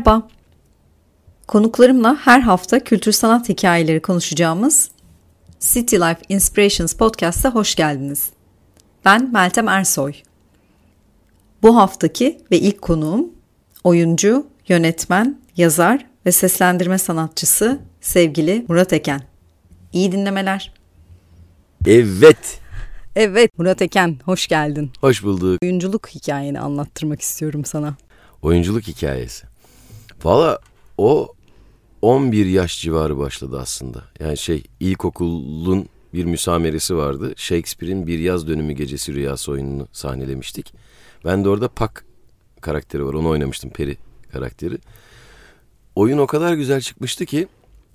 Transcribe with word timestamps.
Merhaba. 0.00 0.28
Konuklarımla 1.46 2.16
her 2.20 2.40
hafta 2.40 2.80
kültür 2.80 3.12
sanat 3.12 3.48
hikayeleri 3.48 4.02
konuşacağımız 4.02 4.90
City 5.60 5.96
Life 5.96 6.20
Inspirations 6.28 6.94
Podcast'a 6.94 7.54
hoş 7.54 7.74
geldiniz. 7.74 8.30
Ben 9.04 9.32
Meltem 9.32 9.68
Ersoy. 9.68 10.12
Bu 11.62 11.76
haftaki 11.76 12.40
ve 12.50 12.58
ilk 12.58 12.82
konuğum 12.82 13.32
oyuncu, 13.84 14.46
yönetmen, 14.68 15.40
yazar 15.56 16.06
ve 16.26 16.32
seslendirme 16.32 16.98
sanatçısı 16.98 17.80
sevgili 18.00 18.64
Murat 18.68 18.92
Eken. 18.92 19.22
İyi 19.92 20.12
dinlemeler. 20.12 20.74
Evet. 21.86 22.60
Evet 23.16 23.58
Murat 23.58 23.82
Eken 23.82 24.18
hoş 24.24 24.46
geldin. 24.46 24.92
Hoş 25.00 25.22
bulduk. 25.22 25.58
Oyunculuk 25.62 26.08
hikayeni 26.08 26.60
anlattırmak 26.60 27.20
istiyorum 27.20 27.64
sana. 27.64 27.94
Oyunculuk 28.42 28.82
hikayesi. 28.82 29.49
Valla 30.24 30.58
o 30.98 31.28
11 32.02 32.46
yaş 32.46 32.80
civarı 32.80 33.18
başladı 33.18 33.58
aslında. 33.60 34.04
Yani 34.20 34.36
şey 34.36 34.62
ilkokulun 34.80 35.88
bir 36.14 36.24
müsameresi 36.24 36.96
vardı. 36.96 37.32
Shakespeare'in 37.36 38.06
Bir 38.06 38.18
Yaz 38.18 38.48
Dönümü 38.48 38.72
Gecesi 38.72 39.14
Rüyası 39.14 39.52
oyununu 39.52 39.88
sahnelemiştik. 39.92 40.74
Ben 41.24 41.44
de 41.44 41.48
orada 41.48 41.68
Pak 41.68 42.04
karakteri 42.60 43.06
var. 43.06 43.14
Onu 43.14 43.28
oynamıştım 43.28 43.70
Peri 43.70 43.96
karakteri. 44.32 44.78
Oyun 45.94 46.18
o 46.18 46.26
kadar 46.26 46.54
güzel 46.54 46.80
çıkmıştı 46.80 47.26
ki 47.26 47.48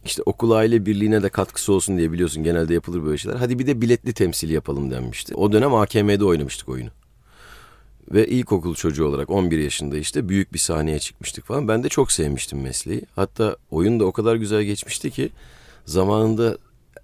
işte 0.05 0.21
okul 0.25 0.51
aile 0.51 0.85
birliğine 0.85 1.23
de 1.23 1.29
katkısı 1.29 1.73
olsun 1.73 1.97
diye 1.97 2.11
biliyorsun 2.11 2.43
genelde 2.43 2.73
yapılır 2.73 3.03
böyle 3.03 3.17
şeyler. 3.17 3.37
Hadi 3.37 3.59
bir 3.59 3.67
de 3.67 3.81
biletli 3.81 4.13
temsil 4.13 4.49
yapalım 4.49 4.91
denmişti. 4.91 5.35
O 5.35 5.51
dönem 5.51 5.73
AKM'de 5.73 6.25
oynamıştık 6.25 6.69
oyunu. 6.69 6.89
Ve 8.11 8.27
ilkokul 8.27 8.75
çocuğu 8.75 9.05
olarak 9.05 9.29
11 9.29 9.59
yaşında 9.59 9.97
işte 9.97 10.29
büyük 10.29 10.53
bir 10.53 10.59
sahneye 10.59 10.99
çıkmıştık 10.99 11.45
falan. 11.45 11.67
Ben 11.67 11.83
de 11.83 11.89
çok 11.89 12.11
sevmiştim 12.11 12.61
mesleği. 12.61 13.01
Hatta 13.15 13.55
oyun 13.71 13.99
da 13.99 14.05
o 14.05 14.11
kadar 14.11 14.35
güzel 14.35 14.63
geçmişti 14.63 15.11
ki 15.11 15.29
zamanında 15.85 16.57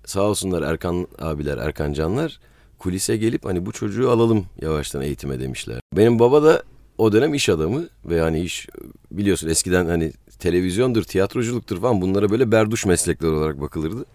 sağ 0.05 0.21
olsunlar 0.21 0.61
Erkan 0.61 1.07
abiler, 1.19 1.57
Erkan 1.57 1.93
Canlar 1.93 2.39
kulise 2.79 3.17
gelip 3.17 3.45
hani 3.45 3.65
bu 3.65 3.71
çocuğu 3.71 4.11
alalım 4.11 4.45
yavaştan 4.61 5.01
eğitime 5.01 5.39
demişler. 5.39 5.79
Benim 5.97 6.19
baba 6.19 6.43
da 6.43 6.63
o 6.97 7.11
dönem 7.11 7.33
iş 7.33 7.49
adamı 7.49 7.87
ve 8.05 8.21
hani 8.21 8.41
iş 8.41 8.67
biliyorsun 9.11 9.49
eskiden 9.49 9.85
hani 9.85 10.11
televizyondur, 10.39 11.03
tiyatroculuktur 11.03 11.81
falan 11.81 12.01
bunlara 12.01 12.29
böyle 12.29 12.51
berduş 12.51 12.85
meslekler 12.85 13.29
olarak 13.29 13.61
bakılırdı. 13.61 14.05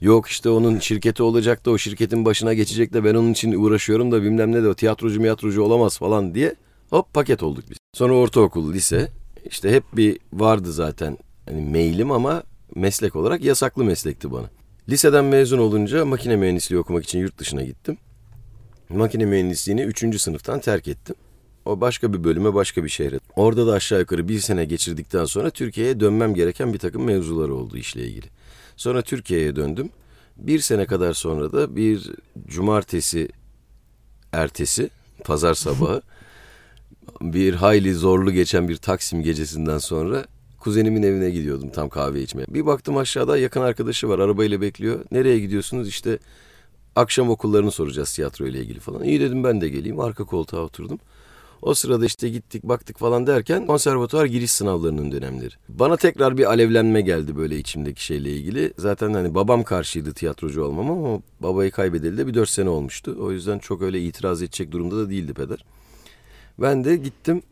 Yok 0.00 0.28
işte 0.28 0.50
onun 0.50 0.78
şirketi 0.78 1.22
olacak 1.22 1.66
da 1.66 1.70
o 1.70 1.78
şirketin 1.78 2.24
başına 2.24 2.54
geçecek 2.54 2.92
de 2.92 3.04
ben 3.04 3.14
onun 3.14 3.32
için 3.32 3.52
uğraşıyorum 3.52 4.12
da 4.12 4.22
bilmem 4.22 4.52
ne 4.52 4.62
de 4.62 4.68
o 4.68 4.74
tiyatrocu 4.74 5.20
miyatrocu 5.20 5.62
olamaz 5.62 5.98
falan 5.98 6.34
diye 6.34 6.54
hop 6.90 7.14
paket 7.14 7.42
olduk 7.42 7.64
biz. 7.70 7.78
Sonra 7.92 8.14
ortaokul, 8.14 8.72
lise 8.72 9.08
işte 9.50 9.72
hep 9.72 9.84
bir 9.96 10.18
vardı 10.32 10.72
zaten 10.72 11.18
hani 11.48 11.60
mailim 11.70 12.10
ama 12.10 12.42
meslek 12.74 13.16
olarak 13.16 13.44
yasaklı 13.44 13.84
meslekti 13.84 14.32
bana. 14.32 14.50
Liseden 14.88 15.24
mezun 15.24 15.58
olunca 15.58 16.04
makine 16.04 16.36
mühendisliği 16.36 16.80
okumak 16.80 17.04
için 17.04 17.18
yurt 17.18 17.38
dışına 17.38 17.62
gittim. 17.62 17.98
Makine 18.88 19.24
mühendisliğini 19.24 19.82
3. 19.82 20.20
sınıftan 20.20 20.60
terk 20.60 20.88
ettim. 20.88 21.16
O 21.64 21.80
başka 21.80 22.12
bir 22.12 22.24
bölüme 22.24 22.54
başka 22.54 22.84
bir 22.84 22.88
şehre. 22.88 23.18
Orada 23.36 23.66
da 23.66 23.72
aşağı 23.72 24.00
yukarı 24.00 24.28
bir 24.28 24.38
sene 24.38 24.64
geçirdikten 24.64 25.24
sonra 25.24 25.50
Türkiye'ye 25.50 26.00
dönmem 26.00 26.34
gereken 26.34 26.72
bir 26.72 26.78
takım 26.78 27.04
mevzular 27.04 27.48
oldu 27.48 27.76
işle 27.76 28.06
ilgili. 28.06 28.26
Sonra 28.80 29.02
Türkiye'ye 29.02 29.56
döndüm. 29.56 29.90
Bir 30.36 30.58
sene 30.58 30.86
kadar 30.86 31.14
sonra 31.14 31.52
da 31.52 31.76
bir 31.76 32.10
cumartesi 32.46 33.28
ertesi, 34.32 34.90
pazar 35.24 35.54
sabahı 35.54 36.02
bir 37.20 37.54
hayli 37.54 37.94
zorlu 37.94 38.32
geçen 38.32 38.68
bir 38.68 38.76
Taksim 38.76 39.22
gecesinden 39.22 39.78
sonra 39.78 40.24
kuzenimin 40.58 41.02
evine 41.02 41.30
gidiyordum 41.30 41.70
tam 41.70 41.88
kahve 41.88 42.22
içmeye. 42.22 42.44
Bir 42.48 42.66
baktım 42.66 42.96
aşağıda 42.96 43.38
yakın 43.38 43.60
arkadaşı 43.60 44.08
var 44.08 44.18
arabayla 44.18 44.60
bekliyor. 44.60 45.04
Nereye 45.10 45.38
gidiyorsunuz? 45.38 45.88
İşte 45.88 46.18
akşam 46.96 47.30
okullarını 47.30 47.70
soracağız 47.70 48.14
tiyatro 48.14 48.46
ile 48.46 48.60
ilgili 48.60 48.80
falan. 48.80 49.04
İyi 49.04 49.20
dedim 49.20 49.44
ben 49.44 49.60
de 49.60 49.68
geleyim. 49.68 50.00
Arka 50.00 50.24
koltuğa 50.24 50.60
oturdum. 50.60 50.98
O 51.62 51.74
sırada 51.74 52.06
işte 52.06 52.28
gittik 52.28 52.64
baktık 52.64 52.98
falan 52.98 53.26
derken 53.26 53.66
konservatuvar 53.66 54.24
giriş 54.24 54.50
sınavlarının 54.50 55.12
dönemleri. 55.12 55.54
Bana 55.68 55.96
tekrar 55.96 56.38
bir 56.38 56.44
alevlenme 56.44 57.00
geldi 57.00 57.36
böyle 57.36 57.58
içimdeki 57.58 58.04
şeyle 58.04 58.36
ilgili. 58.36 58.72
Zaten 58.78 59.14
hani 59.14 59.34
babam 59.34 59.62
karşıydı 59.62 60.14
tiyatrocu 60.14 60.64
olmam 60.64 60.90
ama 60.90 61.22
babayı 61.40 61.70
kaybedeli 61.70 62.18
de 62.18 62.26
bir 62.26 62.34
dört 62.34 62.48
sene 62.48 62.68
olmuştu. 62.68 63.16
O 63.20 63.32
yüzden 63.32 63.58
çok 63.58 63.82
öyle 63.82 64.00
itiraz 64.00 64.42
edecek 64.42 64.72
durumda 64.72 64.96
da 64.96 65.10
değildi 65.10 65.34
peder. 65.34 65.64
Ben 66.58 66.84
de 66.84 66.96
gittim 66.96 67.42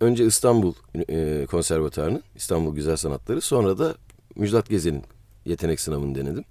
önce 0.00 0.26
İstanbul 0.26 0.72
e, 1.08 1.46
Konservatuarı'nın 1.50 2.22
İstanbul 2.36 2.74
Güzel 2.74 2.96
Sanatları 2.96 3.40
sonra 3.40 3.78
da 3.78 3.94
Müjdat 4.36 4.68
Gezen'in 4.68 5.02
yetenek 5.44 5.80
sınavını 5.80 6.14
denedim. 6.14 6.44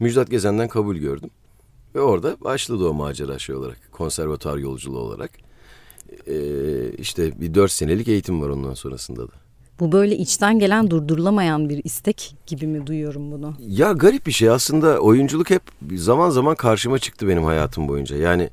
Müjdat 0.00 0.30
Gezen'den 0.30 0.68
kabul 0.68 0.96
gördüm. 0.96 1.30
Ve 1.94 2.00
orada 2.00 2.40
başladı 2.40 2.88
o 2.88 2.94
macera 2.94 3.38
şey 3.38 3.54
olarak, 3.54 3.78
konservatuar 3.92 4.56
yolculuğu 4.56 4.98
olarak. 4.98 5.30
Ee, 6.26 6.92
işte 6.98 7.40
bir 7.40 7.54
dört 7.54 7.72
senelik 7.72 8.08
eğitim 8.08 8.42
var 8.42 8.48
ondan 8.48 8.74
sonrasında 8.74 9.28
da. 9.28 9.32
Bu 9.80 9.92
böyle 9.92 10.16
içten 10.16 10.58
gelen 10.58 10.90
durdurulamayan 10.90 11.68
bir 11.68 11.80
istek 11.84 12.34
gibi 12.46 12.66
mi 12.66 12.86
duyuyorum 12.86 13.32
bunu? 13.32 13.54
Ya 13.58 13.92
garip 13.92 14.26
bir 14.26 14.32
şey 14.32 14.50
aslında 14.50 14.98
oyunculuk 14.98 15.50
hep 15.50 15.62
zaman 15.94 16.30
zaman 16.30 16.54
karşıma 16.54 16.98
çıktı 16.98 17.28
benim 17.28 17.44
hayatım 17.44 17.88
boyunca. 17.88 18.16
Yani 18.16 18.50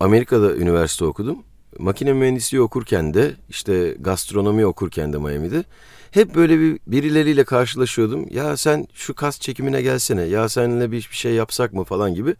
Amerika'da 0.00 0.56
üniversite 0.56 1.04
okudum. 1.04 1.38
Makine 1.78 2.12
mühendisliği 2.12 2.62
okurken 2.62 3.14
de 3.14 3.32
işte 3.48 3.96
gastronomi 4.00 4.66
okurken 4.66 5.12
de 5.12 5.18
Miami'de 5.18 5.64
hep 6.10 6.34
böyle 6.34 6.60
bir 6.60 6.78
birileriyle 6.86 7.44
karşılaşıyordum. 7.44 8.26
Ya 8.30 8.56
sen 8.56 8.86
şu 8.94 9.14
kas 9.14 9.40
çekimine 9.40 9.82
gelsene. 9.82 10.22
Ya 10.22 10.48
seninle 10.48 10.90
bir, 10.92 11.08
bir 11.10 11.16
şey 11.16 11.34
yapsak 11.34 11.72
mı 11.72 11.84
falan 11.84 12.14
gibi 12.14 12.34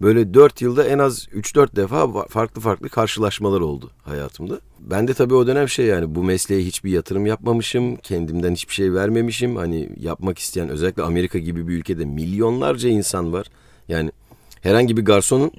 böyle 0.00 0.34
dört 0.34 0.62
yılda 0.62 0.84
en 0.84 0.98
az 0.98 1.26
üç 1.32 1.54
dört 1.54 1.76
defa 1.76 2.26
farklı 2.28 2.60
farklı 2.60 2.88
karşılaşmalar 2.88 3.60
oldu 3.60 3.90
hayatımda. 4.02 4.60
Ben 4.80 5.08
de 5.08 5.14
tabii 5.14 5.34
o 5.34 5.46
dönem 5.46 5.68
şey 5.68 5.86
yani 5.86 6.14
bu 6.14 6.24
mesleğe 6.24 6.64
hiçbir 6.64 6.90
yatırım 6.90 7.26
yapmamışım. 7.26 7.96
Kendimden 7.96 8.52
hiçbir 8.52 8.74
şey 8.74 8.94
vermemişim. 8.94 9.56
Hani 9.56 9.88
yapmak 10.00 10.38
isteyen 10.38 10.68
özellikle 10.68 11.02
Amerika 11.02 11.38
gibi 11.38 11.68
bir 11.68 11.72
ülkede 11.72 12.04
milyonlarca 12.04 12.88
insan 12.88 13.32
var. 13.32 13.46
Yani 13.88 14.12
herhangi 14.60 14.96
bir 14.96 15.04
garsonun 15.04 15.50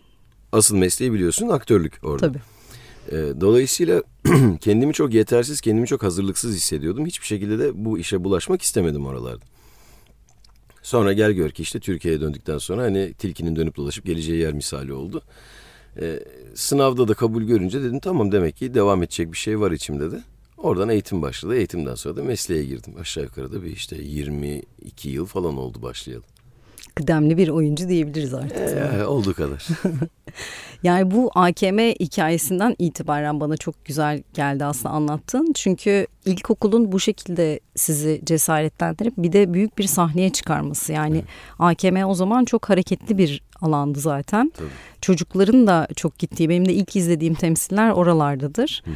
asıl 0.52 0.76
mesleği 0.76 1.14
biliyorsun 1.14 1.50
aktörlük 1.50 1.94
orada. 2.04 2.28
Tabii. 2.28 2.42
Ee, 3.12 3.42
dolayısıyla 3.42 4.04
kendimi 4.62 4.94
çok 4.94 5.14
yetersiz, 5.14 5.62
kendimi 5.62 5.88
çok 5.88 6.04
hazırlıksız 6.04 6.56
hissediyordum. 6.56 7.06
Hiçbir 7.06 7.26
şekilde 7.26 7.60
de 7.60 7.86
bu 7.86 8.00
işe 8.00 8.24
bulaşmak 8.24 8.62
istemedim 8.62 9.06
oralarda. 9.06 9.51
Sonra 10.92 11.14
gel 11.14 11.32
gör 11.32 11.50
ki 11.50 11.62
işte 11.64 11.80
Türkiye'ye 11.80 12.22
döndükten 12.22 12.58
sonra 12.58 12.84
hani 12.84 13.14
tilkinin 13.14 13.56
dönüp 13.56 13.76
dolaşıp 13.76 14.06
geleceği 14.06 14.42
yer 14.42 14.54
misali 14.54 14.94
oldu. 14.94 15.22
Ee, 16.02 16.20
sınavda 16.56 17.08
da 17.08 17.14
kabul 17.14 17.44
görünce 17.44 17.84
dedim 17.84 18.00
tamam 18.00 18.32
demek 18.32 18.58
ki 18.58 18.74
devam 18.74 19.04
edecek 19.04 19.32
bir 19.32 19.38
şey 19.38 19.60
var 19.60 19.72
içimde 19.72 20.12
de. 20.12 20.24
Oradan 20.58 20.90
eğitim 20.90 21.22
başladı. 21.22 21.56
Eğitimden 21.56 21.96
sonra 21.96 22.16
da 22.16 22.24
mesleğe 22.24 22.64
girdim. 22.64 22.94
Aşağı 23.00 23.24
yukarı 23.24 23.52
da 23.52 23.64
bir 23.64 23.70
işte 23.70 23.96
22 24.02 25.10
yıl 25.10 25.26
falan 25.26 25.58
oldu 25.58 25.82
başlayalı 25.82 26.24
kıdemli 26.96 27.38
bir 27.38 27.50
oyuncu 27.50 27.90
diyebiliriz 27.90 28.34
artık. 28.34 28.58
Ee, 28.58 29.06
olduğu 29.06 29.34
kadar. 29.34 29.68
yani 30.84 31.12
bu 31.12 31.32
AKM 31.36 31.80
hikayesinden 31.80 32.76
itibaren 32.80 33.40
bana 33.40 33.58
çok 33.58 33.86
güzel 33.86 34.24
geldi 34.34 34.66
aslında 34.66 34.90
anlattın. 34.90 35.54
Çünkü 35.56 36.08
ilkokulun 36.26 36.92
bu 36.92 37.00
şekilde 37.00 37.60
sizi 37.76 38.22
cesaretlendirip 38.24 39.14
bir 39.18 39.32
de 39.32 39.54
büyük 39.54 39.78
bir 39.78 39.84
sahneye 39.84 40.30
çıkarması. 40.30 40.94
Yani 40.94 41.18
evet. 41.18 41.28
AKM 41.60 42.04
o 42.06 42.14
zaman 42.14 42.46
çok 42.46 42.70
hareketli 42.70 43.18
bir 43.18 43.44
alandı 43.62 44.00
zaten. 44.00 44.52
Tabii. 44.58 44.70
Çocukların 45.02 45.68
da 45.68 45.88
çok 45.96 46.20
gittiği, 46.20 46.50
benim 46.50 46.68
de 46.68 46.74
ilk 46.74 46.96
izlediğim 46.96 47.34
temsiller 47.34 47.92
oralardadır. 47.92 48.84
Hı 48.86 48.92
hı. 48.92 48.96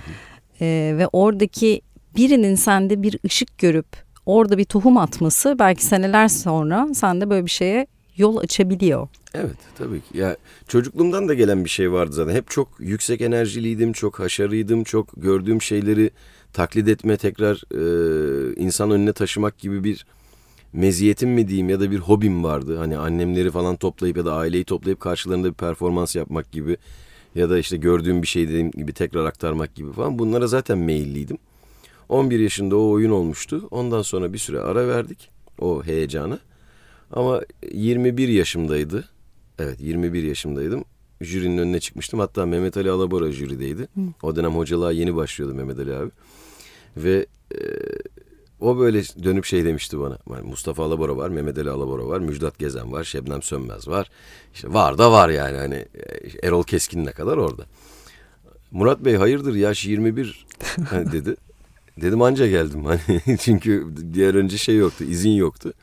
Ee, 0.61 0.95
ve 0.97 1.07
oradaki 1.07 1.81
birinin 2.17 2.55
sende 2.55 3.01
bir 3.01 3.19
ışık 3.25 3.57
görüp 3.57 4.04
orada 4.25 4.57
bir 4.57 4.65
tohum 4.65 4.97
atması 4.97 5.55
belki 5.59 5.85
seneler 5.85 6.27
sonra 6.27 6.87
sende 6.93 7.29
böyle 7.29 7.45
bir 7.45 7.51
şeye 7.51 7.87
yol 8.17 8.37
açabiliyor. 8.37 9.07
Evet 9.33 9.57
tabii 9.77 10.01
ki. 10.01 10.17
Ya 10.17 10.37
çocukluğumdan 10.67 11.27
da 11.27 11.33
gelen 11.33 11.63
bir 11.63 11.69
şey 11.69 11.91
vardı 11.91 12.13
zaten. 12.13 12.35
Hep 12.35 12.49
çok 12.49 12.67
yüksek 12.79 13.21
enerjiliydim, 13.21 13.93
çok 13.93 14.19
haşarıydım, 14.19 14.83
çok 14.83 15.09
gördüğüm 15.17 15.61
şeyleri 15.61 16.09
taklit 16.53 16.87
etme, 16.87 17.17
tekrar 17.17 17.63
e, 17.71 18.55
insan 18.55 18.91
önüne 18.91 19.13
taşımak 19.13 19.57
gibi 19.57 19.83
bir 19.83 20.05
meziyetim 20.73 21.29
mi 21.29 21.47
diyeyim 21.47 21.69
ya 21.69 21.79
da 21.79 21.91
bir 21.91 21.99
hobim 21.99 22.43
vardı. 22.43 22.77
Hani 22.77 22.97
annemleri 22.97 23.51
falan 23.51 23.75
toplayıp 23.75 24.17
ya 24.17 24.25
da 24.25 24.33
aileyi 24.33 24.63
toplayıp 24.63 24.99
karşılarında 24.99 25.47
bir 25.47 25.53
performans 25.53 26.15
yapmak 26.15 26.51
gibi 26.51 26.77
ya 27.35 27.49
da 27.49 27.59
işte 27.59 27.77
gördüğüm 27.77 28.21
bir 28.21 28.27
şey 28.27 28.47
dediğim 28.47 28.71
gibi 28.71 28.93
tekrar 28.93 29.25
aktarmak 29.25 29.75
gibi 29.75 29.91
falan 29.91 30.19
bunlara 30.19 30.47
zaten 30.47 30.77
meyilliydim. 30.77 31.37
11 32.09 32.39
yaşında 32.39 32.77
o 32.77 32.89
oyun 32.89 33.11
olmuştu. 33.11 33.67
Ondan 33.71 34.01
sonra 34.01 34.33
bir 34.33 34.37
süre 34.37 34.59
ara 34.59 34.87
verdik 34.87 35.29
o 35.59 35.83
heyecana. 35.83 36.39
Ama 37.11 37.41
21 37.73 38.27
yaşımdaydı. 38.27 39.09
Evet 39.59 39.81
21 39.81 40.23
yaşımdaydım. 40.23 40.85
Jürinin 41.21 41.57
önüne 41.57 41.79
çıkmıştım. 41.79 42.19
Hatta 42.19 42.45
Mehmet 42.45 42.77
Ali 42.77 42.91
Alabora 42.91 43.31
jürideydi. 43.31 43.81
Hı. 43.81 44.01
O 44.23 44.35
dönem 44.35 44.55
hocalığa 44.55 44.91
yeni 44.91 45.15
başlıyordu 45.15 45.53
Mehmet 45.53 45.79
Ali 45.79 45.95
abi. 45.95 46.11
Ve 46.97 47.25
e, 47.51 47.59
o 48.59 48.79
böyle 48.79 49.03
dönüp 49.03 49.45
şey 49.45 49.65
demişti 49.65 49.99
bana. 49.99 50.17
Yani 50.29 50.47
Mustafa 50.47 50.83
Alabora 50.83 51.17
var, 51.17 51.29
Mehmet 51.29 51.57
Ali 51.57 51.69
Alabora 51.69 52.07
var, 52.07 52.19
Müjdat 52.19 52.59
Gezen 52.59 52.91
var, 52.91 53.03
Şebnem 53.03 53.41
Sönmez 53.41 53.87
var. 53.87 54.09
İşte 54.53 54.73
var 54.73 54.97
da 54.97 55.11
var 55.11 55.29
yani 55.29 55.57
hani 55.57 55.75
e, 55.75 56.47
Erol 56.47 56.63
Keskin'le 56.63 57.11
kadar 57.11 57.37
orada. 57.37 57.65
Murat 58.71 59.05
Bey 59.05 59.15
hayırdır 59.15 59.55
yaş 59.55 59.85
21 59.85 60.45
hani 60.89 61.11
dedi. 61.11 61.35
Dedim 62.01 62.21
anca 62.21 62.47
geldim 62.47 62.85
hani 62.85 63.37
çünkü 63.39 63.87
diğer 64.13 64.33
önce 64.35 64.57
şey 64.57 64.77
yoktu, 64.77 65.03
izin 65.03 65.29
yoktu. 65.31 65.73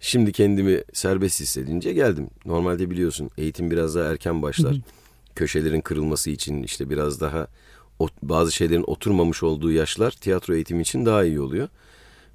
Şimdi 0.00 0.32
kendimi 0.32 0.82
serbest 0.92 1.40
hissedince 1.40 1.92
geldim. 1.92 2.30
Normalde 2.44 2.90
biliyorsun 2.90 3.30
eğitim 3.38 3.70
biraz 3.70 3.94
daha 3.94 4.10
erken 4.12 4.42
başlar. 4.42 4.76
Köşelerin 5.34 5.80
kırılması 5.80 6.30
için 6.30 6.62
işte 6.62 6.90
biraz 6.90 7.20
daha 7.20 7.46
bazı 8.22 8.52
şeylerin 8.52 8.84
oturmamış 8.86 9.42
olduğu 9.42 9.72
yaşlar 9.72 10.10
tiyatro 10.10 10.54
eğitimi 10.54 10.82
için 10.82 11.06
daha 11.06 11.24
iyi 11.24 11.40
oluyor. 11.40 11.68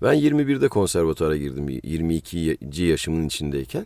Ben 0.01 0.15
21'de 0.15 0.67
konservatuara 0.67 1.37
girdim 1.37 1.69
22. 1.83 2.57
yaşımın 2.83 3.27
içindeyken. 3.27 3.85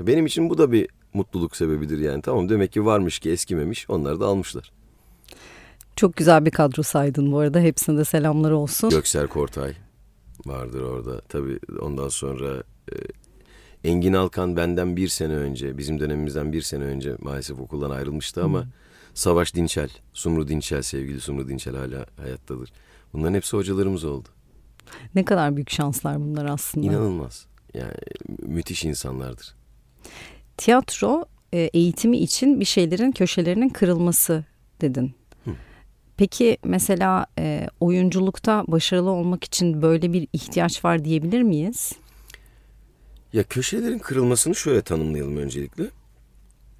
Benim 0.00 0.26
için 0.26 0.50
bu 0.50 0.58
da 0.58 0.72
bir 0.72 0.88
mutluluk 1.14 1.56
sebebidir 1.56 1.98
yani. 1.98 2.22
Tamam 2.22 2.48
demek 2.48 2.72
ki 2.72 2.84
varmış 2.84 3.18
ki 3.18 3.30
eskimemiş 3.30 3.90
onlar 3.90 4.20
da 4.20 4.26
almışlar. 4.26 4.72
Çok 5.96 6.16
güzel 6.16 6.44
bir 6.44 6.50
kadro 6.50 6.82
saydın 6.82 7.32
bu 7.32 7.38
arada. 7.38 7.60
Hepsine 7.60 7.98
de 7.98 8.04
selamlar 8.04 8.50
olsun. 8.50 8.90
Göksel 8.90 9.26
Kortay 9.26 9.72
vardır 10.46 10.80
orada. 10.80 11.20
Tabii 11.20 11.58
ondan 11.80 12.08
sonra 12.08 12.62
e, 12.92 12.96
Engin 13.88 14.12
Alkan 14.12 14.56
benden 14.56 14.96
bir 14.96 15.08
sene 15.08 15.32
önce, 15.32 15.78
bizim 15.78 16.00
dönemimizden 16.00 16.52
bir 16.52 16.62
sene 16.62 16.84
önce 16.84 17.16
maalesef 17.20 17.60
okuldan 17.60 17.90
ayrılmıştı 17.90 18.44
ama 18.44 18.62
hmm. 18.62 18.70
Savaş 19.14 19.54
Dinçel, 19.54 19.90
Sumru 20.12 20.48
Dinçel, 20.48 20.82
sevgili 20.82 21.20
Sumru 21.20 21.48
Dinçel 21.48 21.76
hala 21.76 22.06
hayattadır. 22.16 22.72
Bunların 23.12 23.34
hepsi 23.34 23.56
hocalarımız 23.56 24.04
oldu. 24.04 24.28
Ne 25.14 25.24
kadar 25.24 25.56
büyük 25.56 25.70
şanslar 25.70 26.20
bunlar 26.20 26.44
aslında. 26.44 26.86
İnanılmaz. 26.86 27.46
Yani 27.74 27.94
müthiş 28.42 28.84
insanlardır. 28.84 29.54
Tiyatro 30.56 31.24
e, 31.52 31.58
eğitimi 31.58 32.18
için 32.18 32.60
bir 32.60 32.64
şeylerin 32.64 33.12
köşelerinin 33.12 33.68
kırılması 33.68 34.44
dedin. 34.80 35.14
Peki 36.16 36.58
mesela 36.64 37.26
e, 37.38 37.68
oyunculukta 37.80 38.64
başarılı 38.68 39.10
olmak 39.10 39.44
için 39.44 39.82
böyle 39.82 40.12
bir 40.12 40.28
ihtiyaç 40.32 40.84
var 40.84 41.04
diyebilir 41.04 41.42
miyiz? 41.42 41.92
Ya 43.32 43.42
köşelerin 43.42 43.98
kırılmasını 43.98 44.54
şöyle 44.54 44.82
tanımlayalım 44.82 45.36
öncelikle. 45.36 45.90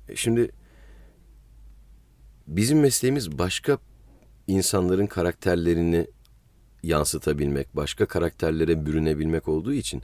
E, 0.09 0.17
şimdi 0.17 0.51
bizim 2.47 2.81
mesleğimiz 2.81 3.39
başka 3.39 3.79
insanların 4.47 5.07
karakterlerini 5.07 6.07
yansıtabilmek, 6.83 7.77
başka 7.77 8.07
karakterlere 8.07 8.87
bürünebilmek 8.87 9.49
olduğu 9.49 9.73
için 9.73 10.03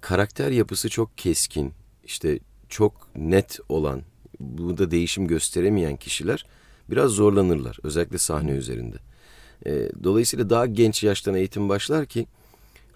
karakter 0.00 0.50
yapısı 0.50 0.88
çok 0.88 1.18
keskin, 1.18 1.72
işte 2.04 2.38
çok 2.68 3.16
net 3.16 3.58
olan, 3.68 4.02
burada 4.40 4.90
değişim 4.90 5.26
gösteremeyen 5.26 5.96
kişiler 5.96 6.46
biraz 6.92 7.10
zorlanırlar. 7.10 7.78
Özellikle 7.82 8.18
sahne 8.18 8.50
üzerinde. 8.50 8.96
E, 9.66 9.90
dolayısıyla 10.04 10.50
daha 10.50 10.66
genç 10.66 11.04
yaştan 11.04 11.34
eğitim 11.34 11.68
başlar 11.68 12.06
ki 12.06 12.26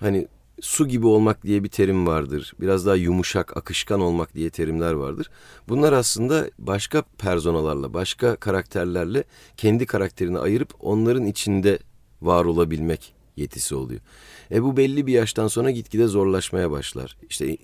hani 0.01 0.29
su 0.61 0.89
gibi 0.89 1.07
olmak 1.07 1.43
diye 1.43 1.65
bir 1.65 1.69
terim 1.69 2.07
vardır. 2.07 2.53
Biraz 2.61 2.87
daha 2.87 2.95
yumuşak, 2.95 3.57
akışkan 3.57 4.01
olmak 4.01 4.35
diye 4.35 4.51
terimler 4.51 4.93
vardır. 4.93 5.31
Bunlar 5.69 5.93
aslında 5.93 6.51
başka 6.59 7.03
personalarla, 7.03 7.95
başka 7.95 8.37
karakterlerle 8.37 9.25
kendi 9.57 9.87
karakterini 9.87 10.39
ayırıp 10.39 10.75
onların 10.81 11.27
içinde 11.27 11.79
var 12.23 12.45
olabilmek 12.45 13.15
yetisi 13.37 13.75
oluyor. 13.75 14.01
E 14.51 14.63
bu 14.63 14.77
belli 14.77 15.07
bir 15.07 15.13
yaştan 15.13 15.49
sonra 15.49 15.71
gitgide 15.71 16.07
zorlaşmaya 16.07 16.71
başlar. 16.71 17.17
İşte 17.31 17.57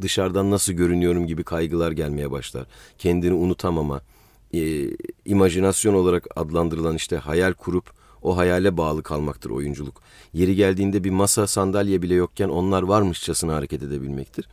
dışarıdan 0.00 0.50
nasıl 0.50 0.72
görünüyorum 0.72 1.26
gibi 1.26 1.44
kaygılar 1.44 1.92
gelmeye 1.92 2.30
başlar. 2.30 2.66
Kendini 2.98 3.32
unutamama, 3.32 4.00
e, 4.54 4.90
imajinasyon 5.24 5.94
olarak 5.94 6.26
adlandırılan 6.36 6.96
işte 6.96 7.16
hayal 7.16 7.52
kurup 7.52 7.90
o 8.22 8.36
hayale 8.36 8.76
bağlı 8.76 9.02
kalmaktır 9.02 9.50
oyunculuk. 9.50 10.02
Yeri 10.32 10.54
geldiğinde 10.54 11.04
bir 11.04 11.10
masa 11.10 11.46
sandalye 11.46 12.02
bile 12.02 12.14
yokken 12.14 12.48
onlar 12.48 12.82
varmışçasına 12.82 13.54
hareket 13.54 13.82
edebilmektir. 13.82 14.48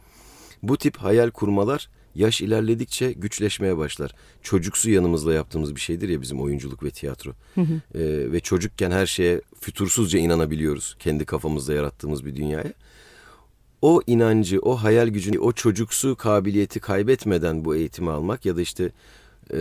Bu 0.63 0.77
tip 0.77 0.97
hayal 0.97 1.31
kurmalar 1.31 1.89
yaş 2.15 2.41
ilerledikçe 2.41 3.11
güçleşmeye 3.11 3.77
başlar. 3.77 4.11
Çocuksu 4.41 4.89
yanımızla 4.89 5.33
yaptığımız 5.33 5.75
bir 5.75 5.81
şeydir 5.81 6.09
ya 6.09 6.21
bizim 6.21 6.41
oyunculuk 6.41 6.83
ve 6.83 6.91
tiyatro. 6.91 7.31
Hı 7.55 7.61
hı. 7.61 7.99
Ee, 7.99 8.31
ve 8.31 8.39
çocukken 8.39 8.91
her 8.91 9.05
şeye 9.05 9.41
fütursuzca 9.61 10.19
inanabiliyoruz. 10.19 10.95
Kendi 10.99 11.25
kafamızda 11.25 11.73
yarattığımız 11.73 12.25
bir 12.25 12.35
dünyaya. 12.35 12.73
O 13.81 14.01
inancı, 14.07 14.59
o 14.59 14.75
hayal 14.75 15.07
gücünü, 15.07 15.39
o 15.39 15.51
çocuksu 15.51 16.15
kabiliyeti 16.15 16.79
kaybetmeden 16.79 17.65
bu 17.65 17.75
eğitimi 17.75 18.09
almak 18.09 18.45
ya 18.45 18.55
da 18.55 18.61
işte 18.61 18.91
e, 19.53 19.57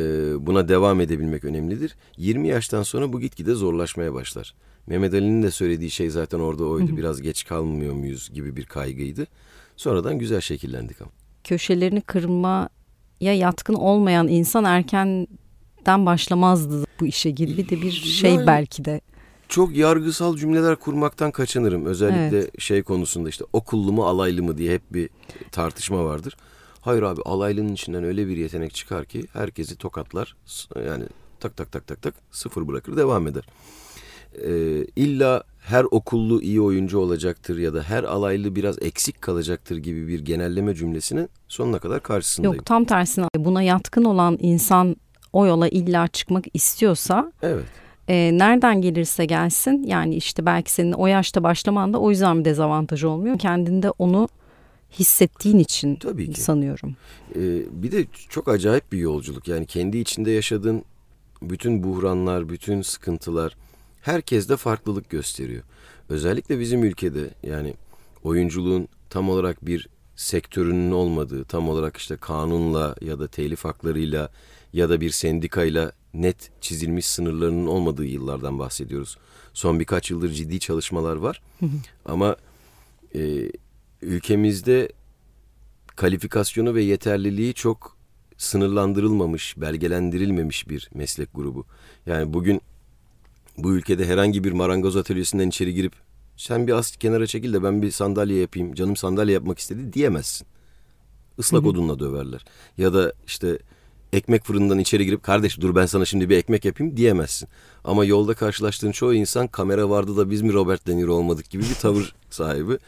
buna 0.46 0.68
devam 0.68 1.00
edebilmek 1.00 1.44
önemlidir. 1.44 1.96
20 2.16 2.48
yaştan 2.48 2.82
sonra 2.82 3.12
bu 3.12 3.20
gitgide 3.20 3.54
zorlaşmaya 3.54 4.14
başlar. 4.14 4.54
Mehmet 4.86 5.14
Ali'nin 5.14 5.42
de 5.42 5.50
söylediği 5.50 5.90
şey 5.90 6.10
zaten 6.10 6.38
orada 6.38 6.64
oydu. 6.64 6.88
Hı 6.88 6.92
hı. 6.92 6.96
Biraz 6.96 7.22
geç 7.22 7.44
kalmıyor 7.44 7.94
muyuz 7.94 8.30
gibi 8.34 8.56
bir 8.56 8.64
kaygıydı. 8.64 9.26
Sonradan 9.76 10.18
güzel 10.18 10.40
şekillendik 10.40 11.02
ama. 11.02 11.10
Köşelerini 11.44 12.00
kırmaya 12.00 12.68
yatkın 13.20 13.74
olmayan 13.74 14.28
insan 14.28 14.64
erkenden 14.64 16.06
başlamazdı 16.06 16.84
bu 17.00 17.06
işe 17.06 17.30
gibi 17.30 17.68
de 17.68 17.82
bir 17.82 17.90
şey 17.90 18.34
yani, 18.34 18.46
belki 18.46 18.84
de. 18.84 19.00
Çok 19.48 19.76
yargısal 19.76 20.36
cümleler 20.36 20.76
kurmaktan 20.76 21.30
kaçınırım. 21.30 21.86
Özellikle 21.86 22.38
evet. 22.38 22.60
şey 22.60 22.82
konusunda 22.82 23.28
işte 23.28 23.44
okullu 23.52 23.92
mu 23.92 24.04
alaylı 24.06 24.42
mı 24.42 24.58
diye 24.58 24.74
hep 24.74 24.82
bir 24.92 25.10
tartışma 25.52 26.04
vardır. 26.04 26.36
Hayır 26.88 27.02
abi 27.02 27.22
alaylının 27.24 27.72
içinden 27.72 28.04
öyle 28.04 28.28
bir 28.28 28.36
yetenek 28.36 28.74
çıkar 28.74 29.04
ki 29.04 29.24
herkesi 29.32 29.76
tokatlar 29.76 30.36
yani 30.86 31.04
tak 31.40 31.56
tak 31.56 31.72
tak 31.72 31.86
tak 31.86 32.02
tak 32.02 32.14
sıfır 32.30 32.68
bırakır 32.68 32.96
devam 32.96 33.26
eder. 33.26 33.44
Ee, 34.44 34.84
illa 34.96 35.42
her 35.60 35.84
okullu 35.90 36.42
iyi 36.42 36.60
oyuncu 36.60 36.98
olacaktır 36.98 37.58
ya 37.58 37.74
da 37.74 37.82
her 37.82 38.04
alaylı 38.04 38.56
biraz 38.56 38.82
eksik 38.82 39.22
kalacaktır 39.22 39.76
gibi 39.76 40.08
bir 40.08 40.20
genelleme 40.20 40.74
cümlesinin 40.74 41.28
sonuna 41.48 41.78
kadar 41.78 42.02
karşısındayım. 42.02 42.56
Yok 42.56 42.66
tam 42.66 42.84
tersine 42.84 43.26
buna 43.36 43.62
yatkın 43.62 44.04
olan 44.04 44.38
insan 44.40 44.96
o 45.32 45.46
yola 45.46 45.68
illa 45.68 46.08
çıkmak 46.08 46.44
istiyorsa 46.54 47.32
evet. 47.42 47.64
e, 48.08 48.30
nereden 48.32 48.82
gelirse 48.82 49.24
gelsin 49.24 49.82
yani 49.82 50.14
işte 50.14 50.46
belki 50.46 50.72
senin 50.72 50.92
o 50.92 51.06
yaşta 51.06 51.42
başlaman 51.42 51.92
da 51.92 51.98
o 51.98 52.10
yüzden 52.10 52.40
bir 52.40 52.44
dezavantaj 52.44 53.04
olmuyor. 53.04 53.38
Kendinde 53.38 53.90
onu 53.90 54.28
hissettiğin 54.92 55.58
için 55.58 55.96
Tabii 55.96 56.32
ki. 56.32 56.40
sanıyorum. 56.40 56.96
Ee, 57.36 57.62
bir 57.82 57.92
de 57.92 58.06
çok 58.28 58.48
acayip 58.48 58.92
bir 58.92 58.98
yolculuk. 58.98 59.48
Yani 59.48 59.66
kendi 59.66 59.98
içinde 59.98 60.30
yaşadığın 60.30 60.84
bütün 61.42 61.82
buhranlar, 61.82 62.48
bütün 62.48 62.82
sıkıntılar 62.82 63.56
herkeste 64.02 64.56
farklılık 64.56 65.10
gösteriyor. 65.10 65.62
Özellikle 66.08 66.60
bizim 66.60 66.84
ülkede 66.84 67.30
yani 67.42 67.74
oyunculuğun 68.24 68.88
tam 69.10 69.30
olarak 69.30 69.66
bir 69.66 69.88
sektörünün 70.16 70.90
olmadığı, 70.90 71.44
tam 71.44 71.68
olarak 71.68 71.96
işte 71.96 72.16
kanunla 72.16 72.94
ya 73.00 73.18
da 73.18 73.28
telif 73.28 73.64
haklarıyla 73.64 74.30
ya 74.72 74.88
da 74.88 75.00
bir 75.00 75.10
sendikayla 75.10 75.92
net 76.14 76.50
çizilmiş 76.60 77.06
sınırlarının 77.06 77.66
olmadığı 77.66 78.04
yıllardan 78.04 78.58
bahsediyoruz. 78.58 79.18
Son 79.54 79.80
birkaç 79.80 80.10
yıldır 80.10 80.30
ciddi 80.30 80.58
çalışmalar 80.60 81.16
var. 81.16 81.42
Ama 82.04 82.36
e, 83.14 83.50
ülkemizde 84.02 84.92
kalifikasyonu 85.96 86.74
ve 86.74 86.82
yeterliliği 86.82 87.54
çok 87.54 87.96
sınırlandırılmamış, 88.36 89.54
belgelendirilmemiş 89.56 90.68
bir 90.68 90.90
meslek 90.94 91.28
grubu. 91.34 91.66
Yani 92.06 92.32
bugün 92.32 92.60
bu 93.58 93.74
ülkede 93.74 94.06
herhangi 94.06 94.44
bir 94.44 94.52
marangoz 94.52 94.96
atölyesinden 94.96 95.48
içeri 95.48 95.74
girip 95.74 95.92
sen 96.36 96.66
bir 96.66 96.72
az 96.72 96.96
kenara 96.96 97.26
çekil 97.26 97.52
de 97.52 97.62
ben 97.62 97.82
bir 97.82 97.90
sandalye 97.90 98.40
yapayım, 98.40 98.74
canım 98.74 98.96
sandalye 98.96 99.34
yapmak 99.34 99.58
istedi 99.58 99.92
diyemezsin. 99.92 100.46
Islak 101.38 101.66
odunla 101.66 101.98
döverler. 101.98 102.44
Ya 102.78 102.94
da 102.94 103.12
işte 103.26 103.58
ekmek 104.12 104.44
fırından 104.44 104.78
içeri 104.78 105.04
girip 105.04 105.22
kardeş 105.22 105.60
dur 105.60 105.74
ben 105.74 105.86
sana 105.86 106.04
şimdi 106.04 106.28
bir 106.28 106.36
ekmek 106.36 106.64
yapayım 106.64 106.96
diyemezsin. 106.96 107.48
Ama 107.84 108.04
yolda 108.04 108.34
karşılaştığın 108.34 108.92
çoğu 108.92 109.14
insan 109.14 109.46
kamera 109.46 109.90
vardı 109.90 110.16
da 110.16 110.30
biz 110.30 110.42
mi 110.42 110.52
Robert 110.52 110.86
De 110.86 110.96
Niro 110.96 111.14
olmadık 111.14 111.50
gibi 111.50 111.62
bir 111.62 111.74
tavır 111.74 112.14
sahibi 112.30 112.78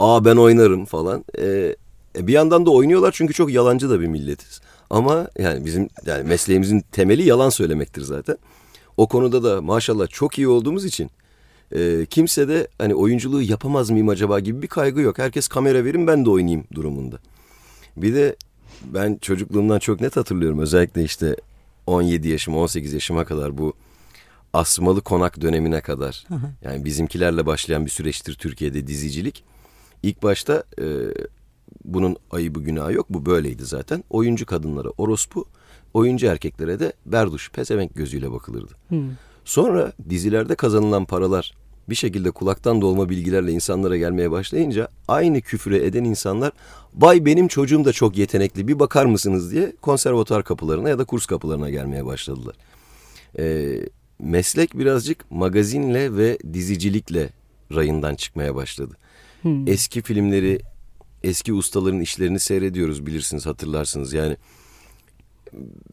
aa 0.00 0.24
ben 0.24 0.36
oynarım 0.36 0.84
falan. 0.84 1.24
Ee, 1.38 1.76
bir 2.16 2.32
yandan 2.32 2.66
da 2.66 2.70
oynuyorlar 2.70 3.12
çünkü 3.12 3.34
çok 3.34 3.52
yalancı 3.52 3.90
da 3.90 4.00
bir 4.00 4.06
milletiz. 4.06 4.60
Ama 4.90 5.28
yani 5.38 5.64
bizim 5.64 5.88
yani 6.06 6.28
mesleğimizin 6.28 6.84
temeli 6.92 7.22
yalan 7.22 7.50
söylemektir 7.50 8.02
zaten. 8.02 8.38
O 8.96 9.08
konuda 9.08 9.42
da 9.42 9.62
maşallah 9.62 10.08
çok 10.08 10.38
iyi 10.38 10.48
olduğumuz 10.48 10.84
için 10.84 11.10
e, 11.74 12.06
kimse 12.10 12.48
de 12.48 12.68
hani 12.78 12.94
oyunculuğu 12.94 13.42
yapamaz 13.42 13.90
mıyım 13.90 14.08
acaba 14.08 14.40
gibi 14.40 14.62
bir 14.62 14.66
kaygı 14.66 15.00
yok. 15.00 15.18
Herkes 15.18 15.48
kamera 15.48 15.84
verin 15.84 16.06
ben 16.06 16.24
de 16.24 16.30
oynayayım 16.30 16.64
durumunda. 16.74 17.18
Bir 17.96 18.14
de 18.14 18.36
ben 18.84 19.18
çocukluğumdan 19.22 19.78
çok 19.78 20.00
net 20.00 20.16
hatırlıyorum 20.16 20.58
özellikle 20.58 21.04
işte 21.04 21.36
17 21.86 22.28
yaşım 22.28 22.56
18 22.56 22.92
yaşıma 22.92 23.24
kadar 23.24 23.58
bu 23.58 23.72
Asmalı 24.52 25.00
Konak 25.00 25.40
dönemine 25.40 25.80
kadar. 25.80 26.26
Yani 26.62 26.84
bizimkilerle 26.84 27.46
başlayan 27.46 27.86
bir 27.86 27.90
süreçtir 27.90 28.34
Türkiye'de 28.34 28.86
dizicilik. 28.86 29.44
İlk 30.02 30.22
başta 30.22 30.64
e, 30.80 30.86
bunun 31.84 32.16
ayıbı 32.30 32.60
günahı 32.60 32.92
yok. 32.92 33.06
Bu 33.10 33.26
böyleydi 33.26 33.64
zaten. 33.64 34.04
Oyuncu 34.10 34.46
kadınlara 34.46 34.88
orospu, 34.88 35.44
oyuncu 35.94 36.26
erkeklere 36.26 36.80
de 36.80 36.92
berduş, 37.06 37.50
pezevenk 37.50 37.94
gözüyle 37.94 38.32
bakılırdı. 38.32 38.72
Sonra 39.44 39.92
dizilerde 40.08 40.54
kazanılan 40.54 41.04
paralar 41.04 41.54
bir 41.90 41.94
şekilde 41.94 42.30
kulaktan 42.30 42.80
dolma 42.80 43.08
bilgilerle 43.08 43.52
insanlara 43.52 43.96
gelmeye 43.96 44.30
başlayınca 44.30 44.88
aynı 45.08 45.40
küfre 45.40 45.86
eden 45.86 46.04
insanlar 46.04 46.52
bay 46.94 47.24
benim 47.24 47.48
çocuğum 47.48 47.84
da 47.84 47.92
çok 47.92 48.18
yetenekli 48.18 48.68
bir 48.68 48.78
bakar 48.78 49.06
mısınız 49.06 49.52
diye 49.52 49.72
konservatuar 49.82 50.44
kapılarına 50.44 50.88
ya 50.88 50.98
da 50.98 51.04
kurs 51.04 51.26
kapılarına 51.26 51.70
gelmeye 51.70 52.06
başladılar. 52.06 52.56
Ee, 53.38 53.80
meslek 54.18 54.78
birazcık 54.78 55.30
magazinle 55.30 56.16
ve 56.16 56.38
dizicilikle 56.52 57.30
rayından 57.74 58.14
çıkmaya 58.14 58.54
başladı. 58.54 58.96
Hmm. 59.42 59.68
Eski 59.68 60.02
filmleri, 60.02 60.60
eski 61.22 61.52
ustaların 61.52 62.00
işlerini 62.00 62.40
seyrediyoruz 62.40 63.06
bilirsiniz 63.06 63.46
hatırlarsınız 63.46 64.12
yani 64.12 64.36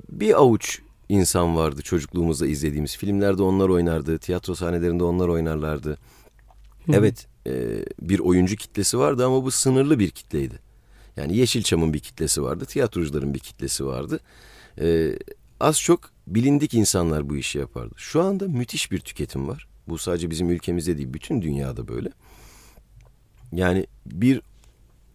bir 0.10 0.38
avuç 0.38 0.82
insan 1.10 1.56
vardı 1.56 1.82
çocukluğumuzda 1.82 2.48
izlediğimiz. 2.48 2.98
Filmlerde 2.98 3.44
onlar 3.44 3.70
oynardı, 3.70 4.18
tiyatro 4.18 4.56
sahnelerinde 4.56 5.04
onlar 5.04 5.28
oynarlardı. 5.28 5.98
Hı. 6.86 6.92
Evet, 6.94 7.28
e, 7.48 7.86
bir 8.02 8.20
oyuncu 8.20 8.56
kitlesi 8.56 9.00
vardı 9.00 9.26
ama 9.26 9.44
bu 9.44 9.52
sınırlı 9.52 10.00
bir 10.00 10.10
kitleydi. 10.10 10.60
Yani 11.18 11.38
Yeşilçam'ın 11.38 11.94
bir 11.94 12.00
kitlesi 12.00 12.44
vardı, 12.44 12.66
tiyatrocuların 12.66 13.34
bir 13.34 13.40
kitlesi 13.40 13.86
vardı. 13.86 14.20
E, 14.82 15.20
az 15.60 15.82
çok 15.82 16.10
bilindik 16.28 16.74
insanlar 16.74 17.30
bu 17.30 17.36
işi 17.36 17.58
yapardı. 17.58 17.96
Şu 17.98 18.22
anda 18.22 18.48
müthiş 18.48 18.92
bir 18.92 19.00
tüketim 19.00 19.48
var. 19.48 19.68
Bu 19.88 19.98
sadece 19.98 20.30
bizim 20.30 20.50
ülkemizde 20.50 20.98
değil, 20.98 21.14
bütün 21.14 21.42
dünyada 21.42 21.88
böyle. 21.88 22.10
Yani 23.52 23.88
bir 24.06 24.42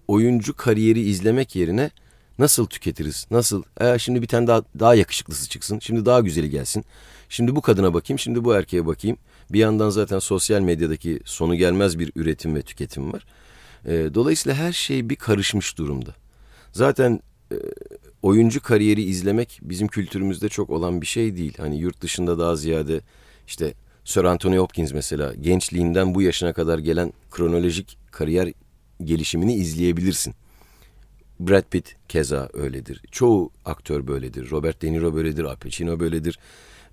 oyuncu 0.08 0.56
kariyeri 0.56 1.00
izlemek 1.00 1.56
yerine 1.56 1.90
Nasıl 2.38 2.66
tüketiriz? 2.66 3.26
Nasıl? 3.30 3.62
E, 3.80 3.98
şimdi 3.98 4.22
bir 4.22 4.26
tane 4.26 4.46
daha, 4.46 4.62
daha 4.78 4.94
yakışıklısı 4.94 5.48
çıksın. 5.48 5.78
Şimdi 5.78 6.06
daha 6.06 6.20
güzeli 6.20 6.50
gelsin. 6.50 6.84
Şimdi 7.28 7.56
bu 7.56 7.60
kadına 7.60 7.94
bakayım. 7.94 8.18
Şimdi 8.18 8.44
bu 8.44 8.54
erkeğe 8.54 8.86
bakayım. 8.86 9.16
Bir 9.52 9.58
yandan 9.58 9.90
zaten 9.90 10.18
sosyal 10.18 10.60
medyadaki 10.60 11.20
sonu 11.24 11.54
gelmez 11.54 11.98
bir 11.98 12.12
üretim 12.16 12.54
ve 12.54 12.62
tüketim 12.62 13.12
var. 13.12 13.26
E, 13.86 14.14
dolayısıyla 14.14 14.58
her 14.58 14.72
şey 14.72 15.08
bir 15.08 15.16
karışmış 15.16 15.78
durumda. 15.78 16.14
Zaten 16.72 17.20
e, 17.52 17.56
oyuncu 18.22 18.62
kariyeri 18.62 19.02
izlemek 19.02 19.60
bizim 19.62 19.88
kültürümüzde 19.88 20.48
çok 20.48 20.70
olan 20.70 21.00
bir 21.00 21.06
şey 21.06 21.36
değil. 21.36 21.54
Hani 21.58 21.76
yurt 21.78 22.00
dışında 22.00 22.38
daha 22.38 22.56
ziyade 22.56 23.00
işte 23.46 23.74
Sir 24.04 24.24
Anthony 24.24 24.56
Hopkins 24.56 24.92
mesela 24.92 25.34
gençliğinden 25.34 26.14
bu 26.14 26.22
yaşına 26.22 26.52
kadar 26.52 26.78
gelen 26.78 27.12
kronolojik 27.30 27.98
kariyer 28.10 28.52
gelişimini 29.04 29.54
izleyebilirsin. 29.54 30.34
Brad 31.40 31.64
Pitt 31.70 31.96
keza 32.08 32.48
öyledir. 32.52 33.02
Çoğu 33.10 33.50
aktör 33.64 34.06
böyledir. 34.06 34.50
Robert 34.50 34.82
De 34.82 34.92
Niro 34.92 35.14
böyledir. 35.14 35.44
Al 35.44 35.56
Pacino 35.56 36.00
böyledir. 36.00 36.38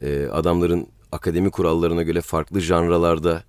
Ee, 0.02 0.28
adamların 0.32 0.88
akademi 1.12 1.52
kurallarına 1.52 2.04
göre 2.04 2.22
farklı 2.22 2.62
janralarda 2.62 3.44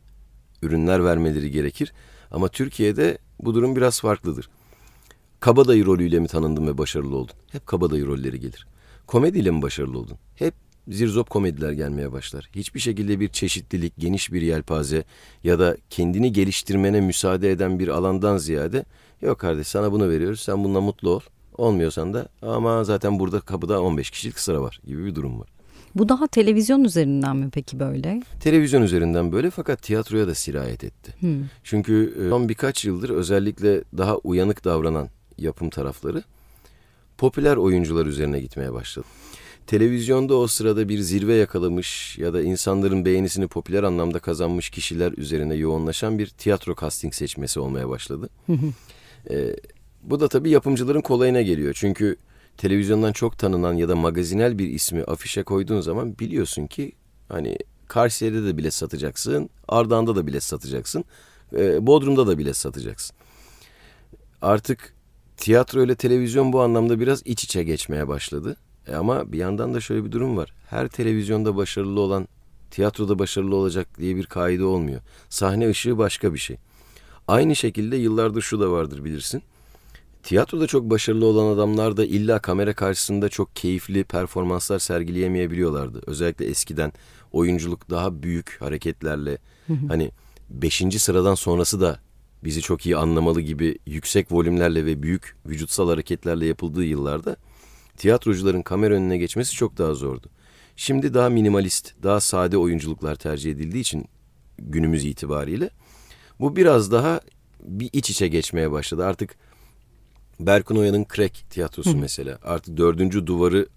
ürünler 0.63 1.05
vermeleri 1.05 1.51
gerekir. 1.51 1.93
Ama 2.31 2.49
Türkiye'de 2.49 3.19
bu 3.41 3.55
durum 3.55 3.77
biraz 3.77 4.01
farklıdır. 4.01 4.49
Kabadayı 5.41 5.87
rolüyle 5.87 6.19
mi 6.19 6.29
tanındın 6.29 6.67
ve 6.67 6.79
başarılı 6.79 7.17
oldun? 7.17 7.35
Hep 7.53 7.67
kabadayı 7.67 8.07
rolleri 8.07 8.41
gelir. 8.41 8.67
Komediyle 9.07 9.51
mi 9.51 9.63
başarılı 9.63 9.99
oldun? 9.99 10.19
Hep 10.37 10.55
zirzop 10.91 11.31
komediler 11.31 11.73
gelmeye 11.73 12.13
başlar. 12.13 12.51
Hiçbir 12.55 12.81
şekilde 12.81 13.21
bir 13.21 13.29
çeşitlilik, 13.29 13.93
geniş 13.99 14.33
bir 14.33 14.43
yelpaze 14.43 15.05
ya 15.45 15.59
da 15.59 15.77
kendini 15.91 16.33
geliştirmene 16.33 17.01
müsaade 17.01 17.51
eden 17.51 17.79
bir 17.79 17.89
alandan 17.89 18.37
ziyade 18.37 18.85
Yok 19.23 19.39
kardeş 19.39 19.67
sana 19.67 19.93
bunu 19.93 20.09
veriyoruz 20.09 20.41
sen 20.41 20.65
bununla 20.65 20.81
mutlu 20.81 21.11
ol. 21.11 21.21
Olmuyorsan 21.59 22.15
da 22.15 22.29
ama 22.43 22.85
zaten 22.85 23.19
burada 23.19 23.41
kapıda 23.41 23.83
15 23.83 24.11
kişilik 24.11 24.39
sıra 24.39 24.63
var 24.63 24.81
gibi 24.87 25.05
bir 25.05 25.15
durum 25.15 25.41
var. 25.41 25.49
Bu 25.95 26.09
daha 26.09 26.27
televizyon 26.27 26.85
üzerinden 26.85 27.37
mi 27.37 27.51
peki 27.53 27.81
böyle? 27.81 28.23
Televizyon 28.41 28.83
üzerinden 28.83 29.33
böyle 29.33 29.51
fakat 29.51 29.83
tiyatroya 29.83 30.27
da 30.27 30.35
sirayet 30.35 30.85
etti. 30.85 31.15
Hmm. 31.21 31.45
Çünkü 31.65 32.15
e, 32.27 32.31
son 32.31 32.49
birkaç 32.49 32.85
yıldır 32.85 33.11
özellikle 33.11 33.85
daha 33.97 34.17
uyanık 34.17 34.65
davranan 34.65 35.09
yapım 35.39 35.71
tarafları 35.71 36.23
popüler 37.19 37.57
oyuncular 37.57 38.07
üzerine 38.07 38.41
gitmeye 38.41 38.73
başladı. 38.73 39.07
Televizyonda 39.71 40.35
o 40.35 40.47
sırada 40.47 40.89
bir 40.89 40.99
zirve 40.99 41.35
yakalamış 41.35 42.19
ya 42.19 42.35
da 42.35 42.43
insanların 42.43 43.05
beğenisini 43.05 43.49
popüler 43.49 43.83
anlamda 43.83 44.19
kazanmış 44.19 44.71
kişiler 44.71 45.13
üzerine 45.13 45.55
yoğunlaşan 45.55 46.19
bir 46.19 46.27
tiyatro 46.27 46.75
casting 46.81 47.15
seçmesi 47.15 47.61
olmaya 47.61 47.89
başladı. 47.89 48.29
E, 49.31 49.57
bu 50.03 50.21
da 50.21 50.29
tabii 50.29 50.51
yapımcıların 50.51 51.01
kolayına 51.01 51.43
geliyor. 51.43 51.75
Çünkü 51.77 52.17
televizyondan 52.57 53.13
çok 53.13 53.39
tanınan 53.39 53.75
ya 53.75 53.89
da 53.89 53.97
magazinel 53.97 54.59
bir 54.59 54.69
ismi 54.69 55.05
afişe 55.05 55.43
koyduğun 55.43 55.81
zaman 55.81 56.19
biliyorsun 56.19 56.67
ki 56.67 56.93
hani 57.29 57.57
Kayseri'de 57.89 58.45
de 58.45 58.57
bilet 58.57 58.75
satacaksın, 58.75 59.51
Ardahan'da 59.69 60.17
da 60.17 60.27
bilet 60.27 60.43
satacaksın, 60.43 61.05
e, 61.53 61.87
Bodrum'da 61.87 62.27
da 62.27 62.39
bilet 62.39 62.57
satacaksın. 62.57 63.17
Artık 64.43 64.95
tiyatro 65.37 65.85
ile 65.85 65.95
televizyon 65.95 66.53
bu 66.53 66.61
anlamda 66.61 67.01
biraz 67.01 67.23
iç 67.25 67.45
içe 67.45 67.63
geçmeye 67.63 68.09
başladı. 68.09 68.57
E 68.87 68.95
ama 68.95 69.33
bir 69.33 69.39
yandan 69.39 69.75
da 69.75 69.81
şöyle 69.81 70.05
bir 70.05 70.13
durum 70.13 70.37
var. 70.37 70.53
Her 70.71 70.89
televizyonda 70.89 71.57
başarılı 71.57 72.01
olan 72.01 72.29
tiyatroda 72.71 73.19
başarılı 73.19 73.57
olacak 73.57 73.89
diye 73.99 74.17
bir 74.17 74.27
kaide 74.27 74.65
olmuyor. 74.65 75.01
Sahne 75.29 75.69
ışığı 75.69 75.99
başka 75.99 76.35
bir 76.35 76.39
şey. 76.39 76.57
Aynı 77.29 77.57
şekilde 77.57 77.97
yıllardır 77.97 78.43
şu 78.43 78.61
da 78.61 78.71
vardır 78.71 79.05
bilirsin. 79.05 79.43
Tiyatroda 80.23 80.67
çok 80.67 80.91
başarılı 80.91 81.27
olan 81.27 81.55
adamlar 81.55 81.97
da 81.97 82.05
illa 82.05 82.39
kamera 82.39 82.73
karşısında 82.73 83.29
çok 83.29 83.57
keyifli 83.57 84.05
performanslar 84.05 84.79
sergileyemeyebiliyorlardı. 84.79 86.03
Özellikle 86.07 86.45
eskiden 86.45 86.93
oyunculuk 87.33 87.91
daha 87.91 88.23
büyük 88.23 88.57
hareketlerle 88.61 89.39
hani 89.89 90.11
beşinci 90.51 90.99
sıradan 90.99 91.35
sonrası 91.35 91.81
da 91.81 92.01
bizi 92.45 92.61
çok 92.61 92.87
iyi 92.87 92.97
anlamalı 92.97 93.41
gibi 93.41 93.79
yüksek 93.87 94.33
volümlerle 94.33 94.87
ve 94.87 95.03
büyük 95.03 95.37
vücutsal 95.47 95.89
hareketlerle 95.89 96.47
yapıldığı 96.47 96.85
yıllarda 96.85 97.37
tiyatrocuların 98.01 98.63
kamera 98.63 98.95
önüne 98.95 99.19
geçmesi 99.19 99.55
çok 99.55 99.79
daha 99.79 99.95
zordu. 99.95 100.31
Şimdi 100.77 101.15
daha 101.15 101.29
minimalist, 101.29 101.95
daha 102.03 102.21
sade 102.21 102.57
oyunculuklar 102.57 103.17
tercih 103.17 103.53
edildiği 103.53 103.81
için 103.81 104.05
günümüz 104.59 105.05
itibariyle 105.05 105.71
bu 106.41 106.57
biraz 106.57 106.93
daha 106.93 107.21
bir 107.63 107.91
iç 107.93 108.11
içe 108.11 108.29
geçmeye 108.29 108.71
başladı. 108.71 109.07
Artık 109.07 109.35
Berkun 110.41 110.77
Oya'nın 110.77 111.07
Crack 111.15 111.51
tiyatrosu 111.51 111.93
Hı. 111.93 111.97
mesela. 111.97 112.39
Artık 112.43 112.77
dördüncü 112.77 113.27
duvarı 113.27 113.69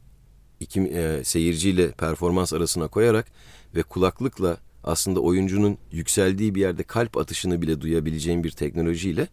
iki 0.60 0.82
e, 0.82 1.24
seyirciyle 1.24 1.92
performans 1.92 2.53
arasına 2.53 2.88
koyarak 2.88 3.25
ve 3.75 3.84
kulaklıkla 3.84 4.58
aslında 4.84 5.20
oyuncunun 5.20 5.77
yükseldiği 5.92 6.56
bir 6.56 6.62
yerde 6.62 6.84
kalp 6.84 7.18
atışını 7.18 7.62
bile 7.62 7.82
duyabileceğin 7.82 8.44
bir 8.44 8.51
teknolojiyle 8.51 9.27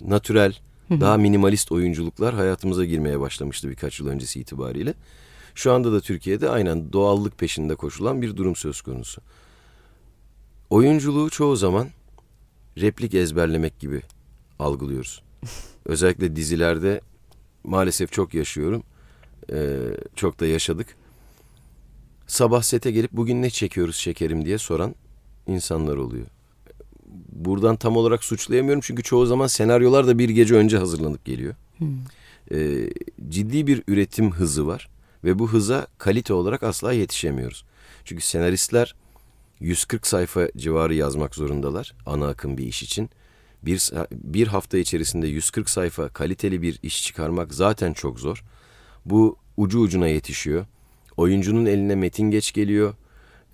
natürel, 0.00 0.54
daha 0.90 1.16
minimalist 1.16 1.72
oyunculuklar 1.72 2.34
hayatımıza 2.34 2.84
girmeye 2.84 3.20
başlamıştı 3.20 3.70
birkaç 3.70 4.00
yıl 4.00 4.08
öncesi 4.08 4.40
itibariyle. 4.40 4.94
Şu 5.54 5.72
anda 5.72 5.92
da 5.92 6.00
Türkiye'de 6.00 6.48
aynen 6.48 6.92
doğallık 6.92 7.38
peşinde 7.38 7.74
koşulan 7.74 8.22
bir 8.22 8.36
durum 8.36 8.56
söz 8.56 8.80
konusu. 8.80 9.22
Oyunculuğu 10.70 11.30
çoğu 11.30 11.56
zaman 11.56 11.88
replik 12.80 13.14
ezberlemek 13.14 13.78
gibi 13.78 14.02
algılıyoruz. 14.58 15.22
Özellikle 15.84 16.36
dizilerde 16.36 17.00
maalesef 17.64 18.12
çok 18.12 18.34
yaşıyorum. 18.34 18.82
Ee, 19.52 19.78
çok 20.16 20.40
da 20.40 20.46
yaşadık. 20.46 20.96
Sabah 22.26 22.62
sete 22.62 22.90
gelip 22.90 23.12
bugün 23.12 23.42
ne 23.42 23.50
çekiyoruz 23.50 23.96
şekerim 23.96 24.44
diye 24.44 24.58
soran 24.58 24.94
insanlar 25.46 25.96
oluyor. 25.96 26.26
Buradan 27.32 27.76
tam 27.76 27.96
olarak 27.96 28.24
suçlayamıyorum 28.24 28.80
çünkü 28.84 29.02
çoğu 29.02 29.26
zaman 29.26 29.46
senaryolar 29.46 30.06
da 30.06 30.18
bir 30.18 30.28
gece 30.28 30.54
önce 30.54 30.78
hazırlanıp 30.78 31.24
geliyor. 31.24 31.54
Hmm. 31.78 31.88
Ee, 32.52 32.90
ciddi 33.28 33.66
bir 33.66 33.82
üretim 33.88 34.32
hızı 34.32 34.66
var 34.66 34.88
ve 35.24 35.38
bu 35.38 35.48
hıza 35.48 35.86
kalite 35.98 36.34
olarak 36.34 36.62
asla 36.62 36.92
yetişemiyoruz. 36.92 37.64
Çünkü 38.04 38.22
senaristler 38.22 38.94
140 39.60 40.06
sayfa 40.06 40.48
civarı 40.56 40.94
yazmak 40.94 41.34
zorundalar 41.34 41.94
ana 42.06 42.28
akım 42.28 42.58
bir 42.58 42.66
iş 42.66 42.82
için. 42.82 43.10
Bir, 43.62 43.90
bir 44.12 44.46
hafta 44.46 44.78
içerisinde 44.78 45.26
140 45.26 45.70
sayfa 45.70 46.08
kaliteli 46.08 46.62
bir 46.62 46.78
iş 46.82 47.02
çıkarmak 47.04 47.54
zaten 47.54 47.92
çok 47.92 48.20
zor. 48.20 48.44
Bu 49.06 49.36
ucu 49.56 49.78
ucuna 49.80 50.08
yetişiyor. 50.08 50.66
Oyuncunun 51.16 51.66
eline 51.66 51.94
metin 51.94 52.30
geç 52.30 52.52
geliyor. 52.52 52.94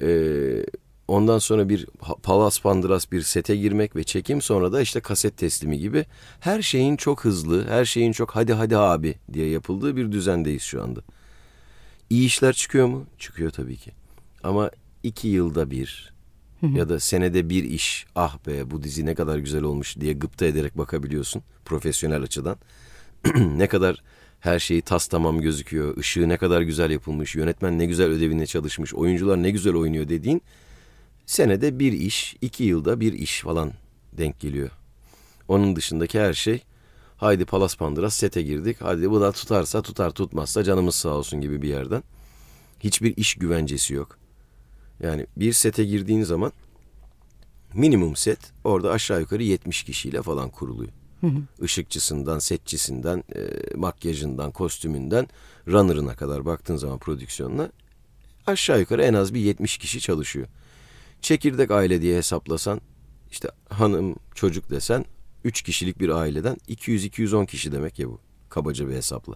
Ee, 0.01 0.65
ondan 1.11 1.39
sonra 1.39 1.69
bir 1.69 1.87
palas 2.23 2.61
pandıras 2.61 3.13
bir 3.13 3.23
sete 3.23 3.57
girmek 3.57 3.97
ve 3.97 4.05
çekim 4.05 4.43
sonra 4.43 4.73
da 4.73 4.81
işte 4.81 5.01
kaset 5.01 5.37
teslimi 5.37 5.79
gibi 5.79 6.05
her 6.41 6.63
şeyin 6.63 6.97
çok 6.97 7.25
hızlı, 7.25 7.69
her 7.69 7.85
şeyin 7.85 8.13
çok 8.13 8.31
hadi 8.31 8.53
hadi 8.53 8.77
abi 8.77 9.15
diye 9.33 9.49
yapıldığı 9.49 9.97
bir 9.97 10.13
düzendeyiz 10.13 10.63
şu 10.63 10.83
anda. 10.83 11.01
İyi 12.11 12.27
işler 12.27 12.53
çıkıyor 12.53 12.87
mu? 12.87 13.07
Çıkıyor 13.19 13.51
tabii 13.51 13.77
ki. 13.77 13.93
Ama 14.43 14.71
iki 15.03 15.29
yılda 15.29 15.71
bir 15.71 16.13
ya 16.63 16.89
da 16.89 17.01
senede 17.01 17.49
bir 17.51 17.65
iş 17.65 18.07
ah 18.15 18.47
be 18.47 18.71
bu 18.71 18.83
dizi 18.83 19.07
ne 19.07 19.15
kadar 19.15 19.39
güzel 19.39 19.63
olmuş 19.63 20.01
diye 20.01 20.13
gıpta 20.13 20.47
ederek 20.47 20.79
bakabiliyorsun 20.79 21.43
profesyonel 21.65 22.23
açıdan. 22.23 22.57
ne 23.37 23.67
kadar 23.67 24.03
her 24.41 24.59
şeyi 24.59 24.83
tas 24.83 25.07
tamam 25.07 25.41
gözüküyor, 25.41 25.97
ışığı 25.97 26.29
ne 26.29 26.37
kadar 26.37 26.61
güzel 26.61 26.91
yapılmış, 26.91 27.35
yönetmen 27.35 27.79
ne 27.79 27.87
güzel 27.87 28.07
ödevine 28.07 28.47
çalışmış, 28.47 28.95
oyuncular 28.95 29.43
ne 29.43 29.51
güzel 29.51 29.75
oynuyor 29.75 30.09
dediğin 30.09 30.43
senede 31.31 31.79
bir 31.79 31.93
iş, 31.93 32.37
iki 32.41 32.65
yılda 32.65 33.01
bir 33.01 33.13
iş 33.13 33.41
falan 33.41 33.73
denk 34.13 34.41
geliyor. 34.41 34.71
Onun 35.49 35.77
dışındaki 35.77 36.21
her 36.21 36.33
şey 36.33 36.63
haydi 37.17 37.45
palas 37.45 37.77
pandıras 37.77 38.15
sete 38.15 38.43
girdik. 38.43 38.77
Hadi 38.81 39.11
bu 39.11 39.21
da 39.21 39.33
tutarsa 39.33 39.83
tutar 39.83 40.11
tutmazsa 40.11 40.65
canımız 40.65 40.95
sağ 40.95 41.09
olsun 41.09 41.41
gibi 41.41 41.63
bir 41.63 41.69
yerden. 41.69 42.03
Hiçbir 42.81 43.17
iş 43.17 43.35
güvencesi 43.35 43.95
yok. 43.95 44.19
Yani 45.03 45.27
bir 45.37 45.53
sete 45.53 45.85
girdiğin 45.85 46.23
zaman 46.23 46.53
minimum 47.75 48.17
set 48.17 48.39
orada 48.65 48.91
aşağı 48.91 49.21
yukarı 49.21 49.43
70 49.43 49.83
kişiyle 49.83 50.23
falan 50.23 50.51
kuruluyor. 50.51 50.93
Hı 51.21 51.27
hı. 51.27 51.65
Işıkçısından, 51.65 52.39
setçisinden, 52.39 53.25
e, 53.37 53.41
makyajından, 53.77 54.51
kostümünden, 54.51 55.29
runner'ına 55.69 56.17
kadar 56.17 56.45
baktığın 56.45 56.77
zaman 56.77 56.99
prodüksiyonuna 56.99 57.71
aşağı 58.47 58.81
yukarı 58.81 59.03
en 59.03 59.15
az 59.15 59.35
bir 59.35 59.41
70 59.41 59.79
kişi 59.79 60.01
çalışıyor. 60.01 60.47
Çekirdek 61.23 61.71
aile 61.71 62.03
diye 62.03 62.17
hesaplasan 62.17 62.81
işte 63.31 63.49
hanım, 63.69 64.17
çocuk 64.35 64.71
desen 64.71 65.05
3 65.45 65.63
kişilik 65.63 66.01
bir 66.01 66.09
aileden 66.09 66.57
200-210 66.69 67.47
kişi 67.47 67.73
demek 67.73 67.99
ya 67.99 68.09
bu 68.09 68.19
kabaca 68.49 68.89
bir 68.89 68.95
hesapla. 68.95 69.35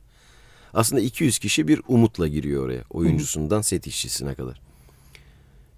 Aslında 0.74 1.02
200 1.02 1.38
kişi 1.38 1.68
bir 1.68 1.82
umutla 1.88 2.28
giriyor 2.28 2.64
oraya 2.64 2.82
oyuncusundan 2.90 3.60
set 3.60 3.86
işçisine 3.86 4.34
kadar. 4.34 4.60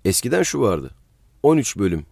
Eskiden 0.04 0.42
şu 0.42 0.60
vardı. 0.60 0.90
13 1.42 1.76
bölüm 1.78 2.06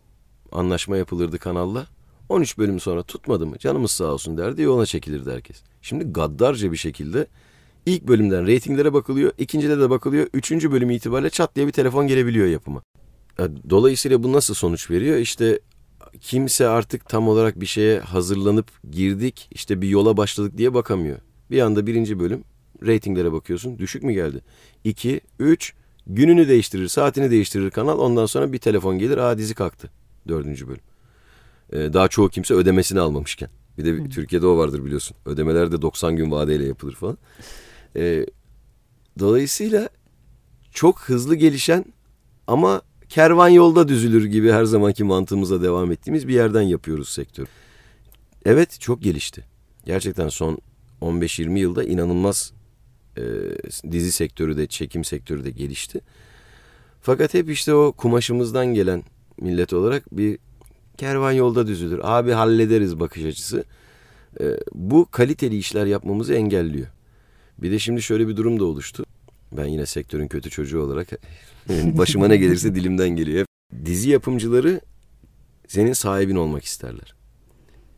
anlaşma 0.52 0.96
yapılırdı 0.96 1.38
kanalla. 1.38 1.86
13 2.28 2.58
bölüm 2.58 2.80
sonra 2.80 3.02
tutmadı 3.02 3.46
mı 3.46 3.58
canımız 3.58 3.90
sağ 3.90 4.04
olsun 4.04 4.38
derdi 4.38 4.62
yoluna 4.62 4.86
çekilirdi 4.86 5.30
herkes. 5.30 5.62
Şimdi 5.82 6.04
gaddarca 6.04 6.72
bir 6.72 6.76
şekilde 6.76 7.26
ilk 7.86 8.08
bölümden 8.08 8.46
reytinglere 8.46 8.92
bakılıyor, 8.92 9.32
ikincide 9.38 9.78
de 9.78 9.90
bakılıyor, 9.90 10.26
üçüncü 10.34 10.72
bölüm 10.72 10.90
itibariyle 10.90 11.30
çat 11.30 11.56
diye 11.56 11.66
bir 11.66 11.72
telefon 11.72 12.06
gelebiliyor 12.06 12.46
yapıma. 12.46 12.82
Dolayısıyla 13.70 14.22
bu 14.22 14.32
nasıl 14.32 14.54
sonuç 14.54 14.90
veriyor? 14.90 15.16
İşte 15.16 15.60
kimse 16.20 16.68
artık 16.68 17.08
tam 17.08 17.28
olarak 17.28 17.60
bir 17.60 17.66
şeye 17.66 18.00
hazırlanıp 18.00 18.66
girdik, 18.90 19.48
işte 19.50 19.80
bir 19.80 19.88
yola 19.88 20.16
başladık 20.16 20.58
diye 20.58 20.74
bakamıyor. 20.74 21.18
Bir 21.50 21.60
anda 21.60 21.86
birinci 21.86 22.20
bölüm 22.20 22.44
reytinglere 22.86 23.32
bakıyorsun, 23.32 23.78
düşük 23.78 24.02
mü 24.02 24.12
geldi? 24.12 24.40
İki, 24.84 25.20
üç, 25.38 25.74
gününü 26.06 26.48
değiştirir, 26.48 26.88
saatini 26.88 27.30
değiştirir 27.30 27.70
kanal. 27.70 27.98
Ondan 27.98 28.26
sonra 28.26 28.52
bir 28.52 28.58
telefon 28.58 28.98
gelir, 28.98 29.18
aa 29.18 29.38
dizi 29.38 29.54
kalktı. 29.54 29.90
Dördüncü 30.28 30.68
bölüm. 30.68 30.80
Ee, 31.72 31.92
daha 31.92 32.08
çoğu 32.08 32.28
kimse 32.28 32.54
ödemesini 32.54 33.00
almamışken. 33.00 33.50
Bir 33.78 33.84
de 33.84 33.98
hmm. 33.98 34.08
Türkiye'de 34.08 34.46
o 34.46 34.58
vardır 34.58 34.84
biliyorsun. 34.84 35.16
Ödemeler 35.26 35.72
de 35.72 35.82
90 35.82 36.16
gün 36.16 36.30
vadeyle 36.30 36.64
yapılır 36.64 36.94
falan. 36.94 37.18
Ee, 37.96 38.26
dolayısıyla 39.18 39.88
çok 40.70 41.00
hızlı 41.00 41.34
gelişen 41.34 41.84
ama 42.46 42.82
kervan 43.14 43.48
yolda 43.48 43.88
düzülür 43.88 44.24
gibi 44.24 44.52
her 44.52 44.64
zamanki 44.64 45.04
mantığımıza 45.04 45.62
devam 45.62 45.92
ettiğimiz 45.92 46.28
bir 46.28 46.34
yerden 46.34 46.62
yapıyoruz 46.62 47.08
sektör. 47.08 47.46
Evet 48.44 48.80
çok 48.80 49.02
gelişti. 49.02 49.44
Gerçekten 49.86 50.28
son 50.28 50.58
15-20 51.02 51.58
yılda 51.58 51.84
inanılmaz 51.84 52.52
e, 53.16 53.22
dizi 53.90 54.12
sektörü 54.12 54.56
de 54.56 54.66
çekim 54.66 55.04
sektörü 55.04 55.44
de 55.44 55.50
gelişti. 55.50 56.00
Fakat 57.02 57.34
hep 57.34 57.50
işte 57.50 57.74
o 57.74 57.92
kumaşımızdan 57.92 58.66
gelen 58.66 59.02
millet 59.40 59.72
olarak 59.72 60.16
bir 60.16 60.38
kervan 60.96 61.32
yolda 61.32 61.66
düzülür. 61.66 62.00
Abi 62.02 62.32
hallederiz 62.32 63.00
bakış 63.00 63.24
açısı. 63.24 63.64
E, 64.40 64.44
bu 64.74 65.06
kaliteli 65.10 65.56
işler 65.56 65.86
yapmamızı 65.86 66.34
engelliyor. 66.34 66.86
Bir 67.58 67.70
de 67.70 67.78
şimdi 67.78 68.02
şöyle 68.02 68.28
bir 68.28 68.36
durum 68.36 68.60
da 68.60 68.64
oluştu. 68.64 69.04
Ben 69.56 69.64
yine 69.64 69.86
sektörün 69.86 70.28
kötü 70.28 70.50
çocuğu 70.50 70.80
olarak 70.80 71.08
başıma 71.68 72.28
ne 72.28 72.36
gelirse 72.36 72.74
dilimden 72.74 73.08
geliyor. 73.08 73.46
Dizi 73.84 74.10
yapımcıları 74.10 74.80
senin 75.68 75.92
sahibin 75.92 76.36
olmak 76.36 76.64
isterler. 76.64 77.14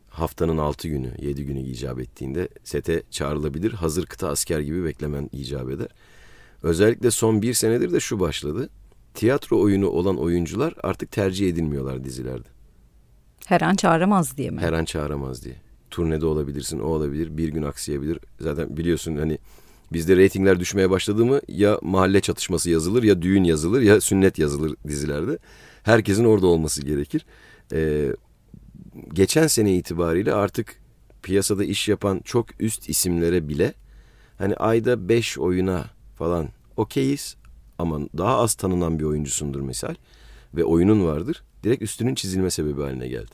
Haftanın 0.09 0.57
altı 0.57 0.87
günü, 0.87 1.13
yedi 1.21 1.45
günü 1.45 1.59
icap 1.59 1.99
ettiğinde 1.99 2.47
sete 2.63 3.03
çağrılabilir. 3.11 3.71
Hazır 3.71 4.05
kıta 4.05 4.29
asker 4.29 4.59
gibi 4.59 4.85
beklemen 4.85 5.29
icap 5.33 5.69
eder. 5.69 5.87
Özellikle 6.63 7.11
son 7.11 7.41
bir 7.41 7.53
senedir 7.53 7.91
de 7.91 7.99
şu 7.99 8.19
başladı. 8.19 8.69
Tiyatro 9.13 9.61
oyunu 9.61 9.87
olan 9.87 10.17
oyuncular 10.17 10.73
artık 10.83 11.11
tercih 11.11 11.49
edilmiyorlar 11.49 12.03
dizilerde. 12.03 12.47
Her 13.45 13.61
an 13.61 13.75
çağıramaz 13.75 14.37
diye 14.37 14.49
mi? 14.49 14.61
Her 14.61 14.73
an 14.73 14.85
çağıramaz 14.85 15.43
diye. 15.45 15.55
Turnede 15.91 16.25
olabilirsin, 16.25 16.79
o 16.79 16.85
olabilir, 16.85 17.37
bir 17.37 17.49
gün 17.49 17.63
aksayabilir. 17.63 18.19
Zaten 18.39 18.77
biliyorsun 18.77 19.17
hani 19.17 19.37
Bizde 19.93 20.15
reytingler 20.15 20.59
düşmeye 20.59 20.89
başladı 20.89 21.25
mı 21.25 21.41
ya 21.47 21.79
mahalle 21.81 22.21
çatışması 22.21 22.69
yazılır 22.69 23.03
ya 23.03 23.21
düğün 23.21 23.43
yazılır 23.43 23.81
ya 23.81 24.01
sünnet 24.01 24.39
yazılır 24.39 24.75
dizilerde. 24.87 25.37
Herkesin 25.83 26.25
orada 26.25 26.47
olması 26.47 26.81
gerekir. 26.81 27.25
Ee, 27.73 28.15
geçen 29.13 29.47
sene 29.47 29.75
itibariyle 29.75 30.33
artık 30.33 30.81
piyasada 31.23 31.63
iş 31.63 31.87
yapan 31.87 32.21
çok 32.25 32.61
üst 32.61 32.89
isimlere 32.89 33.49
bile 33.49 33.73
hani 34.37 34.55
ayda 34.55 35.09
5 35.09 35.37
oyuna 35.37 35.85
falan 36.15 36.49
okeyiz 36.77 37.35
ama 37.79 37.99
daha 38.17 38.37
az 38.37 38.55
tanınan 38.55 38.99
bir 38.99 39.03
oyuncusundur 39.03 39.61
misal 39.61 39.95
ve 40.55 40.63
oyunun 40.63 41.05
vardır. 41.05 41.43
Direkt 41.63 41.81
üstünün 41.81 42.15
çizilme 42.15 42.49
sebebi 42.49 42.81
haline 42.81 43.07
geldi. 43.07 43.31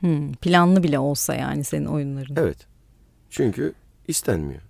Hmm, 0.00 0.32
planlı 0.32 0.82
bile 0.82 0.98
olsa 0.98 1.34
yani 1.34 1.64
senin 1.64 1.86
oyunların. 1.86 2.36
Evet. 2.36 2.66
Çünkü 3.30 3.74
istenmiyor. 4.08 4.62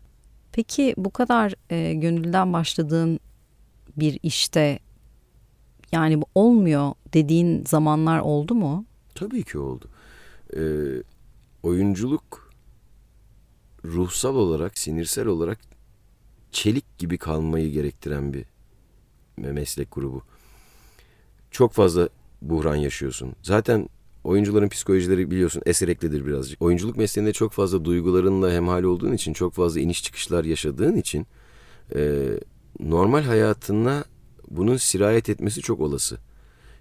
Peki 0.55 0.95
bu 0.97 1.11
kadar 1.11 1.55
e, 1.71 1.95
gönülden 1.95 2.53
başladığın 2.53 3.21
bir 3.97 4.19
işte 4.23 4.79
yani 5.93 6.21
bu 6.21 6.25
olmuyor 6.35 6.93
dediğin 7.14 7.64
zamanlar 7.64 8.19
oldu 8.19 8.55
mu? 8.55 8.85
Tabii 9.14 9.43
ki 9.43 9.59
oldu. 9.59 9.88
Ee, 10.57 10.62
oyunculuk 11.62 12.53
ruhsal 13.85 14.35
olarak, 14.35 14.79
sinirsel 14.79 15.27
olarak 15.27 15.59
çelik 16.51 16.99
gibi 16.99 17.19
kalmayı 17.19 17.71
gerektiren 17.71 18.33
bir 18.33 18.45
meslek 19.37 19.93
grubu. 19.93 20.23
Çok 21.51 21.73
fazla 21.73 22.09
buhran 22.43 22.77
yaşıyorsun. 22.77 23.33
Zaten 23.43 23.88
oyuncuların 24.25 24.69
psikolojileri 24.69 25.31
biliyorsun 25.31 25.63
esereklidir 25.67 26.27
birazcık. 26.27 26.63
Oyunculuk 26.63 26.97
mesleğinde 26.97 27.33
çok 27.33 27.53
fazla 27.53 27.85
duygularınla 27.85 28.53
hemhal 28.53 28.83
olduğun 28.83 29.13
için, 29.13 29.33
çok 29.33 29.53
fazla 29.53 29.81
iniş 29.81 30.03
çıkışlar 30.03 30.45
yaşadığın 30.45 30.97
için 30.97 31.27
e, 31.95 32.29
normal 32.81 33.23
hayatına 33.23 34.05
bunun 34.51 34.77
sirayet 34.77 35.29
etmesi 35.29 35.61
çok 35.61 35.81
olası. 35.81 36.19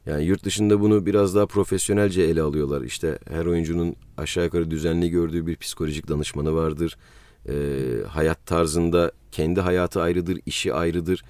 Yani 0.06 0.26
yurt 0.26 0.44
dışında 0.44 0.82
bunu 0.82 1.06
biraz 1.06 1.36
daha 1.36 1.46
profesyonelce 1.46 2.22
ele 2.22 2.42
alıyorlar. 2.42 2.82
İşte 2.82 3.20
her 3.30 3.46
oyuncunun 3.46 3.96
aşağı 4.18 4.46
yukarı 4.46 4.72
düzenli 4.72 5.10
gördüğü 5.10 5.48
bir 5.48 5.56
psikolojik 5.56 6.08
danışmanı 6.08 6.56
vardır. 6.56 6.98
E, 7.50 7.54
hayat 8.08 8.46
tarzında 8.46 9.12
kendi 9.32 9.62
hayatı 9.62 10.02
ayrıdır, 10.02 10.40
işi 10.46 10.74
ayrıdır 10.74 11.24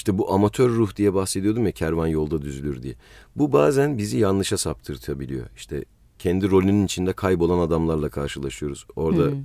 işte 0.00 0.18
bu 0.18 0.32
amatör 0.32 0.70
ruh 0.70 0.96
diye 0.96 1.14
bahsediyordum 1.14 1.66
ya 1.66 1.72
kervan 1.72 2.06
yolda 2.06 2.42
düzülür 2.42 2.82
diye. 2.82 2.94
Bu 3.36 3.52
bazen 3.52 3.98
bizi 3.98 4.18
yanlışa 4.18 4.58
saptırtabiliyor. 4.58 5.46
İşte 5.56 5.84
kendi 6.18 6.50
rolünün 6.50 6.84
içinde 6.84 7.12
kaybolan 7.12 7.58
adamlarla 7.58 8.08
karşılaşıyoruz. 8.08 8.86
Orada 8.96 9.24
hmm. 9.24 9.38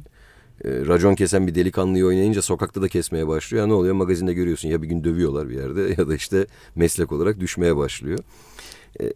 e, 0.63 0.85
racon 0.85 1.15
kesen 1.15 1.47
bir 1.47 1.55
delikanlıyı 1.55 2.05
oynayınca 2.05 2.41
sokakta 2.41 2.81
da 2.81 2.87
kesmeye 2.87 3.27
başlıyor. 3.27 3.63
Ya 3.63 3.67
ne 3.67 3.73
oluyor 3.73 3.93
magazinde 3.93 4.33
görüyorsun 4.33 4.69
ya 4.69 4.81
bir 4.81 4.87
gün 4.87 5.03
dövüyorlar 5.03 5.49
bir 5.49 5.55
yerde 5.55 5.81
ya 5.97 6.07
da 6.07 6.15
işte 6.15 6.47
meslek 6.75 7.11
olarak 7.11 7.39
düşmeye 7.39 7.77
başlıyor. 7.77 8.19
E, 9.01 9.13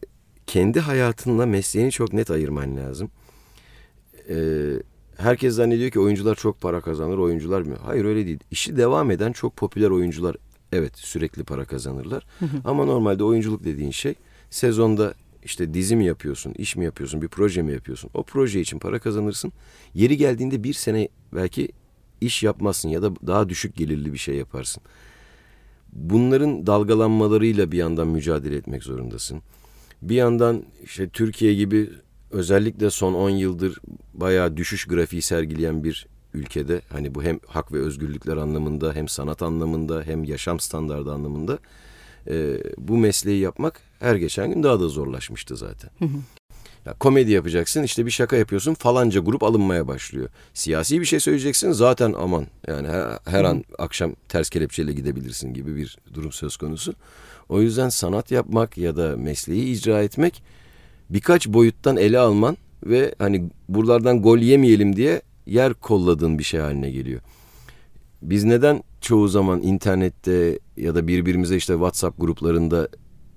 kendi 0.48 0.80
hayatınla 0.80 1.46
mesleğini 1.46 1.92
çok 1.92 2.14
net 2.14 2.32
ayırman 2.32 2.78
lazım. 2.78 3.12
E, 4.30 4.38
herkes 5.18 5.56
zannediyor 5.56 5.92
ki 5.92 6.00
oyuncular 6.00 6.36
çok 6.36 6.62
para 6.62 6.82
kazanır, 6.82 7.18
oyuncular 7.18 7.62
mı? 7.62 7.76
Hayır 7.86 8.06
öyle 8.06 8.26
değil. 8.26 8.40
İşi 8.52 8.78
devam 8.78 9.12
eden 9.12 9.32
çok 9.32 9.56
popüler 9.56 9.90
oyuncular 9.90 10.36
Evet 10.72 10.98
sürekli 10.98 11.44
para 11.44 11.66
kazanırlar. 11.66 12.26
Ama 12.66 12.86
normalde 12.86 13.24
oyunculuk 13.24 13.64
dediğin 13.64 13.92
şey 13.92 14.16
sezonda 14.50 15.14
işte 15.44 15.74
dizi 15.74 15.96
mi 15.96 16.06
yapıyorsun, 16.06 16.54
iş 16.58 16.76
mi 16.76 16.86
yapıyorsun, 16.86 17.22
bir 17.22 17.28
proje 17.28 17.62
mi 17.62 17.72
yapıyorsun? 17.72 18.10
O 18.14 18.24
proje 18.24 18.60
için 18.60 18.80
para 18.80 19.00
kazanırsın. 19.00 19.54
Yeri 19.94 20.18
geldiğinde 20.18 20.64
bir 20.64 20.74
sene 20.74 21.08
belki 21.34 21.70
iş 22.22 22.44
yapmazsın 22.44 22.90
ya 22.90 23.02
da 23.02 23.16
daha 23.28 23.50
düşük 23.50 23.76
gelirli 23.76 24.14
bir 24.14 24.18
şey 24.18 24.36
yaparsın. 24.36 24.84
Bunların 25.94 26.68
dalgalanmalarıyla 26.68 27.72
bir 27.72 27.78
yandan 27.78 28.08
mücadele 28.08 28.56
etmek 28.56 28.84
zorundasın. 28.84 29.42
Bir 30.02 30.16
yandan 30.16 30.64
işte 30.84 31.10
Türkiye 31.10 31.54
gibi 31.54 31.90
özellikle 32.32 32.90
son 32.90 33.14
10 33.14 33.30
yıldır 33.30 33.80
bayağı 34.14 34.58
düşüş 34.58 34.86
grafiği 34.86 35.22
sergileyen 35.22 35.84
bir 35.84 36.08
ülkede 36.34 36.82
hani 36.90 37.16
bu 37.16 37.24
hem 37.24 37.40
hak 37.48 37.74
ve 37.74 37.78
özgürlükler 37.78 38.38
anlamında 38.38 38.94
hem 38.94 39.08
sanat 39.08 39.42
anlamında 39.42 40.04
hem 40.04 40.24
yaşam 40.24 40.60
standardı 40.60 41.14
anlamında 41.14 41.60
e, 42.28 42.58
bu 42.78 42.98
mesleği 42.98 43.42
yapmak 43.42 43.82
her 44.00 44.16
geçen 44.16 44.50
gün 44.54 44.64
daha 44.64 44.80
da 44.80 44.88
zorlaşmıştı 44.88 45.58
zaten. 45.58 45.90
Ya, 46.86 46.94
komedi 46.94 47.32
yapacaksın 47.32 47.84
işte 47.84 48.06
bir 48.06 48.12
şaka 48.12 48.36
yapıyorsun 48.36 48.74
falanca 48.74 49.22
grup 49.22 49.44
alınmaya 49.44 49.88
başlıyor. 49.88 50.30
Siyasi 50.54 51.00
bir 51.00 51.06
şey 51.06 51.20
söyleyeceksin 51.20 51.72
zaten 51.72 52.14
aman 52.18 52.48
yani 52.68 52.88
her, 52.88 53.20
her 53.26 53.44
an 53.44 53.64
akşam 53.78 54.16
ters 54.30 54.50
kelepçeyle 54.50 54.94
gidebilirsin 54.94 55.54
gibi 55.54 55.76
bir 55.76 55.98
durum 56.14 56.32
söz 56.32 56.58
konusu. 56.58 56.94
O 57.50 57.62
yüzden 57.62 57.90
sanat 57.90 58.32
yapmak 58.32 58.78
ya 58.78 58.98
da 58.98 59.18
mesleği 59.18 59.64
icra 59.64 60.04
etmek 60.04 60.44
birkaç 61.10 61.48
boyuttan 61.48 61.98
ele 61.98 62.20
alman 62.20 62.58
ve 62.84 63.16
hani 63.20 63.50
buralardan 63.70 64.22
gol 64.22 64.38
yemeyelim 64.38 64.96
diye 64.96 65.22
yer 65.52 65.74
kolladığın 65.74 66.40
bir 66.40 66.44
şey 66.44 66.60
haline 66.60 66.92
geliyor. 66.92 67.22
Biz 68.22 68.44
neden 68.44 68.84
çoğu 69.02 69.28
zaman 69.28 69.62
internette 69.62 70.60
ya 70.78 70.96
da 70.96 71.08
birbirimize 71.08 71.56
işte 71.56 71.74
WhatsApp 71.74 72.22
gruplarında 72.22 72.88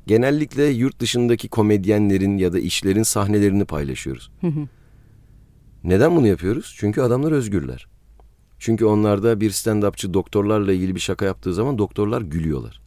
genellikle 0.06 0.64
yurt 0.64 1.00
dışındaki 1.00 1.48
komedyenlerin 1.48 2.38
ya 2.38 2.52
da 2.52 2.58
işlerin 2.58 3.02
sahnelerini 3.02 3.64
paylaşıyoruz. 3.64 4.30
Neden 5.84 6.16
bunu 6.16 6.26
yapıyoruz? 6.26 6.74
Çünkü 6.78 7.00
adamlar 7.00 7.32
özgürler. 7.32 7.86
Çünkü 8.58 8.84
onlarda 8.84 9.40
bir 9.40 9.50
stand-upçı 9.50 10.14
doktorlarla 10.14 10.72
ilgili 10.72 10.94
bir 10.94 11.00
şaka 11.00 11.24
yaptığı 11.24 11.54
zaman 11.54 11.78
doktorlar 11.78 12.22
gülüyorlar. 12.22 12.82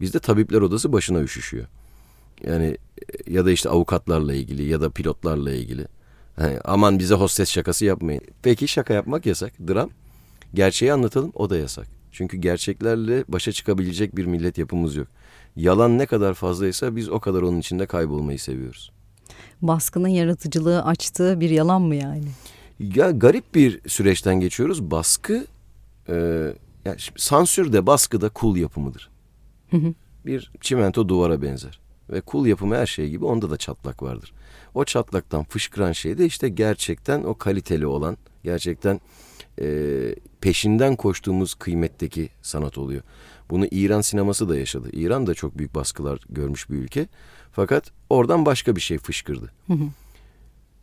Bizde 0.00 0.18
tabipler 0.18 0.60
odası 0.60 0.92
başına 0.92 1.22
üşüşüyor. 1.22 1.66
Yani 2.44 2.76
ya 3.26 3.46
da 3.46 3.50
işte 3.50 3.68
avukatlarla 3.68 4.34
ilgili 4.34 4.64
ya 4.64 4.80
da 4.80 4.90
pilotlarla 4.90 5.52
ilgili. 5.52 5.86
Yani 6.40 6.58
aman 6.64 6.98
bize 6.98 7.14
hostes 7.14 7.50
şakası 7.50 7.84
yapmayın. 7.84 8.22
Peki 8.42 8.68
şaka 8.68 8.94
yapmak 8.94 9.26
yasak. 9.26 9.52
Dram. 9.68 9.90
Gerçeği 10.54 10.92
anlatalım 10.92 11.32
o 11.34 11.50
da 11.50 11.56
yasak. 11.56 11.86
Çünkü 12.12 12.36
gerçeklerle 12.36 13.24
başa 13.28 13.52
çıkabilecek 13.52 14.16
bir 14.16 14.24
millet 14.24 14.58
yapımız 14.58 14.96
yok. 14.96 15.06
Yalan 15.56 15.98
ne 15.98 16.06
kadar 16.06 16.34
fazlaysa 16.34 16.96
biz 16.96 17.08
o 17.08 17.20
kadar 17.20 17.42
onun 17.42 17.58
içinde 17.58 17.86
kaybolmayı 17.86 18.38
seviyoruz. 18.38 18.92
Baskının 19.62 20.08
yaratıcılığı 20.08 20.84
açtığı 20.84 21.40
bir 21.40 21.50
yalan 21.50 21.82
mı 21.82 21.94
yani? 21.94 22.28
Ya 22.78 23.10
garip 23.10 23.54
bir 23.54 23.80
süreçten 23.88 24.40
geçiyoruz. 24.40 24.90
Baskı, 24.90 25.46
e, 26.08 26.14
yani 26.84 26.96
sansür 27.16 27.72
de 27.72 27.86
baskı 27.86 28.20
da 28.20 28.28
kul 28.28 28.56
yapımıdır. 28.56 29.10
Bir 30.26 30.52
çimento 30.60 31.08
duvara 31.08 31.42
benzer. 31.42 31.80
Ve 32.10 32.20
kul 32.20 32.46
yapımı 32.46 32.76
her 32.76 32.86
şey 32.86 33.10
gibi 33.10 33.24
onda 33.24 33.50
da 33.50 33.56
çatlak 33.56 34.02
vardır. 34.02 34.32
O 34.74 34.84
çatlaktan 34.84 35.44
fışkıran 35.44 35.92
şey 35.92 36.18
de 36.18 36.26
işte 36.26 36.48
gerçekten 36.48 37.24
o 37.24 37.34
kaliteli 37.34 37.86
olan, 37.86 38.16
gerçekten 38.44 39.00
e, 39.60 39.66
peşinden 40.40 40.96
koştuğumuz 40.96 41.54
kıymetteki 41.54 42.28
sanat 42.42 42.78
oluyor. 42.78 43.02
Bunu 43.50 43.66
İran 43.70 44.00
sineması 44.00 44.48
da 44.48 44.58
yaşadı. 44.58 44.88
İran 44.92 45.26
da 45.26 45.34
çok 45.34 45.58
büyük 45.58 45.74
baskılar 45.74 46.20
görmüş 46.30 46.70
bir 46.70 46.76
ülke. 46.76 47.06
Fakat 47.52 47.92
oradan 48.10 48.46
başka 48.46 48.76
bir 48.76 48.80
şey 48.80 48.98
fışkırdı. 48.98 49.52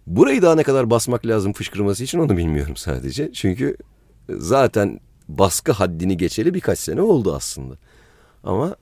Burayı 0.07 0.41
daha 0.41 0.55
ne 0.55 0.63
kadar 0.63 0.89
basmak 0.89 1.25
lazım 1.25 1.53
fışkırması 1.53 2.03
için 2.03 2.19
onu 2.19 2.37
bilmiyorum 2.37 2.75
sadece. 2.75 3.33
Çünkü 3.33 3.77
zaten 4.29 4.99
baskı 5.27 5.71
haddini 5.71 6.17
geçeli 6.17 6.53
birkaç 6.53 6.79
sene 6.79 7.01
oldu 7.01 7.35
aslında. 7.35 7.75
Ama 8.43 8.75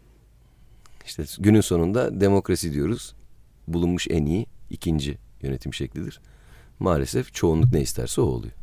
işte 1.06 1.24
günün 1.39 1.62
sonunda 1.62 2.22
demokrasi 2.22 2.74
diyoruz. 2.74 3.16
Bulunmuş 3.68 4.08
en 4.10 4.26
iyi 4.26 4.46
ikinci 4.74 5.18
yönetim 5.42 5.74
şeklidir. 5.74 6.20
Maalesef 6.80 7.34
çoğunluk 7.34 7.72
ne 7.74 7.82
isterse 7.82 8.22
o 8.22 8.26
oluyor. 8.26 8.54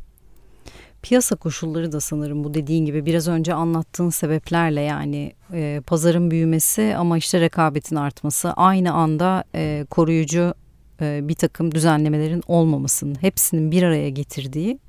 Piyasa 1.01 1.35
koşulları 1.35 1.91
da 1.91 1.99
sanırım 1.99 2.43
bu 2.43 2.53
dediğin 2.53 2.85
gibi 2.85 3.05
biraz 3.05 3.27
önce 3.27 3.53
anlattığın 3.53 4.09
sebeplerle 4.09 4.81
yani 4.81 5.33
e, 5.53 5.81
pazarın 5.87 6.31
büyümesi 6.31 6.95
ama 6.97 7.17
işte 7.17 7.41
rekabetin 7.41 7.95
artması 7.95 8.51
aynı 8.51 8.93
anda 8.93 9.43
e, 9.55 9.85
koruyucu 9.89 10.53
e, 11.01 11.19
bir 11.23 11.33
takım 11.33 11.71
düzenlemelerin 11.71 12.43
olmamasının 12.47 13.15
hepsinin 13.21 13.71
bir 13.71 13.83
araya 13.83 14.09
getirdiği 14.09 14.79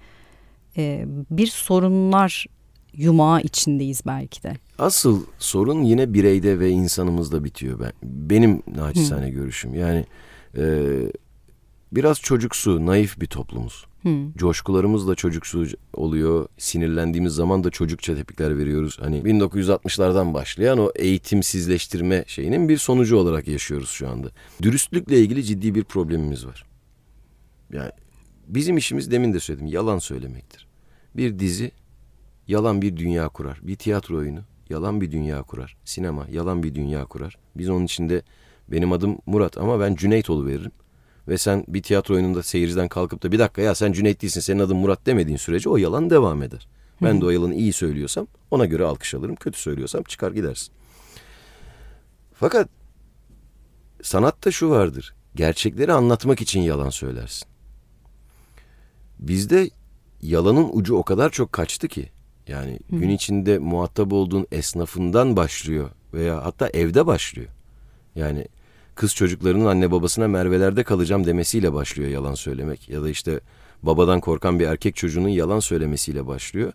e, 0.77 1.05
bir 1.31 1.47
sorunlar 1.47 2.47
yumağı 2.93 3.41
içindeyiz 3.41 4.03
belki 4.07 4.43
de. 4.43 4.53
Asıl 4.79 5.23
sorun 5.39 5.83
yine 5.83 6.15
bireyde 6.15 6.61
ve 6.61 6.71
insanımızda 6.71 7.45
bitiyor 7.45 7.81
ben. 7.81 7.93
Benim 8.03 8.63
naçizane 8.77 9.31
görüşüm. 9.31 9.75
Yani 9.75 10.05
e, 10.57 10.65
biraz 11.93 12.21
çocuksu, 12.21 12.87
naif 12.87 13.21
bir 13.21 13.27
toplumuz. 13.27 13.87
Hmm. 14.03 14.33
Coşkularımız 14.37 15.09
da 15.09 15.15
çocuksu 15.15 15.67
oluyor. 15.93 16.49
Sinirlendiğimiz 16.59 17.33
zaman 17.33 17.65
da 17.65 17.71
çocukça 17.71 18.15
tepkiler 18.15 18.59
veriyoruz. 18.59 18.99
Hani 19.01 19.19
1960'lardan 19.19 20.35
başlayan 20.35 20.79
o 20.79 20.91
eğitimsizleştirme 20.97 22.25
şeyinin 22.27 22.69
bir 22.69 22.79
sonucu 22.79 23.17
olarak 23.17 23.49
yaşıyoruz 23.49 23.91
şu 23.91 24.09
anda. 24.09 24.29
Dürüstlükle 24.63 25.19
ilgili 25.19 25.45
ciddi 25.45 25.75
bir 25.75 25.85
problemimiz 25.85 26.47
var. 26.47 26.65
Yani 27.73 27.91
bizim 28.47 28.77
işimiz 28.77 29.11
demin 29.11 29.33
de 29.33 29.41
söyledim 29.41 29.67
yalan 29.67 29.99
söylemektir. 29.99 30.67
Bir 31.17 31.39
dizi 31.39 31.71
yalan 32.49 32.83
bir 32.83 32.97
dünya 32.97 33.29
kurar. 33.29 33.61
Bir 33.63 33.77
tiyatro 33.77 34.17
oyunu 34.17 34.41
yalan 34.71 35.01
bir 35.01 35.13
dünya 35.13 35.43
kurar. 35.43 35.77
Sinema 35.85 36.27
yalan 36.31 36.63
bir 36.63 36.75
dünya 36.75 37.05
kurar. 37.05 37.37
Biz 37.57 37.69
onun 37.69 37.85
içinde 37.85 38.23
benim 38.73 38.93
adım 38.93 39.19
Murat 39.27 39.59
ama 39.59 39.81
ben 39.81 39.95
Cüneyt 39.95 40.31
veririm 40.31 40.73
ve 41.29 41.39
sen 41.39 41.65
bir 41.69 41.83
tiyatro 41.83 42.15
oyununda 42.15 42.43
seyirciden 42.43 42.89
kalkıp 42.89 43.23
da 43.23 43.33
bir 43.33 43.39
dakika 43.39 43.63
ya 43.63 43.75
sen 43.75 43.93
Cüneyt 43.93 44.23
değilsin 44.23 44.41
senin 44.41 44.61
adın 44.61 44.77
Murat 44.77 45.07
demediğin 45.07 45.37
sürece 45.37 45.69
o 45.69 45.77
yalan 45.77 46.11
devam 46.11 46.43
eder. 46.43 46.69
Ben 47.03 47.21
de 47.21 47.25
o 47.25 47.31
yalanı 47.31 47.55
iyi 47.55 47.73
söylüyorsam 47.73 48.27
ona 48.51 48.65
göre 48.65 48.85
alkış 48.85 49.15
alırım. 49.15 49.37
Kötü 49.37 49.61
söylüyorsam 49.61 50.03
çıkar 50.03 50.33
gidersin. 50.33 50.73
Fakat 52.35 52.69
sanatta 54.03 54.51
şu 54.51 54.71
vardır. 54.71 55.15
Gerçekleri 55.35 55.93
anlatmak 55.93 56.41
için 56.41 56.61
yalan 56.61 56.91
söylersin. 56.91 57.49
Bizde 59.19 59.71
yalanın 60.23 60.69
ucu 60.73 60.97
o 60.97 61.03
kadar 61.03 61.31
çok 61.31 61.53
kaçtı 61.53 61.89
ki. 61.89 62.11
Yani 62.49 62.79
Hı. 62.91 62.97
gün 62.97 63.09
içinde 63.09 63.59
muhatap 63.59 64.13
olduğun 64.13 64.47
esnafından 64.53 65.37
başlıyor 65.37 65.91
veya 66.15 66.45
hatta 66.45 66.69
evde 66.69 67.07
başlıyor. 67.07 67.49
Yani 68.15 68.47
kız 68.95 69.15
çocuklarının 69.15 69.67
anne 69.67 69.91
babasına 69.91 70.29
Merve'lerde 70.29 70.85
kalacağım 70.85 71.27
demesiyle 71.27 71.73
başlıyor 71.73 72.11
yalan 72.11 72.35
söylemek. 72.35 72.89
Ya 72.89 73.03
da 73.03 73.11
işte 73.11 73.41
babadan 73.83 74.21
korkan 74.21 74.61
bir 74.61 74.67
erkek 74.67 74.97
çocuğunun 74.97 75.29
yalan 75.29 75.61
söylemesiyle 75.61 76.27
başlıyor. 76.27 76.73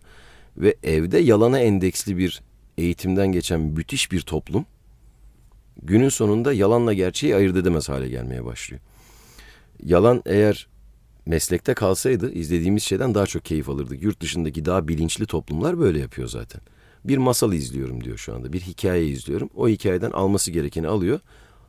Ve 0.56 0.76
evde 0.82 1.18
yalana 1.18 1.58
endeksli 1.58 2.18
bir 2.18 2.42
eğitimden 2.78 3.32
geçen 3.32 3.60
müthiş 3.60 4.12
bir 4.12 4.20
toplum 4.20 4.66
günün 5.82 6.08
sonunda 6.08 6.52
yalanla 6.52 6.92
gerçeği 6.92 7.36
ayırt 7.36 7.56
edemez 7.56 7.88
hale 7.88 8.08
gelmeye 8.08 8.44
başlıyor. 8.44 8.82
Yalan 9.82 10.22
eğer 10.26 10.68
meslekte 11.26 11.74
kalsaydı 11.74 12.32
izlediğimiz 12.32 12.82
şeyden 12.82 13.14
daha 13.14 13.26
çok 13.26 13.44
keyif 13.44 13.68
alırdık. 13.68 14.02
Yurt 14.02 14.20
dışındaki 14.20 14.64
daha 14.64 14.88
bilinçli 14.88 15.26
toplumlar 15.26 15.78
böyle 15.78 15.98
yapıyor 15.98 16.28
zaten. 16.28 16.60
Bir 17.04 17.18
masal 17.18 17.52
izliyorum 17.52 18.04
diyor 18.04 18.18
şu 18.18 18.34
anda. 18.34 18.52
Bir 18.52 18.60
hikaye 18.60 19.06
izliyorum. 19.06 19.50
O 19.56 19.68
hikayeden 19.68 20.10
alması 20.10 20.50
gerekeni 20.50 20.88
alıyor 20.88 21.20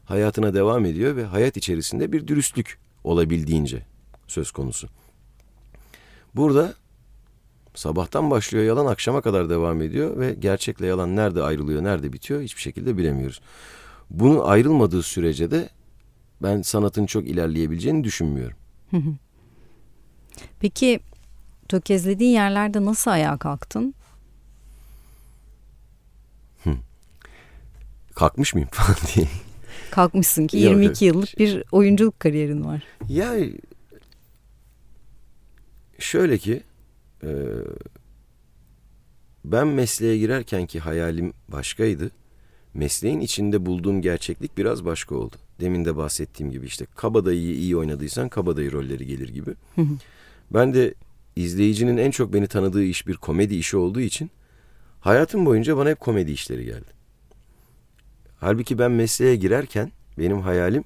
hayatına 0.09 0.53
devam 0.53 0.85
ediyor 0.85 1.15
ve 1.15 1.25
hayat 1.25 1.57
içerisinde 1.57 2.11
bir 2.11 2.27
dürüstlük 2.27 2.77
olabildiğince 3.03 3.85
söz 4.27 4.51
konusu. 4.51 4.87
Burada 6.35 6.73
sabahtan 7.75 8.31
başlıyor 8.31 8.63
yalan 8.63 8.85
akşama 8.85 9.21
kadar 9.21 9.49
devam 9.49 9.81
ediyor 9.81 10.19
ve 10.19 10.33
gerçekle 10.33 10.85
yalan 10.85 11.15
nerede 11.15 11.43
ayrılıyor, 11.43 11.83
nerede 11.83 12.13
bitiyor 12.13 12.41
hiçbir 12.41 12.61
şekilde 12.61 12.97
bilemiyoruz. 12.97 13.41
Bunun 14.09 14.39
ayrılmadığı 14.39 15.03
sürece 15.03 15.51
de 15.51 15.69
ben 16.41 16.61
sanatın 16.61 17.05
çok 17.05 17.27
ilerleyebileceğini 17.27 18.03
düşünmüyorum. 18.03 18.57
Peki 20.59 20.99
tökezlediğin 21.67 22.31
yerlerde 22.31 22.85
nasıl 22.85 23.11
ayağa 23.11 23.37
kalktın? 23.37 23.93
Kalkmış 28.15 28.53
mıyım 28.53 28.69
falan 28.73 28.97
diye 29.15 29.27
kalkmışsın 29.91 30.47
ki 30.47 30.57
22 30.57 31.05
yok, 31.05 31.15
yıllık 31.15 31.39
bir 31.39 31.63
oyunculuk 31.71 32.19
kariyerin 32.19 32.65
var. 32.65 32.83
Yani 33.09 33.53
şöyle 35.99 36.37
ki 36.37 36.63
e, 37.23 37.29
ben 39.45 39.67
mesleğe 39.67 40.17
girerken 40.17 40.65
ki 40.65 40.79
hayalim 40.79 41.33
başkaydı. 41.47 42.11
Mesleğin 42.73 43.19
içinde 43.19 43.65
bulduğum 43.65 44.01
gerçeklik 44.01 44.57
biraz 44.57 44.85
başka 44.85 45.15
oldu. 45.15 45.35
Demin 45.59 45.85
de 45.85 45.95
bahsettiğim 45.95 46.51
gibi 46.51 46.65
işte 46.65 46.85
kabadayıyı 46.95 47.55
iyi 47.55 47.77
oynadıysan 47.77 48.29
kabadayı 48.29 48.71
rolleri 48.71 49.05
gelir 49.07 49.29
gibi. 49.29 49.51
ben 50.51 50.73
de 50.73 50.93
izleyicinin 51.35 51.97
en 51.97 52.11
çok 52.11 52.33
beni 52.33 52.47
tanıdığı 52.47 52.83
iş 52.83 53.07
bir 53.07 53.15
komedi 53.15 53.55
işi 53.55 53.77
olduğu 53.77 53.99
için 53.99 54.31
hayatım 54.99 55.45
boyunca 55.45 55.77
bana 55.77 55.89
hep 55.89 55.99
komedi 55.99 56.31
işleri 56.31 56.65
geldi. 56.65 56.98
Halbuki 58.39 58.79
ben 58.79 58.91
mesleğe 58.91 59.35
girerken 59.35 59.91
benim 60.17 60.41
hayalim 60.41 60.83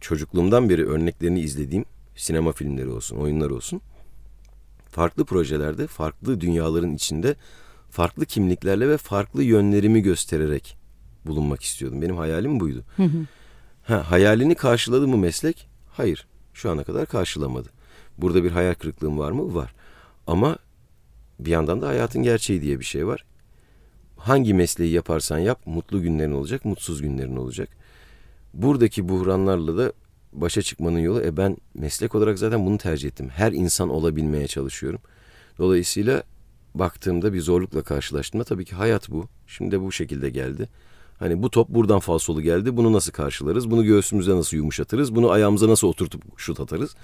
çocukluğumdan 0.00 0.70
beri 0.70 0.86
örneklerini 0.86 1.40
izlediğim 1.40 1.84
sinema 2.16 2.52
filmleri 2.52 2.88
olsun, 2.88 3.16
oyunlar 3.16 3.50
olsun. 3.50 3.80
Farklı 4.90 5.24
projelerde, 5.24 5.86
farklı 5.86 6.40
dünyaların 6.40 6.94
içinde 6.94 7.34
farklı 7.90 8.26
kimliklerle 8.26 8.88
ve 8.88 8.96
farklı 8.96 9.42
yönlerimi 9.42 10.02
göstererek 10.02 10.76
bulunmak 11.26 11.62
istiyordum. 11.62 12.02
Benim 12.02 12.16
hayalim 12.16 12.60
buydu. 12.60 12.84
Ha, 13.82 14.10
hayalini 14.10 14.54
karşıladı 14.54 15.08
mı 15.08 15.16
meslek? 15.16 15.68
Hayır. 15.92 16.26
Şu 16.54 16.70
ana 16.70 16.84
kadar 16.84 17.06
karşılamadı. 17.06 17.68
Burada 18.18 18.44
bir 18.44 18.50
hayal 18.50 18.74
kırıklığım 18.74 19.18
var 19.18 19.32
mı? 19.32 19.54
Var. 19.54 19.74
Ama 20.26 20.58
bir 21.38 21.50
yandan 21.50 21.82
da 21.82 21.88
hayatın 21.88 22.22
gerçeği 22.22 22.62
diye 22.62 22.80
bir 22.80 22.84
şey 22.84 23.06
var. 23.06 23.24
Hangi 24.20 24.54
mesleği 24.54 24.92
yaparsan 24.92 25.38
yap 25.38 25.60
mutlu 25.66 26.02
günlerin 26.02 26.32
olacak, 26.32 26.64
mutsuz 26.64 27.02
günlerin 27.02 27.36
olacak. 27.36 27.68
Buradaki 28.54 29.08
buhranlarla 29.08 29.78
da 29.78 29.92
başa 30.32 30.62
çıkmanın 30.62 30.98
yolu 30.98 31.22
e 31.22 31.36
ben 31.36 31.56
meslek 31.74 32.14
olarak 32.14 32.38
zaten 32.38 32.66
bunu 32.66 32.78
tercih 32.78 33.08
ettim. 33.08 33.28
Her 33.28 33.52
insan 33.52 33.88
olabilmeye 33.88 34.46
çalışıyorum. 34.46 35.00
Dolayısıyla 35.58 36.22
baktığımda 36.74 37.32
bir 37.32 37.40
zorlukla 37.40 37.82
karşılaştığımda 37.82 38.44
tabii 38.44 38.64
ki 38.64 38.74
hayat 38.74 39.10
bu. 39.10 39.28
Şimdi 39.46 39.70
de 39.70 39.80
bu 39.80 39.92
şekilde 39.92 40.30
geldi. 40.30 40.68
Hani 41.18 41.42
bu 41.42 41.50
top 41.50 41.68
buradan 41.68 41.98
falsolu 41.98 42.42
geldi. 42.42 42.76
Bunu 42.76 42.92
nasıl 42.92 43.12
karşılarız? 43.12 43.70
Bunu 43.70 43.84
göğsümüze 43.84 44.36
nasıl 44.36 44.56
yumuşatırız? 44.56 45.14
Bunu 45.14 45.30
ayağımıza 45.30 45.68
nasıl 45.68 45.88
oturtup 45.88 46.22
şut 46.36 46.60
atarız? 46.60 46.94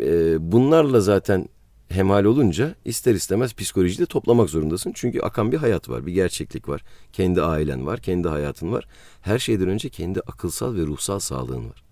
Ee, 0.00 0.52
bunlarla 0.52 1.00
zaten 1.00 1.48
hemal 1.92 2.24
olunca 2.24 2.74
ister 2.84 3.14
istemez 3.14 3.54
psikolojiyi 3.54 3.98
de 3.98 4.06
toplamak 4.06 4.50
zorundasın. 4.50 4.92
Çünkü 4.94 5.20
akan 5.20 5.52
bir 5.52 5.56
hayat 5.56 5.88
var, 5.88 6.06
bir 6.06 6.12
gerçeklik 6.12 6.68
var. 6.68 6.84
Kendi 7.12 7.42
ailen 7.42 7.86
var, 7.86 8.00
kendi 8.00 8.28
hayatın 8.28 8.72
var. 8.72 8.86
Her 9.22 9.38
şeyden 9.38 9.68
önce 9.68 9.88
kendi 9.88 10.20
akılsal 10.20 10.74
ve 10.74 10.80
ruhsal 10.80 11.18
sağlığın 11.18 11.68
var. 11.68 11.84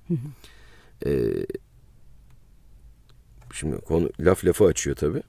Ee, 1.07 1.47
şimdi 3.53 3.81
konu 3.81 4.11
laf 4.21 4.45
lafı 4.45 4.65
açıyor 4.65 4.97
tabii. 4.97 5.23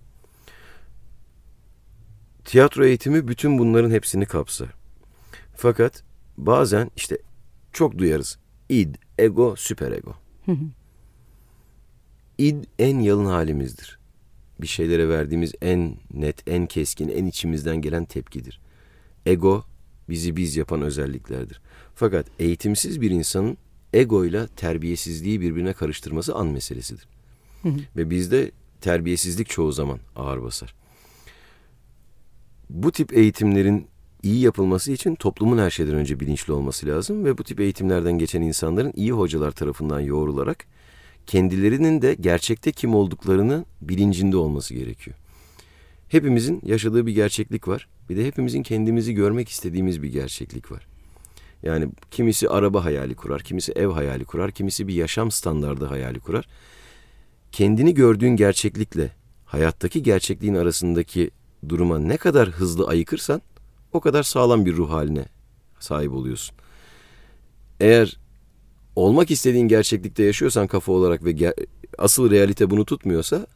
Tiyatro 2.46 2.86
eğitimi 2.86 3.28
bütün 3.28 3.58
bunların 3.58 3.92
hepsini 3.92 4.26
kapsar. 4.26 4.70
Fakat 5.56 6.04
bazen 6.38 6.92
işte 6.96 7.18
çok 7.74 7.98
duyarız. 7.98 8.38
İd, 8.70 8.96
ego, 9.18 9.56
süper 9.58 9.92
ego. 9.92 10.16
İd 12.38 12.64
en 12.80 13.00
yalın 13.00 13.26
halimizdir. 13.26 14.01
Bir 14.62 14.68
şeylere 14.68 15.10
verdiğimiz 15.10 15.54
en 15.62 15.98
net, 16.14 16.50
en 16.50 16.66
keskin, 16.66 17.10
en 17.10 17.26
içimizden 17.26 17.82
gelen 17.82 18.06
tepkidir. 18.06 18.60
Ego 19.26 19.64
bizi 20.10 20.36
biz 20.36 20.56
yapan 20.56 20.82
özelliklerdir. 20.82 21.62
Fakat 21.96 22.26
eğitimsiz 22.40 23.02
bir 23.02 23.12
insanın 23.12 23.58
ego 23.94 24.26
ile 24.26 24.48
terbiyesizliği 24.48 25.42
birbirine 25.42 25.74
karıştırması 25.74 26.36
an 26.36 26.48
meselesidir. 26.48 27.08
Ve 27.96 28.10
bizde 28.10 28.52
terbiyesizlik 28.82 29.50
çoğu 29.50 29.72
zaman 29.72 30.00
ağır 30.16 30.44
basar. 30.44 30.76
Bu 32.70 32.92
tip 32.92 33.18
eğitimlerin 33.18 33.88
iyi 34.24 34.40
yapılması 34.40 34.92
için 34.92 35.16
toplumun 35.16 35.58
her 35.58 35.70
şeyden 35.70 35.96
önce 35.96 36.20
bilinçli 36.20 36.54
olması 36.54 36.88
lazım 36.88 37.26
ve 37.26 37.38
bu 37.38 37.44
tip 37.44 37.60
eğitimlerden 37.60 38.18
geçen 38.18 38.42
insanların 38.42 38.94
iyi 38.96 39.12
hocalar 39.12 39.52
tarafından 39.52 40.00
yoğrularak 40.00 40.66
kendilerinin 41.32 42.02
de 42.02 42.14
gerçekte 42.14 42.72
kim 42.72 42.96
olduklarını 42.96 43.66
bilincinde 43.82 44.38
olması 44.38 44.74
gerekiyor. 44.74 45.18
Hepimizin 46.08 46.62
yaşadığı 46.66 47.06
bir 47.06 47.12
gerçeklik 47.12 47.68
var. 47.68 47.88
Bir 48.10 48.18
de 48.18 48.26
hepimizin 48.26 48.64
kendimizi 48.64 49.14
görmek 49.14 49.50
istediğimiz 49.50 50.04
bir 50.04 50.12
gerçeklik 50.12 50.72
var. 50.72 50.88
Yani 51.64 51.90
kimisi 52.12 52.50
araba 52.50 52.86
hayali 52.86 53.16
kurar, 53.16 53.42
kimisi 53.42 53.72
ev 53.72 53.88
hayali 53.88 54.26
kurar, 54.26 54.52
kimisi 54.52 54.88
bir 54.88 54.94
yaşam 54.94 55.32
standardı 55.32 55.86
hayali 55.86 56.20
kurar. 56.20 56.48
Kendini 57.52 57.94
gördüğün 57.94 58.36
gerçeklikle 58.36 59.12
hayattaki 59.46 60.04
gerçekliğin 60.04 60.56
arasındaki 60.56 61.32
duruma 61.70 62.00
ne 62.00 62.18
kadar 62.18 62.50
hızlı 62.50 62.88
ayıkırsan 62.88 63.42
o 63.94 64.00
kadar 64.00 64.24
sağlam 64.24 64.66
bir 64.66 64.76
ruh 64.76 64.90
haline 64.90 65.26
sahip 65.80 66.14
oluyorsun. 66.14 66.56
Eğer 67.80 68.21
olmak 68.96 69.32
istediğin 69.32 69.68
gerçeklikte 69.68 70.24
yaşıyorsan 70.24 70.68
kafa 70.68 70.92
olarak 70.92 71.26
ve 71.26 71.32
ger- 71.32 71.66
asıl 71.98 72.32
realite 72.32 72.70
bunu 72.70 72.86
tutmuyorsa 72.86 73.48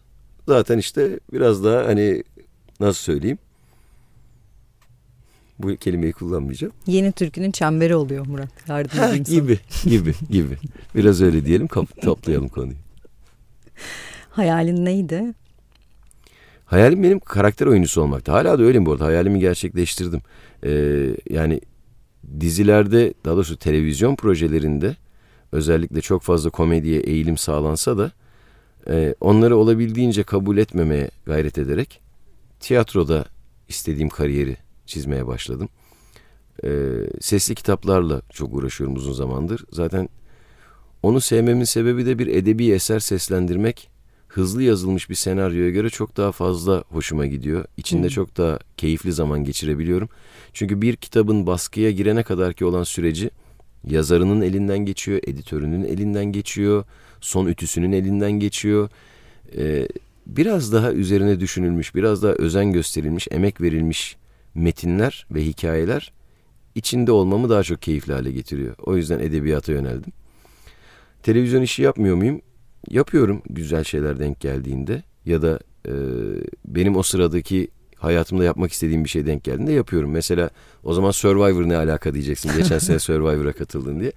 zaten 0.48 0.78
işte 0.78 1.20
biraz 1.34 1.64
daha 1.64 1.86
hani 1.88 2.24
nasıl 2.80 3.00
söyleyeyim 3.02 3.38
bu 5.60 5.76
kelimeyi 5.76 6.14
kullanmayacağım. 6.14 6.74
Yeni 6.88 7.12
türkünün 7.12 7.52
çemberi 7.52 7.96
oluyor 7.96 8.26
Murat. 8.28 8.50
Yardım 8.70 8.98
Ha, 9.00 9.18
gibi 9.18 9.60
gibi 9.84 10.14
gibi. 10.30 10.58
Biraz 10.96 11.22
öyle 11.22 11.46
diyelim 11.46 11.68
kap- 11.68 12.02
toplayalım 12.02 12.48
konuyu. 12.48 12.76
Hayalin 14.30 14.86
neydi? 14.86 15.34
Hayalim 16.66 17.04
benim 17.04 17.20
karakter 17.20 17.66
oyuncusu 17.68 18.02
olmaktı. 18.02 18.32
Hala 18.32 18.60
da 18.60 18.64
öyleyim 18.64 18.86
bu 18.86 18.92
arada. 18.92 19.06
Hayalimi 19.06 19.40
gerçekleştirdim. 19.40 20.22
Ee, 20.64 21.08
yani 21.30 21.62
dizilerde 22.40 23.14
daha 23.26 23.36
doğrusu 23.36 23.58
televizyon 23.58 24.16
projelerinde 24.16 24.96
özellikle 25.52 26.02
çok 26.02 26.22
fazla 26.22 26.50
komediye 26.50 27.00
eğilim 27.00 27.38
sağlansa 27.38 27.98
da 27.98 28.12
e, 28.90 29.16
onları 29.22 29.58
olabildiğince 29.58 30.24
kabul 30.24 30.58
etmemeye 30.58 31.10
gayret 31.26 31.58
ederek 31.58 32.02
tiyatroda 32.60 33.26
istediğim 33.70 34.10
kariyeri 34.10 34.58
çizmeye 34.86 35.28
başladım. 35.28 35.70
Ee, 36.64 36.70
sesli 37.22 37.56
kitaplarla 37.56 38.22
çok 38.34 38.54
uğraşıyorum 38.54 38.96
uzun 38.96 39.14
zamandır. 39.14 39.66
Zaten 39.72 40.10
onu 41.04 41.22
sevmemin 41.22 41.64
sebebi 41.64 42.06
de 42.06 42.20
bir 42.20 42.28
edebi 42.28 42.72
eser 42.72 43.00
seslendirmek 43.00 43.90
hızlı 44.28 44.64
yazılmış 44.64 45.10
bir 45.10 45.16
senaryoya 45.16 45.70
göre 45.70 45.90
çok 45.90 46.18
daha 46.18 46.32
fazla 46.32 46.84
hoşuma 46.90 47.26
gidiyor. 47.26 47.66
İçinde 47.78 48.06
Hı. 48.06 48.12
çok 48.12 48.38
daha 48.38 48.60
keyifli 48.78 49.14
zaman 49.14 49.44
geçirebiliyorum. 49.44 50.10
Çünkü 50.54 50.82
bir 50.82 50.96
kitabın 50.96 51.48
baskıya 51.48 51.92
girene 51.92 52.24
kadarki 52.24 52.66
olan 52.66 52.84
süreci 52.84 53.30
yazarının 53.88 54.42
elinden 54.42 54.80
geçiyor, 54.80 55.20
editörünün 55.28 55.84
elinden 55.84 56.26
geçiyor, 56.26 56.84
son 57.22 57.48
ütüsünün 57.48 57.92
elinden 57.92 58.32
geçiyor. 58.32 58.90
Ee, 59.58 59.88
biraz 60.26 60.74
daha 60.74 60.92
üzerine 60.92 61.40
düşünülmüş, 61.40 61.96
biraz 61.96 62.24
daha 62.24 62.32
özen 62.34 62.72
gösterilmiş, 62.72 63.28
emek 63.32 63.62
verilmiş 63.62 64.18
metinler 64.56 65.28
ve 65.32 65.46
hikayeler 65.46 66.14
içinde 66.76 67.12
olmamı 67.12 67.50
daha 67.50 67.64
çok 67.64 67.82
keyifli 67.82 68.14
hale 68.14 68.32
getiriyor. 68.32 68.76
O 68.86 68.98
yüzden 68.98 69.20
edebiyata 69.20 69.72
yöneldim. 69.72 70.14
Televizyon 71.24 71.62
işi 71.62 71.82
yapmıyor 71.82 72.16
muyum? 72.16 72.42
Yapıyorum 72.90 73.42
güzel 73.50 73.84
şeyler 73.84 74.20
denk 74.20 74.40
geldiğinde 74.40 75.04
ya 75.26 75.42
da 75.42 75.60
e, 75.88 75.94
benim 76.66 76.96
o 76.96 77.04
sıradaki 77.04 77.68
hayatımda 78.06 78.44
yapmak 78.44 78.72
istediğim 78.72 79.04
bir 79.04 79.10
şey 79.10 79.26
denk 79.26 79.44
geldiğinde 79.44 79.72
yapıyorum. 79.72 80.12
Mesela 80.12 80.50
o 80.84 80.94
zaman 80.94 81.12
Survivor 81.12 81.70
ne 81.70 81.78
alaka 81.78 82.14
diyeceksin. 82.14 82.52
Geçen 82.58 82.80
sene 82.80 83.00
Survivor'a 83.10 83.54
katıldın 83.54 84.00
diye. 84.00 84.12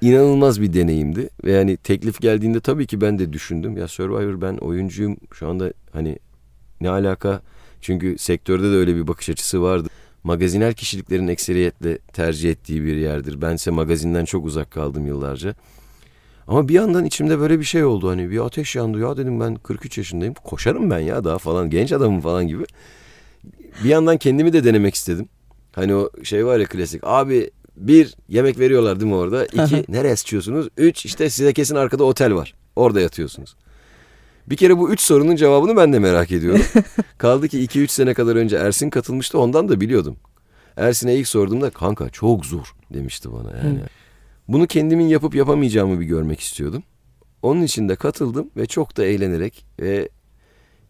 İnanılmaz 0.00 0.60
bir 0.60 0.72
deneyimdi 0.72 1.28
ve 1.44 1.52
yani 1.52 1.76
teklif 1.76 2.20
geldiğinde 2.20 2.60
tabii 2.60 2.86
ki 2.86 3.00
ben 3.00 3.18
de 3.18 3.32
düşündüm. 3.32 3.76
Ya 3.76 3.88
Survivor 3.88 4.40
ben 4.40 4.56
oyuncuyum 4.56 5.16
şu 5.32 5.48
anda 5.48 5.72
hani 5.92 6.18
ne 6.80 6.90
alaka? 6.90 7.42
Çünkü 7.80 8.18
sektörde 8.18 8.62
de 8.62 8.76
öyle 8.76 8.96
bir 8.96 9.06
bakış 9.06 9.28
açısı 9.28 9.62
vardı. 9.62 9.88
Magazinel 10.24 10.74
kişiliklerin 10.74 11.28
ekseriyetle 11.28 11.98
tercih 11.98 12.50
ettiği 12.50 12.84
bir 12.84 12.96
yerdir. 12.96 13.42
Bense 13.42 13.70
magazinden 13.70 14.24
çok 14.24 14.46
uzak 14.46 14.70
kaldım 14.70 15.06
yıllarca. 15.06 15.54
Ama 16.48 16.68
bir 16.68 16.74
yandan 16.74 17.04
içimde 17.04 17.38
böyle 17.38 17.58
bir 17.58 17.64
şey 17.64 17.84
oldu 17.84 18.08
hani 18.08 18.30
bir 18.30 18.44
ateş 18.46 18.76
yandı 18.76 19.00
ya 19.00 19.16
dedim 19.16 19.40
ben 19.40 19.54
43 19.54 19.98
yaşındayım 19.98 20.34
koşarım 20.34 20.90
ben 20.90 20.98
ya 20.98 21.24
daha 21.24 21.38
falan 21.38 21.70
genç 21.70 21.92
adamım 21.92 22.20
falan 22.20 22.48
gibi. 22.48 22.64
Bir 23.84 23.88
yandan 23.88 24.16
kendimi 24.16 24.52
de 24.52 24.64
denemek 24.64 24.94
istedim. 24.94 25.28
Hani 25.72 25.94
o 25.94 26.10
şey 26.22 26.46
var 26.46 26.58
ya 26.58 26.66
klasik 26.66 27.00
abi 27.04 27.50
bir 27.76 28.14
yemek 28.28 28.58
veriyorlar 28.58 29.00
değil 29.00 29.12
mi 29.12 29.16
orada? 29.16 29.46
İki 29.64 29.84
nereye 29.88 30.16
sıçıyorsunuz? 30.16 30.68
Üç 30.76 31.06
işte 31.06 31.30
size 31.30 31.52
kesin 31.52 31.74
arkada 31.74 32.04
otel 32.04 32.34
var 32.34 32.54
orada 32.76 33.00
yatıyorsunuz. 33.00 33.56
Bir 34.46 34.56
kere 34.56 34.78
bu 34.78 34.90
üç 34.90 35.00
sorunun 35.00 35.36
cevabını 35.36 35.76
ben 35.76 35.92
de 35.92 35.98
merak 35.98 36.32
ediyorum. 36.32 36.62
Kaldı 37.18 37.48
ki 37.48 37.64
2-3 37.64 37.88
sene 37.88 38.14
kadar 38.14 38.36
önce 38.36 38.56
Ersin 38.56 38.90
katılmıştı 38.90 39.38
ondan 39.38 39.68
da 39.68 39.80
biliyordum. 39.80 40.16
Ersin'e 40.76 41.14
ilk 41.14 41.28
sorduğumda 41.28 41.70
kanka 41.70 42.08
çok 42.10 42.46
zor 42.46 42.74
demişti 42.94 43.32
bana 43.32 43.56
yani. 43.56 43.78
Bunu 44.48 44.66
kendimin 44.66 45.06
yapıp 45.06 45.34
yapamayacağımı 45.34 46.00
bir 46.00 46.04
görmek 46.04 46.40
istiyordum. 46.40 46.82
Onun 47.42 47.62
için 47.62 47.88
de 47.88 47.96
katıldım 47.96 48.50
ve 48.56 48.66
çok 48.66 48.96
da 48.96 49.04
eğlenerek 49.04 49.66
ve 49.80 50.08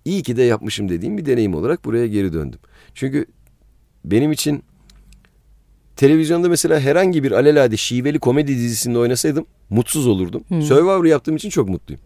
iyi 0.06 0.22
ki 0.22 0.36
de 0.36 0.42
yapmışım 0.42 0.88
dediğim 0.88 1.18
bir 1.18 1.26
deneyim 1.26 1.54
olarak 1.54 1.84
buraya 1.84 2.06
geri 2.06 2.32
döndüm. 2.32 2.58
Çünkü 2.94 3.26
benim 4.04 4.32
için 4.32 4.62
televizyonda 5.96 6.48
mesela 6.48 6.80
herhangi 6.80 7.22
bir 7.22 7.32
alelade 7.32 7.76
şiveli 7.76 8.18
komedi 8.18 8.56
dizisinde 8.56 8.98
oynasaydım 8.98 9.46
mutsuz 9.70 10.06
olurdum. 10.06 10.44
Hmm. 10.48 10.62
Survivor 10.62 11.04
yaptığım 11.04 11.36
için 11.36 11.50
çok 11.50 11.68
mutluyum. 11.68 12.02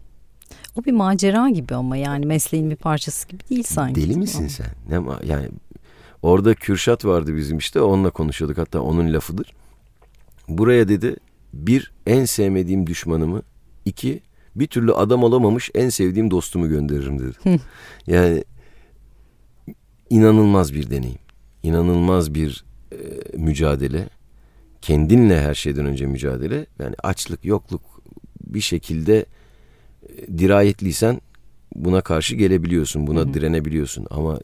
O 0.75 0.83
bir 0.83 0.91
macera 0.91 1.49
gibi 1.49 1.75
ama 1.75 1.97
yani 1.97 2.25
mesleğin 2.25 2.69
bir 2.69 2.75
parçası 2.75 3.27
gibi 3.27 3.43
değil 3.49 3.63
sanki. 3.63 4.01
Deli 4.01 4.17
misin 4.17 4.47
sen? 4.47 4.67
Ne 4.89 4.95
ma- 4.95 5.25
yani 5.25 5.49
orada 6.21 6.53
Kürşat 6.53 7.05
vardı 7.05 7.35
bizim 7.35 7.57
işte 7.57 7.81
onunla 7.81 8.09
konuşuyorduk 8.09 8.57
hatta 8.57 8.81
onun 8.81 9.13
lafıdır. 9.13 9.53
Buraya 10.47 10.87
dedi 10.89 11.15
bir 11.53 11.91
en 12.07 12.25
sevmediğim 12.25 12.87
düşmanımı, 12.87 13.41
iki 13.85 14.21
bir 14.55 14.67
türlü 14.67 14.93
adam 14.93 15.23
olamamış 15.23 15.69
en 15.73 15.89
sevdiğim 15.89 16.31
dostumu 16.31 16.69
gönderirim 16.69 17.19
dedi. 17.19 17.59
yani 18.07 18.43
inanılmaz 20.09 20.73
bir 20.73 20.89
deneyim, 20.89 21.19
inanılmaz 21.63 22.33
bir 22.33 22.63
e, 22.91 22.97
mücadele. 23.37 24.09
kendinle 24.81 25.41
her 25.41 25.53
şeyden 25.53 25.85
önce 25.85 26.05
mücadele. 26.05 26.65
Yani 26.79 26.95
açlık, 27.03 27.45
yokluk 27.45 27.81
bir 28.47 28.61
şekilde 28.61 29.25
e, 30.09 30.37
dirayetliysen 30.37 31.21
buna 31.75 32.01
karşı 32.01 32.35
gelebiliyorsun, 32.35 33.07
buna 33.07 33.19
Hı-hı. 33.19 33.33
direnebiliyorsun. 33.33 34.07
Ama 34.09 34.39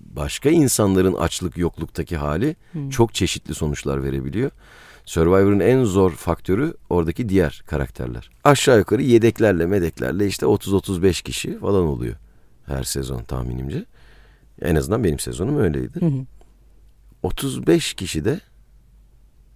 başka 0.00 0.50
insanların 0.50 1.14
açlık, 1.14 1.58
yokluktaki 1.58 2.16
hali 2.16 2.56
Hı-hı. 2.72 2.90
çok 2.90 3.14
çeşitli 3.14 3.54
sonuçlar 3.54 4.02
verebiliyor. 4.02 4.50
Survivor'ın 5.04 5.60
en 5.60 5.84
zor 5.84 6.10
faktörü 6.10 6.74
oradaki 6.90 7.28
diğer 7.28 7.62
karakterler. 7.66 8.30
Aşağı 8.44 8.78
yukarı 8.78 9.02
yedeklerle 9.02 9.66
medeklerle 9.66 10.26
işte 10.26 10.46
30-35 10.46 11.22
kişi 11.22 11.58
falan 11.58 11.84
oluyor 11.84 12.16
her 12.66 12.82
sezon 12.82 13.22
tahminimce. 13.22 13.84
En 14.62 14.74
azından 14.74 15.04
benim 15.04 15.18
sezonum 15.18 15.58
öyleydi. 15.58 16.00
Hı 16.00 16.06
hı. 16.06 16.24
35 17.22 17.94
kişi 17.94 18.24
de 18.24 18.40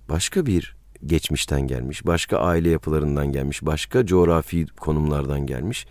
başka 0.08 0.46
bir 0.46 0.76
geçmişten 1.06 1.60
gelmiş, 1.60 2.06
başka 2.06 2.38
aile 2.38 2.70
yapılarından 2.70 3.32
gelmiş, 3.32 3.62
başka 3.62 4.06
coğrafi 4.06 4.66
konumlardan 4.66 5.46
gelmiş, 5.46 5.86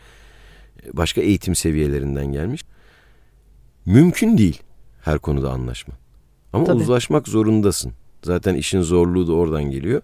başka 0.93 1.21
eğitim 1.21 1.55
seviyelerinden 1.55 2.31
gelmiş. 2.31 2.65
Mümkün 3.85 4.37
değil 4.37 4.61
her 5.01 5.19
konuda 5.19 5.51
anlaşma. 5.51 5.93
Ama 6.53 6.65
Tabii. 6.65 6.77
uzlaşmak 6.77 7.27
zorundasın. 7.27 7.93
Zaten 8.25 8.55
işin 8.55 8.81
zorluğu 8.81 9.27
da 9.27 9.33
oradan 9.33 9.63
geliyor. 9.63 10.01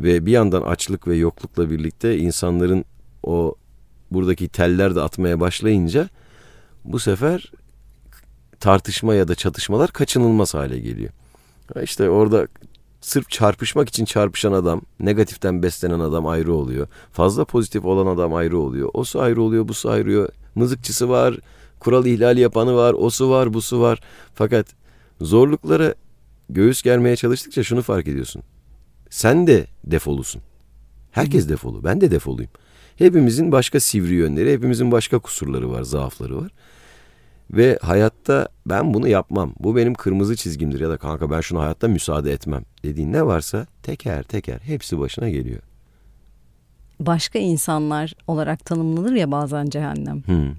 Ve 0.00 0.26
bir 0.26 0.32
yandan 0.32 0.62
açlık 0.62 1.08
ve 1.08 1.16
yoklukla 1.16 1.70
birlikte 1.70 2.18
insanların 2.18 2.84
o 3.22 3.54
buradaki 4.10 4.48
teller 4.48 4.94
de 4.94 5.00
atmaya 5.00 5.40
başlayınca 5.40 6.08
bu 6.84 6.98
sefer 6.98 7.52
tartışma 8.60 9.14
ya 9.14 9.28
da 9.28 9.34
çatışmalar 9.34 9.90
kaçınılmaz 9.90 10.54
hale 10.54 10.78
geliyor. 10.78 11.10
İşte 11.82 12.10
orada 12.10 12.48
sırf 13.00 13.30
çarpışmak 13.30 13.88
için 13.88 14.04
çarpışan 14.04 14.52
adam, 14.52 14.82
negatiften 15.00 15.62
beslenen 15.62 16.00
adam 16.00 16.26
ayrı 16.26 16.54
oluyor. 16.54 16.86
Fazla 17.12 17.44
pozitif 17.44 17.84
olan 17.84 18.06
adam 18.06 18.34
ayrı 18.34 18.58
oluyor. 18.58 18.90
O 18.94 19.04
su 19.04 19.20
ayrı 19.20 19.42
oluyor, 19.42 19.68
bu 19.68 19.74
su 19.74 19.90
ayrı. 19.90 20.28
Mızıkçısı 20.54 21.08
var, 21.08 21.38
kural 21.80 22.06
ihlali 22.06 22.40
yapanı 22.40 22.76
var, 22.76 22.94
o 22.98 23.10
su 23.10 23.30
var, 23.30 23.54
bu 23.54 23.62
su 23.62 23.80
var. 23.80 24.00
Fakat 24.34 24.66
zorluklara 25.20 25.94
göğüs 26.50 26.82
germeye 26.82 27.16
çalıştıkça 27.16 27.62
şunu 27.62 27.82
fark 27.82 28.08
ediyorsun. 28.08 28.42
Sen 29.10 29.46
de 29.46 29.66
defolusun. 29.84 30.42
Herkes 31.10 31.48
defolu. 31.48 31.84
Ben 31.84 32.00
de 32.00 32.10
defoluyum. 32.10 32.50
Hepimizin 32.96 33.52
başka 33.52 33.80
sivri 33.80 34.14
yönleri, 34.14 34.52
hepimizin 34.52 34.92
başka 34.92 35.18
kusurları 35.18 35.70
var, 35.70 35.82
zaafları 35.82 36.36
var. 36.36 36.52
Ve 37.50 37.78
hayatta 37.82 38.48
ben 38.66 38.94
bunu 38.94 39.08
yapmam. 39.08 39.52
Bu 39.60 39.76
benim 39.76 39.94
kırmızı 39.94 40.36
çizgimdir 40.36 40.80
ya 40.80 40.90
da 40.90 40.96
kanka 40.96 41.30
ben 41.30 41.40
şunu 41.40 41.60
hayatta 41.60 41.88
müsaade 41.88 42.32
etmem 42.32 42.62
dediğin 42.82 43.12
ne 43.12 43.26
varsa 43.26 43.66
teker 43.82 44.22
teker 44.22 44.58
hepsi 44.60 44.98
başına 44.98 45.28
geliyor. 45.28 45.62
Başka 47.00 47.38
insanlar 47.38 48.14
olarak 48.26 48.64
tanımlanır 48.64 49.12
ya 49.12 49.30
bazen 49.30 49.66
cehennem. 49.66 50.22
Hmm. 50.26 50.54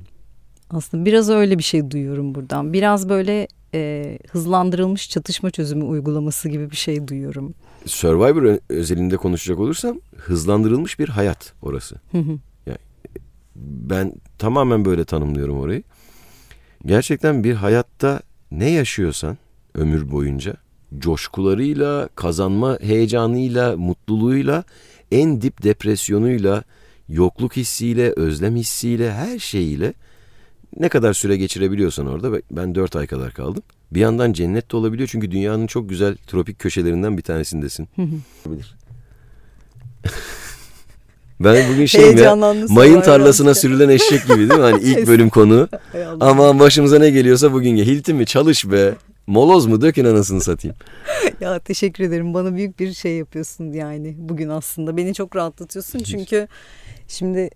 Aslında 0.69 1.05
biraz 1.05 1.29
öyle 1.29 1.57
bir 1.57 1.63
şey 1.63 1.91
duyuyorum 1.91 2.35
buradan. 2.35 2.73
Biraz 2.73 3.09
böyle 3.09 3.47
e, 3.73 4.19
hızlandırılmış 4.31 5.09
çatışma 5.09 5.51
çözümü 5.51 5.83
uygulaması 5.83 6.49
gibi 6.49 6.71
bir 6.71 6.75
şey 6.75 7.07
duyuyorum. 7.07 7.53
Survivor 7.85 8.57
özelinde 8.69 9.17
konuşacak 9.17 9.59
olursam 9.59 9.99
hızlandırılmış 10.17 10.99
bir 10.99 11.09
hayat 11.09 11.53
orası. 11.61 11.95
yani 12.65 12.77
ben 13.55 14.13
tamamen 14.37 14.85
böyle 14.85 15.05
tanımlıyorum 15.05 15.59
orayı. 15.59 15.83
Gerçekten 16.85 17.43
bir 17.43 17.53
hayatta 17.53 18.21
ne 18.51 18.69
yaşıyorsan 18.69 19.37
ömür 19.75 20.11
boyunca 20.11 20.55
coşkularıyla, 20.97 22.09
kazanma 22.15 22.77
heyecanıyla, 22.81 23.77
mutluluğuyla, 23.77 24.63
en 25.11 25.41
dip 25.41 25.63
depresyonuyla, 25.63 26.63
yokluk 27.09 27.55
hissiyle, 27.55 28.13
özlem 28.15 28.55
hissiyle, 28.55 29.13
her 29.13 29.39
şeyiyle 29.39 29.93
ne 30.77 30.89
kadar 30.89 31.13
süre 31.13 31.37
geçirebiliyorsan 31.37 32.07
orada 32.07 32.41
ben 32.51 32.75
dört 32.75 32.95
ay 32.95 33.07
kadar 33.07 33.31
kaldım. 33.33 33.63
Bir 33.91 33.99
yandan 33.99 34.33
cennet 34.33 34.71
de 34.71 34.77
olabiliyor 34.77 35.09
çünkü 35.11 35.31
dünyanın 35.31 35.67
çok 35.67 35.89
güzel 35.89 36.15
tropik 36.27 36.59
köşelerinden 36.59 37.17
bir 37.17 37.21
tanesindesin. 37.21 37.89
ben 41.39 41.73
bugün 41.73 41.85
şeyim 41.85 42.17
ya 42.17 42.35
mayın 42.69 43.01
tarlasına 43.01 43.55
sürülen 43.55 43.89
eşek 43.89 44.27
gibi 44.27 44.37
değil 44.37 44.59
mi? 44.59 44.61
Hani 44.61 44.83
ilk 44.83 45.07
bölüm 45.07 45.29
konu. 45.29 45.69
Ama 46.19 46.59
başımıza 46.59 46.99
ne 46.99 47.09
geliyorsa 47.09 47.53
bugün 47.53 47.75
ya. 47.75 47.85
Hilti 47.85 48.13
mi 48.13 48.25
çalış 48.25 48.71
be. 48.71 48.95
Moloz 49.29 49.65
mu 49.65 49.81
dökün 49.81 50.05
anasını 50.05 50.41
satayım. 50.41 50.77
ya 51.41 51.59
teşekkür 51.59 52.03
ederim. 52.03 52.33
Bana 52.33 52.55
büyük 52.55 52.79
bir 52.79 52.93
şey 52.93 53.17
yapıyorsun 53.17 53.73
yani 53.73 54.15
bugün 54.17 54.49
aslında. 54.49 54.97
Beni 54.97 55.13
çok 55.13 55.35
rahatlatıyorsun 55.35 55.99
çünkü 55.99 56.47
şimdi 57.07 57.49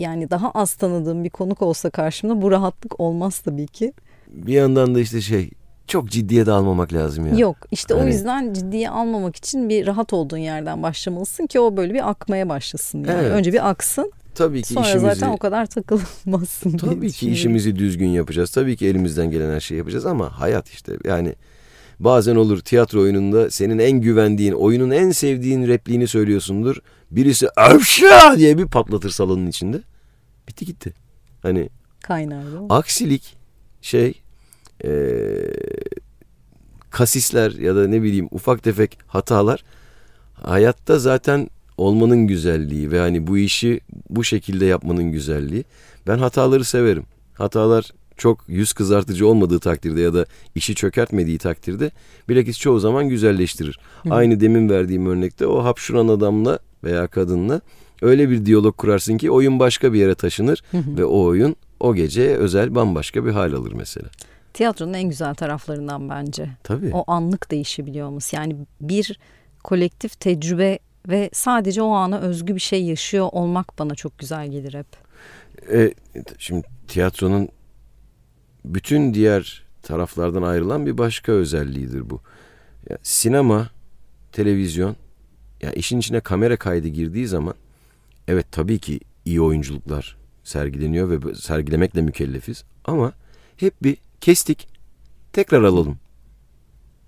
yani 0.00 0.30
daha 0.30 0.50
az 0.50 0.74
tanıdığım 0.74 1.24
bir 1.24 1.30
konuk 1.30 1.62
olsa 1.62 1.90
karşımda 1.90 2.42
bu 2.42 2.50
rahatlık 2.50 3.00
olmaz 3.00 3.38
tabii 3.38 3.66
ki. 3.66 3.92
Bir 4.28 4.52
yandan 4.52 4.94
da 4.94 5.00
işte 5.00 5.20
şey 5.20 5.50
çok 5.86 6.10
ciddiye 6.10 6.46
de 6.46 6.52
almamak 6.52 6.92
lazım 6.92 7.26
ya. 7.26 7.38
Yok 7.38 7.56
işte 7.70 7.94
hani... 7.94 8.04
o 8.04 8.06
yüzden 8.06 8.52
ciddiye 8.52 8.90
almamak 8.90 9.36
için 9.36 9.68
bir 9.68 9.86
rahat 9.86 10.12
olduğun 10.12 10.36
yerden 10.36 10.82
başlamalısın 10.82 11.46
ki 11.46 11.60
o 11.60 11.76
böyle 11.76 11.94
bir 11.94 12.10
akmaya 12.10 12.48
başlasın. 12.48 13.04
Yani. 13.04 13.18
Evet. 13.20 13.32
Önce 13.32 13.52
bir 13.52 13.70
aksın. 13.70 14.12
Tabii 14.34 14.62
ki 14.62 14.74
Sonra 14.74 14.86
işimizi... 14.86 15.06
zaten 15.06 15.28
o 15.28 15.36
kadar 15.36 15.66
takılmazsın. 15.66 16.76
Tabii 16.76 17.12
ki 17.12 17.30
işimizi 17.30 17.76
düzgün 17.76 18.08
yapacağız. 18.08 18.50
Tabii 18.50 18.76
ki 18.76 18.86
elimizden 18.86 19.30
gelen 19.30 19.54
her 19.54 19.60
şeyi 19.60 19.78
yapacağız 19.78 20.06
ama 20.06 20.40
hayat 20.40 20.68
işte 20.68 20.92
yani 21.04 21.34
bazen 22.00 22.36
olur 22.36 22.60
tiyatro 22.60 23.00
oyununda 23.00 23.50
senin 23.50 23.78
en 23.78 24.00
güvendiğin, 24.00 24.52
oyunun 24.52 24.90
en 24.90 25.10
sevdiğin 25.10 25.68
repliğini 25.68 26.08
söylüyorsundur. 26.08 26.76
Birisi 27.10 27.50
avşa 27.56 28.36
diye 28.36 28.58
bir 28.58 28.66
patlatır 28.66 29.10
salonun 29.10 29.46
içinde. 29.46 29.80
Bitti 30.50 30.64
gitti. 30.66 30.92
Hani 31.42 31.68
kaynar 32.02 32.44
Aksilik 32.68 33.36
şey 33.82 34.22
e, 34.84 34.90
kasisler 36.90 37.52
ya 37.52 37.76
da 37.76 37.88
ne 37.88 38.02
bileyim 38.02 38.28
ufak 38.30 38.62
tefek 38.62 38.98
hatalar 39.06 39.64
hayatta 40.34 40.98
zaten 40.98 41.50
olmanın 41.76 42.26
güzelliği 42.26 42.90
ve 42.90 42.98
hani 42.98 43.26
bu 43.26 43.38
işi 43.38 43.80
bu 44.08 44.24
şekilde 44.24 44.64
yapmanın 44.64 45.12
güzelliği. 45.12 45.64
Ben 46.06 46.18
hataları 46.18 46.64
severim. 46.64 47.04
Hatalar 47.34 47.90
çok 48.16 48.44
yüz 48.48 48.72
kızartıcı 48.72 49.26
olmadığı 49.28 49.58
takdirde 49.58 50.00
ya 50.00 50.14
da 50.14 50.26
işi 50.54 50.74
çökertmediği 50.74 51.38
takdirde 51.38 51.90
bilakis 52.28 52.58
çoğu 52.58 52.80
zaman 52.80 53.08
güzelleştirir. 53.08 53.78
Hı. 54.02 54.14
Aynı 54.14 54.40
demin 54.40 54.68
verdiğim 54.68 55.06
örnekte 55.06 55.46
o 55.46 55.64
hapşuran 55.64 56.08
adamla 56.08 56.58
veya 56.84 57.06
kadınla 57.06 57.60
öyle 58.02 58.30
bir 58.30 58.46
diyalog 58.46 58.76
kurarsın 58.76 59.18
ki 59.18 59.30
oyun 59.30 59.58
başka 59.58 59.92
bir 59.92 59.98
yere 59.98 60.14
taşınır 60.14 60.62
ve 60.74 61.04
o 61.04 61.24
oyun 61.24 61.56
o 61.80 61.94
gece 61.94 62.36
özel 62.36 62.74
bambaşka 62.74 63.24
bir 63.24 63.30
hal 63.30 63.52
alır 63.52 63.72
mesela. 63.72 64.08
Tiyatronun 64.52 64.92
en 64.92 65.08
güzel 65.08 65.34
taraflarından 65.34 66.08
bence. 66.08 66.48
Tabii. 66.62 66.90
O 66.92 67.04
anlık 67.06 67.50
değişebiliyor 67.50 68.08
olması. 68.08 68.36
Yani 68.36 68.56
bir 68.80 69.18
kolektif 69.64 70.20
tecrübe 70.20 70.78
ve 71.08 71.30
sadece 71.32 71.82
o 71.82 71.90
ana 71.90 72.18
özgü 72.18 72.54
bir 72.54 72.60
şey 72.60 72.84
yaşıyor 72.84 73.28
olmak 73.32 73.78
bana 73.78 73.94
çok 73.94 74.18
güzel 74.18 74.50
gelir 74.50 74.74
hep. 74.74 74.86
E, 75.72 75.94
şimdi 76.38 76.66
tiyatronun 76.88 77.48
bütün 78.64 79.14
diğer 79.14 79.64
taraflardan 79.82 80.42
ayrılan 80.42 80.86
bir 80.86 80.98
başka 80.98 81.32
özelliğidir 81.32 82.10
bu. 82.10 82.20
Ya, 82.90 82.98
sinema, 83.02 83.70
televizyon, 84.32 84.96
ya 85.62 85.72
işin 85.72 85.98
içine 85.98 86.20
kamera 86.20 86.56
kaydı 86.56 86.88
girdiği 86.88 87.26
zaman 87.26 87.54
evet 88.28 88.46
tabii 88.52 88.78
ki 88.78 89.00
iyi 89.24 89.40
oyunculuklar 89.40 90.16
sergileniyor 90.44 91.10
ve 91.10 91.34
sergilemekle 91.34 92.02
mükellefiz 92.02 92.64
ama 92.84 93.12
hep 93.56 93.82
bir 93.82 93.96
kestik 94.20 94.68
tekrar 95.32 95.62
alalım. 95.62 95.98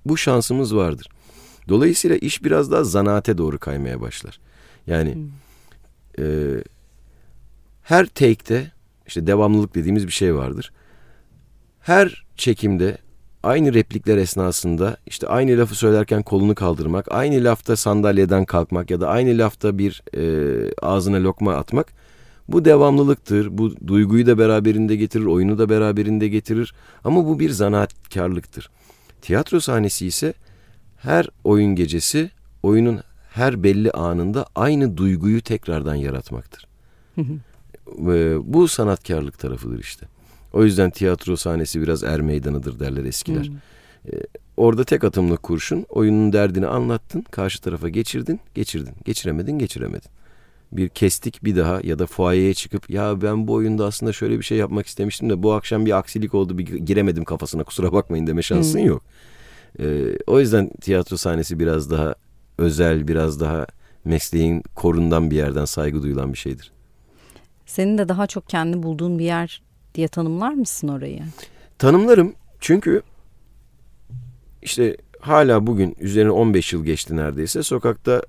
Bu 0.07 0.17
şansımız 0.17 0.77
vardır. 0.77 1.09
Dolayısıyla 1.69 2.17
iş 2.17 2.45
biraz 2.45 2.71
daha 2.71 2.85
zanaate 2.85 3.39
doğru 3.39 3.59
kaymaya 3.59 4.01
başlar. 4.01 4.41
Yani 4.87 5.15
hmm. 5.15 5.31
e, 6.19 6.57
her 7.83 8.07
take'te 8.07 8.73
işte 9.07 9.27
devamlılık 9.27 9.75
dediğimiz 9.75 10.07
bir 10.07 10.13
şey 10.13 10.35
vardır. 10.35 10.73
Her 11.81 12.27
çekimde 12.37 12.99
aynı 13.43 13.75
replikler 13.75 14.17
esnasında 14.17 14.97
işte 15.07 15.27
aynı 15.27 15.59
lafı 15.59 15.75
söylerken 15.75 16.23
kolunu 16.23 16.55
kaldırmak, 16.55 17.07
aynı 17.11 17.45
lafta 17.45 17.77
sandalyeden 17.77 18.45
kalkmak 18.45 18.91
ya 18.91 19.01
da 19.01 19.09
aynı 19.09 19.39
lafta 19.39 19.79
bir 19.79 20.03
e, 20.17 20.75
ağzına 20.83 21.23
lokma 21.23 21.55
atmak 21.55 21.93
bu 22.49 22.65
devamlılıktır. 22.65 23.59
Bu 23.59 23.87
duyguyu 23.87 24.27
da 24.27 24.39
beraberinde 24.39 24.97
getirir, 24.97 25.25
oyunu 25.25 25.59
da 25.59 25.69
beraberinde 25.69 26.29
getirir. 26.29 26.75
Ama 27.05 27.27
bu 27.27 27.41
bir 27.41 27.51
zanaatkarlıktır. 27.51 28.71
Tiyatro 29.23 29.61
sahnesi 29.61 30.07
ise 30.07 30.35
her 30.97 31.29
oyun 31.45 31.75
gecesi 31.75 32.31
oyunun 32.63 33.01
her 33.31 33.63
belli 33.63 33.91
anında 33.91 34.47
aynı 34.55 34.97
duyguyu 34.97 35.43
tekrardan 35.43 35.95
yaratmaktır. 35.95 36.67
Bu 38.43 38.69
sanatkarlık 38.69 39.39
tarafıdır 39.39 39.81
işte. 39.81 40.07
O 40.53 40.65
yüzden 40.65 40.91
tiyatro 40.91 41.37
sahnesi 41.37 41.83
biraz 41.83 42.05
er 42.05 42.21
meydanıdır 42.21 42.81
derler 42.81 43.05
eskiler. 43.05 43.51
Ee, 44.13 44.17
orada 44.57 44.85
tek 44.85 45.05
atımlı 45.05 45.37
kurşun 45.37 45.87
oyunun 45.89 46.33
derdini 46.33 46.67
anlattın, 46.67 47.23
karşı 47.31 47.61
tarafa 47.61 47.89
geçirdin, 47.89 48.41
geçirdin. 48.55 48.95
Geçiremedin, 49.05 49.59
geçiremedin. 49.59 50.11
Bir 50.73 50.89
kestik 50.89 51.45
bir 51.45 51.57
daha 51.57 51.81
ya 51.85 51.99
da 51.99 52.07
fuayeye 52.07 52.55
çıkıp 52.55 52.91
ya 52.91 53.23
ben 53.23 53.49
bu 53.49 53.53
oyunda 53.53 53.87
aslında 53.87 54.13
şöyle 54.13 54.39
bir 54.39 54.45
şey 54.45 54.59
yapmak 54.59 54.87
istemiştim 54.87 55.31
de 55.31 55.43
bu 55.43 55.53
akşam 55.53 55.87
bir 55.87 55.99
aksilik 55.99 56.35
oldu 56.35 56.59
bir 56.59 56.67
giremedim 56.67 57.25
kafasına 57.25 57.65
kusura 57.65 57.93
bakmayın 57.93 58.27
deme 58.27 58.43
şansın 58.43 58.79
hmm. 58.79 58.87
yok. 58.87 59.03
Ee, 59.81 60.17
o 60.27 60.41
yüzden 60.41 60.71
tiyatro 60.81 61.17
sahnesi 61.17 61.59
biraz 61.59 61.91
daha 61.91 62.15
özel, 62.59 63.09
biraz 63.09 63.41
daha 63.41 63.67
mesleğin 64.05 64.63
korundan 64.75 65.31
bir 65.31 65.37
yerden 65.37 65.65
saygı 65.65 66.03
duyulan 66.03 66.33
bir 66.33 66.39
şeydir. 66.39 66.73
Senin 67.67 67.99
de 67.99 68.09
daha 68.09 68.27
çok 68.27 68.49
kendi 68.49 68.83
bulduğun 68.83 69.19
bir 69.19 69.25
yer 69.25 69.63
diye 69.95 70.09
tanımlar 70.09 70.53
mısın 70.53 70.89
orayı? 70.89 71.23
Tanımlarım 71.79 72.35
çünkü 72.61 73.03
işte 74.63 74.97
hala 75.21 75.67
bugün 75.67 75.97
üzerine 76.01 76.31
15 76.31 76.73
yıl 76.73 76.85
geçti 76.85 77.17
neredeyse 77.17 77.63
sokakta 77.63 78.23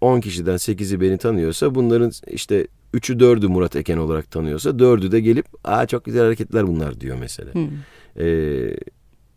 10 0.00 0.20
kişiden 0.20 0.56
8'i 0.56 1.00
beni 1.00 1.18
tanıyorsa 1.18 1.74
bunların 1.74 2.12
işte 2.26 2.66
3'ü 2.94 3.18
4'ü 3.18 3.46
Murat 3.48 3.76
Eken 3.76 3.96
olarak 3.96 4.30
tanıyorsa 4.30 4.70
4'ü 4.70 5.12
de 5.12 5.20
gelip 5.20 5.46
aa 5.64 5.86
çok 5.86 6.04
güzel 6.04 6.22
hareketler 6.22 6.66
bunlar 6.66 7.00
diyor 7.00 7.16
mesela. 7.20 7.54
Hmm. 7.54 7.68
Ee, 8.18 8.76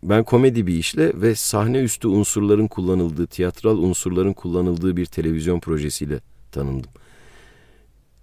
ben 0.03 0.23
komedi 0.23 0.67
bir 0.67 0.75
işle 0.75 1.21
ve 1.21 1.35
sahne 1.35 1.79
üstü 1.79 2.07
unsurların 2.07 2.67
kullanıldığı, 2.67 3.27
tiyatral 3.27 3.77
unsurların 3.77 4.33
kullanıldığı 4.33 4.97
bir 4.97 5.05
televizyon 5.05 5.59
projesiyle 5.59 6.19
tanındım. 6.51 6.91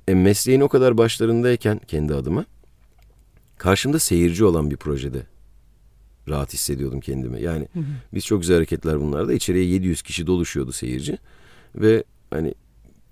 E, 0.08 0.14
mesleğin 0.14 0.60
o 0.60 0.68
kadar 0.68 0.98
başlarındayken 0.98 1.80
kendi 1.88 2.14
adıma 2.14 2.44
karşımda 3.58 3.98
seyirci 3.98 4.44
olan 4.44 4.70
bir 4.70 4.76
projede 4.76 5.26
rahat 6.28 6.52
hissediyordum 6.52 7.00
kendimi. 7.00 7.42
Yani 7.42 7.68
hı 7.72 7.80
hı. 7.80 7.84
biz 8.14 8.24
çok 8.24 8.40
güzel 8.40 8.56
hareketler 8.56 9.00
bunlarda. 9.00 9.32
İçeriye 9.32 9.64
700 9.64 10.02
kişi 10.02 10.26
doluşuyordu 10.26 10.72
seyirci. 10.72 11.18
Ve 11.74 12.04
hani 12.30 12.54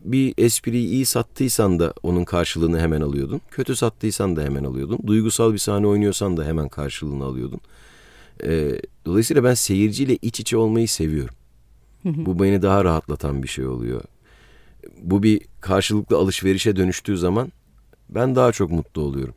bir 0.00 0.34
espriyi 0.38 0.88
iyi 0.88 1.06
sattıysan 1.06 1.78
da 1.78 1.94
onun 2.02 2.24
karşılığını 2.24 2.80
hemen 2.80 3.00
alıyordun. 3.00 3.40
Kötü 3.50 3.76
sattıysan 3.76 4.36
da 4.36 4.42
hemen 4.42 4.64
alıyordun. 4.64 4.98
Duygusal 5.06 5.52
bir 5.52 5.58
sahne 5.58 5.86
oynuyorsan 5.86 6.36
da 6.36 6.44
hemen 6.44 6.68
karşılığını 6.68 7.24
alıyordun. 7.24 7.60
Ee, 8.44 8.80
dolayısıyla 9.06 9.44
ben 9.44 9.54
seyirciyle 9.54 10.18
iç 10.22 10.40
içe 10.40 10.56
olmayı 10.56 10.88
seviyorum. 10.88 11.34
Hı 12.02 12.08
hı. 12.08 12.26
Bu 12.26 12.42
beni 12.42 12.62
daha 12.62 12.84
rahatlatan 12.84 13.42
bir 13.42 13.48
şey 13.48 13.66
oluyor. 13.66 14.02
Bu 15.02 15.22
bir 15.22 15.40
karşılıklı 15.60 16.16
alışverişe 16.16 16.76
dönüştüğü 16.76 17.18
zaman 17.18 17.52
ben 18.08 18.36
daha 18.36 18.52
çok 18.52 18.70
mutlu 18.70 19.02
oluyorum 19.02 19.34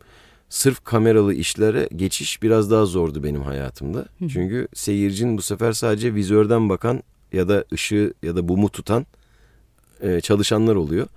sırf 0.49 0.83
kameralı 0.83 1.33
işlere 1.33 1.89
geçiş 1.95 2.43
biraz 2.43 2.71
daha 2.71 2.85
zordu 2.85 3.23
benim 3.23 3.41
hayatımda. 3.41 3.99
Hı. 3.99 4.27
Çünkü 4.27 4.67
seyircinin 4.73 5.37
bu 5.37 5.41
sefer 5.41 5.73
sadece 5.73 6.15
vizörden 6.15 6.69
bakan 6.69 7.03
ya 7.33 7.49
da 7.49 7.65
ışığı 7.73 8.13
ya 8.23 8.35
da 8.35 8.47
bumu 8.47 8.69
tutan 8.69 9.05
e, 10.01 10.21
çalışanlar 10.21 10.75
oluyor. 10.75 11.07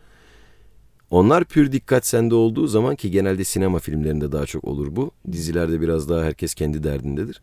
Onlar 1.10 1.44
pür 1.44 1.72
dikkat 1.72 2.06
sende 2.06 2.34
olduğu 2.34 2.66
zaman 2.66 2.96
ki 2.96 3.10
genelde 3.10 3.44
sinema 3.44 3.78
filmlerinde 3.78 4.32
daha 4.32 4.46
çok 4.46 4.64
olur 4.64 4.96
bu. 4.96 5.10
Dizilerde 5.32 5.80
biraz 5.80 6.08
daha 6.08 6.24
herkes 6.24 6.54
kendi 6.54 6.82
derdindedir. 6.82 7.42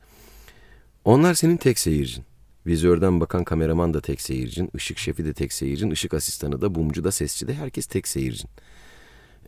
Onlar 1.06 1.34
senin 1.34 1.58
tek 1.58 1.80
seyircin. 1.80 2.24
Vizörden 2.66 3.20
bakan 3.20 3.44
kameraman 3.44 3.94
da 3.94 4.02
tek 4.02 4.22
seyircin, 4.22 4.70
ışık 4.76 4.98
şefi 4.98 5.26
de 5.26 5.34
tek 5.34 5.54
seyircin, 5.54 5.92
ışık 5.92 6.14
asistanı 6.14 6.62
da, 6.62 6.76
bumcu 6.76 7.04
da, 7.04 7.12
sesçi 7.12 7.48
de 7.48 7.54
herkes 7.54 7.86
tek 7.86 8.08
seyircin. 8.08 8.50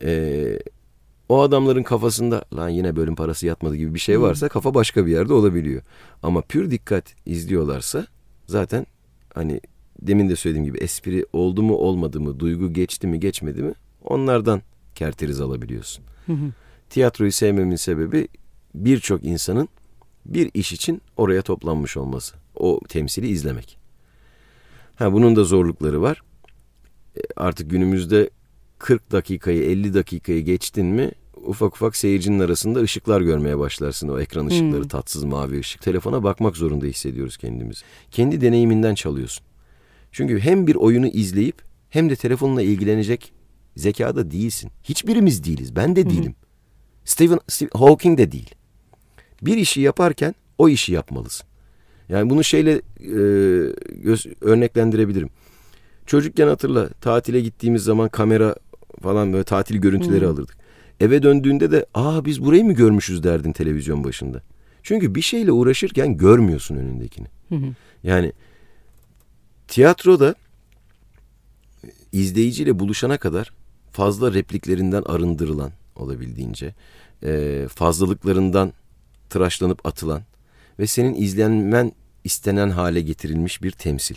Ee, 0.02 0.58
o 1.30 1.40
adamların 1.40 1.82
kafasında 1.82 2.44
lan 2.56 2.68
yine 2.68 2.96
bölüm 2.96 3.14
parası 3.14 3.46
yatmadı 3.46 3.76
gibi 3.76 3.94
bir 3.94 3.98
şey 3.98 4.20
varsa 4.20 4.46
hmm. 4.46 4.48
kafa 4.48 4.74
başka 4.74 5.06
bir 5.06 5.12
yerde 5.12 5.32
olabiliyor. 5.32 5.82
Ama 6.22 6.40
pür 6.40 6.70
dikkat 6.70 7.04
izliyorlarsa 7.26 8.06
zaten 8.46 8.86
hani 9.34 9.60
demin 10.02 10.28
de 10.28 10.36
söylediğim 10.36 10.64
gibi 10.64 10.78
espri 10.78 11.26
oldu 11.32 11.62
mu 11.62 11.74
olmadı 11.74 12.20
mı, 12.20 12.40
duygu 12.40 12.72
geçti 12.72 13.06
mi 13.06 13.20
geçmedi 13.20 13.62
mi 13.62 13.74
onlardan 14.04 14.62
kerteriz 14.94 15.40
alabiliyorsun. 15.40 16.04
Tiyatroyu 16.90 17.32
sevmemin 17.32 17.76
sebebi 17.76 18.28
birçok 18.74 19.24
insanın 19.24 19.68
bir 20.26 20.50
iş 20.54 20.72
için 20.72 21.02
oraya 21.16 21.42
toplanmış 21.42 21.96
olması. 21.96 22.36
O 22.56 22.80
temsili 22.88 23.28
izlemek. 23.28 23.78
Ha 24.96 25.12
bunun 25.12 25.36
da 25.36 25.44
zorlukları 25.44 26.02
var. 26.02 26.22
E, 27.16 27.20
artık 27.36 27.70
günümüzde 27.70 28.30
40 28.80 29.12
dakikayı 29.12 29.62
50 29.62 29.94
dakikayı 29.94 30.44
geçtin 30.44 30.86
mi 30.86 31.10
ufak 31.44 31.74
ufak 31.74 31.96
seyircinin 31.96 32.40
arasında 32.40 32.80
ışıklar 32.80 33.20
görmeye 33.20 33.58
başlarsın. 33.58 34.08
O 34.08 34.20
ekran 34.20 34.46
ışıkları 34.46 34.82
hmm. 34.82 34.88
tatsız 34.88 35.24
mavi 35.24 35.58
ışık. 35.58 35.82
Telefona 35.82 36.22
bakmak 36.22 36.56
zorunda 36.56 36.86
hissediyoruz 36.86 37.36
kendimizi. 37.36 37.80
Kendi 38.10 38.40
deneyiminden 38.40 38.94
çalıyorsun. 38.94 39.44
Çünkü 40.12 40.40
hem 40.40 40.66
bir 40.66 40.74
oyunu 40.74 41.06
izleyip 41.06 41.62
hem 41.90 42.10
de 42.10 42.16
telefonla 42.16 42.62
ilgilenecek 42.62 43.32
zekada 43.76 44.30
değilsin. 44.30 44.70
Hiçbirimiz 44.84 45.44
değiliz. 45.44 45.76
Ben 45.76 45.96
de 45.96 46.10
değilim. 46.10 46.24
Hmm. 46.24 46.48
Stephen, 47.04 47.40
Stephen 47.48 47.78
Hawking 47.78 48.18
de 48.18 48.32
değil. 48.32 48.54
Bir 49.42 49.56
işi 49.56 49.80
yaparken 49.80 50.34
o 50.58 50.68
işi 50.68 50.92
yapmalısın. 50.92 51.46
Yani 52.08 52.30
bunu 52.30 52.44
şeyle 52.44 52.72
e, 52.72 53.12
göz, 53.88 54.26
örneklendirebilirim. 54.40 55.30
Çocukken 56.06 56.46
hatırla 56.46 56.88
tatile 56.88 57.40
gittiğimiz 57.40 57.82
zaman 57.84 58.08
kamera 58.08 58.54
falan 59.02 59.32
böyle 59.32 59.44
tatil 59.44 59.76
görüntüleri 59.76 60.20
hmm. 60.20 60.32
alırdık. 60.32 60.56
Eve 61.00 61.22
döndüğünde 61.22 61.70
de 61.70 61.86
aa 61.94 62.24
biz 62.24 62.44
burayı 62.44 62.64
mı 62.64 62.72
görmüşüz 62.72 63.22
derdin 63.22 63.52
televizyon 63.52 64.04
başında. 64.04 64.42
Çünkü 64.82 65.14
bir 65.14 65.22
şeyle 65.22 65.52
uğraşırken 65.52 66.16
görmüyorsun 66.16 66.76
önündekini. 66.76 67.26
Yani 68.02 68.32
tiyatroda 69.68 70.34
izleyiciyle 72.12 72.78
buluşana 72.78 73.18
kadar 73.18 73.52
fazla 73.92 74.34
repliklerinden 74.34 75.02
arındırılan 75.02 75.72
olabildiğince 75.96 76.74
e, 77.22 77.66
fazlalıklarından 77.74 78.72
tıraşlanıp 79.30 79.86
atılan 79.86 80.22
ve 80.78 80.86
senin 80.86 81.14
izlenmen 81.14 81.92
istenen 82.24 82.70
hale 82.70 83.00
getirilmiş 83.00 83.62
bir 83.62 83.70
temsil. 83.70 84.16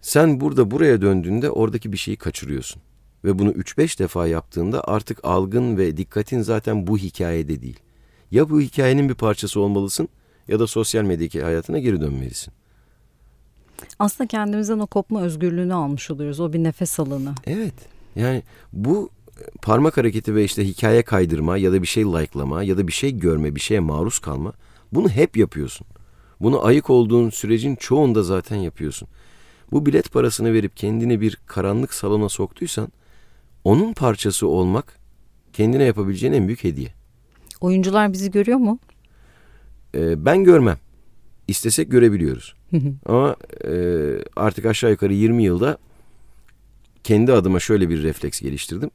Sen 0.00 0.40
burada 0.40 0.70
buraya 0.70 1.02
döndüğünde 1.02 1.50
oradaki 1.50 1.92
bir 1.92 1.96
şeyi 1.96 2.16
kaçırıyorsun 2.16 2.82
ve 3.24 3.38
bunu 3.38 3.50
3-5 3.50 3.98
defa 3.98 4.26
yaptığında 4.26 4.84
artık 4.84 5.18
algın 5.24 5.76
ve 5.76 5.96
dikkatin 5.96 6.42
zaten 6.42 6.86
bu 6.86 6.98
hikayede 6.98 7.62
değil. 7.62 7.80
Ya 8.30 8.50
bu 8.50 8.60
hikayenin 8.60 9.08
bir 9.08 9.14
parçası 9.14 9.60
olmalısın 9.60 10.08
ya 10.48 10.60
da 10.60 10.66
sosyal 10.66 11.04
medyadaki 11.04 11.42
hayatına 11.42 11.78
geri 11.78 12.00
dönmelisin. 12.00 12.52
Aslında 13.98 14.28
kendimizden 14.28 14.78
o 14.78 14.86
kopma 14.86 15.22
özgürlüğünü 15.22 15.74
almış 15.74 16.10
oluyoruz. 16.10 16.40
O 16.40 16.52
bir 16.52 16.62
nefes 16.62 17.00
alanı. 17.00 17.34
Evet. 17.46 17.74
Yani 18.16 18.42
bu 18.72 19.10
parmak 19.62 19.96
hareketi 19.96 20.34
ve 20.34 20.44
işte 20.44 20.64
hikaye 20.64 21.02
kaydırma 21.02 21.56
ya 21.56 21.72
da 21.72 21.82
bir 21.82 21.86
şey 21.86 22.04
like'lama 22.04 22.62
ya 22.62 22.78
da 22.78 22.86
bir 22.86 22.92
şey 22.92 23.18
görme, 23.18 23.54
bir 23.54 23.60
şeye 23.60 23.80
maruz 23.80 24.18
kalma. 24.18 24.52
Bunu 24.92 25.08
hep 25.08 25.36
yapıyorsun. 25.36 25.86
Bunu 26.40 26.64
ayık 26.64 26.90
olduğun 26.90 27.30
sürecin 27.30 27.76
çoğunda 27.76 28.22
zaten 28.22 28.56
yapıyorsun. 28.56 29.08
Bu 29.72 29.86
bilet 29.86 30.12
parasını 30.12 30.52
verip 30.52 30.76
kendini 30.76 31.20
bir 31.20 31.38
karanlık 31.46 31.94
salona 31.94 32.28
soktuysan 32.28 32.88
onun 33.64 33.92
parçası 33.92 34.46
olmak 34.46 34.98
kendine 35.52 35.84
yapabileceğin 35.84 36.32
en 36.32 36.46
büyük 36.46 36.64
hediye. 36.64 36.88
Oyuncular 37.60 38.12
bizi 38.12 38.30
görüyor 38.30 38.58
mu? 38.58 38.78
Ee, 39.94 40.24
ben 40.24 40.44
görmem. 40.44 40.78
İstesek 41.48 41.90
görebiliyoruz. 41.90 42.54
Ama 43.06 43.36
e, 43.64 43.74
artık 44.36 44.66
aşağı 44.66 44.90
yukarı 44.90 45.12
20 45.14 45.44
yılda 45.44 45.78
kendi 47.04 47.32
adıma 47.32 47.60
şöyle 47.60 47.88
bir 47.88 48.02
refleks 48.02 48.40
geliştirdim. 48.40 48.90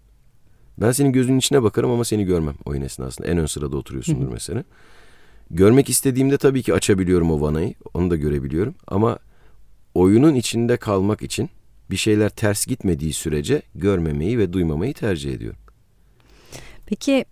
Ben 0.78 0.92
senin 0.92 1.12
gözünün 1.12 1.38
içine 1.38 1.64
bakarım 1.64 1.92
ama 1.92 2.06
seni 2.06 2.26
görmem 2.26 2.56
oyun 2.66 2.82
esnasında. 2.82 3.28
En 3.28 3.38
ön 3.38 3.46
sırada 3.46 3.78
oturuyorsundur 3.78 4.28
mesela. 4.32 4.64
Görmek 5.52 5.90
istediğimde 5.90 6.38
tabii 6.38 6.64
ki 6.64 6.74
açabiliyorum 6.74 7.32
o 7.32 7.42
vanayı. 7.42 7.74
Onu 7.94 8.10
da 8.10 8.16
görebiliyorum. 8.16 8.76
Ama 8.88 9.20
oyunun 9.94 10.36
içinde 10.36 10.78
kalmak 10.78 11.22
için 11.22 11.50
bir 11.92 11.98
şeyler 11.98 12.30
ters 12.30 12.66
gitmediği 12.66 13.14
sürece 13.14 13.62
görmemeyi 13.76 14.38
ve 14.38 14.54
duymamayı 14.54 14.94
tercih 14.94 15.34
ediyorum. 15.34 15.60
Peki 16.86 17.26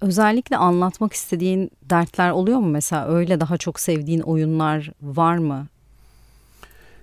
özellikle 0.00 0.56
anlatmak 0.56 1.12
istediğin 1.12 1.70
dertler 1.82 2.30
oluyor 2.30 2.58
mu 2.58 2.66
mesela? 2.66 3.08
Öyle 3.08 3.40
daha 3.40 3.56
çok 3.56 3.80
sevdiğin 3.80 4.20
oyunlar 4.20 4.90
var 5.02 5.36
mı? 5.38 5.66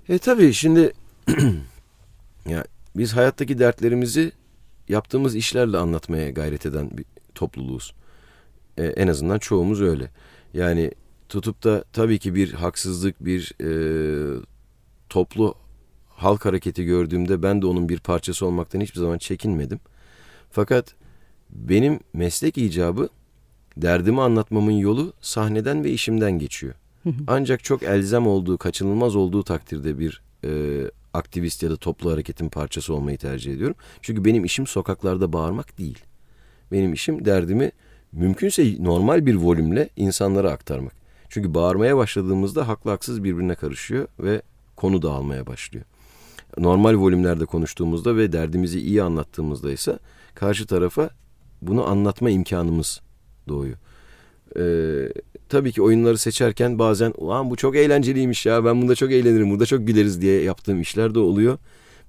E 0.10 0.18
tabii 0.18 0.54
şimdi 0.54 0.94
ya 2.50 2.64
biz 2.96 3.16
hayattaki 3.16 3.60
dertlerimizi 3.60 4.32
yaptığımız 4.90 5.36
işlerle 5.36 5.78
anlatmaya 5.78 6.30
gayret 6.30 6.66
eden 6.66 6.98
bir 6.98 7.06
topluluğuz. 7.36 7.94
E, 8.78 8.86
en 8.86 9.08
azından 9.08 9.40
çoğumuz 9.40 9.82
öyle. 9.82 10.10
Yani 10.54 10.92
tutup 11.30 11.64
da 11.64 11.84
tabii 11.94 12.20
ki 12.20 12.36
bir 12.36 12.54
haksızlık, 12.54 13.26
bir 13.26 13.54
e, 13.62 13.70
toplu 15.10 15.56
halk 16.24 16.46
hareketi 16.46 16.86
gördüğümde 16.86 17.44
ben 17.44 17.62
de 17.62 17.66
onun 17.66 17.90
bir 17.90 18.00
parçası 18.00 18.46
olmaktan 18.46 18.82
hiçbir 18.82 19.00
zaman 19.00 19.18
çekinmedim. 19.18 19.80
Fakat 20.52 20.96
benim 21.50 22.00
meslek 22.14 22.58
icabı 22.58 23.10
derdimi 23.78 24.22
anlatmamın 24.22 24.72
yolu 24.72 25.14
sahneden 25.22 25.84
ve 25.84 25.92
işimden 25.92 26.32
geçiyor. 26.32 26.74
Ancak 27.28 27.64
çok 27.64 27.84
elzem 27.84 28.28
olduğu, 28.28 28.58
kaçınılmaz 28.58 29.16
olduğu 29.16 29.44
takdirde 29.44 30.00
bir 30.00 30.22
e, 30.46 30.82
aktivist 31.14 31.64
ya 31.64 31.70
da 31.70 31.78
toplu 31.78 32.12
hareketin 32.12 32.50
parçası 32.50 32.94
olmayı 32.94 33.18
tercih 33.18 33.54
ediyorum. 33.54 33.76
Çünkü 34.02 34.26
benim 34.26 34.46
işim 34.46 34.68
sokaklarda 34.68 35.34
bağırmak 35.34 35.78
değil. 35.78 36.00
Benim 36.72 36.94
işim 36.94 37.26
derdimi 37.26 37.72
mümkünse 38.12 38.76
normal 38.80 39.26
bir 39.26 39.36
volümle 39.36 39.90
insanlara 39.96 40.52
aktarmak. 40.52 40.94
Çünkü 41.30 41.54
bağırmaya 41.54 41.98
başladığımızda 41.98 42.68
haklı 42.68 42.92
haksız 42.92 43.24
birbirine 43.24 43.56
karışıyor 43.56 44.08
ve 44.20 44.42
konu 44.76 45.02
dağılmaya 45.02 45.48
başlıyor. 45.48 45.86
Normal 46.58 46.96
volümlerde 46.96 47.46
konuştuğumuzda 47.46 48.18
ve 48.18 48.32
derdimizi 48.32 48.80
iyi 48.80 49.04
anlattığımızda 49.04 49.72
ise 49.72 50.00
karşı 50.36 50.68
tarafa 50.68 51.10
bunu 51.62 51.88
anlatma 51.88 52.30
imkanımız 52.30 53.02
doğuyor. 53.48 53.78
Ee, 54.60 55.14
tabii 55.50 55.72
ki 55.72 55.82
oyunları 55.82 56.18
seçerken 56.18 56.80
bazen 56.80 57.14
ulan 57.18 57.50
bu 57.50 57.56
çok 57.56 57.76
eğlenceliymiş 57.76 58.46
ya 58.46 58.66
ben 58.66 58.82
bunda 58.82 58.96
çok 58.96 59.12
eğlenirim 59.12 59.50
burada 59.50 59.66
çok 59.66 59.88
güleriz 59.88 60.22
diye 60.22 60.42
yaptığım 60.42 60.82
işler 60.82 61.16
de 61.16 61.20
oluyor. 61.20 61.58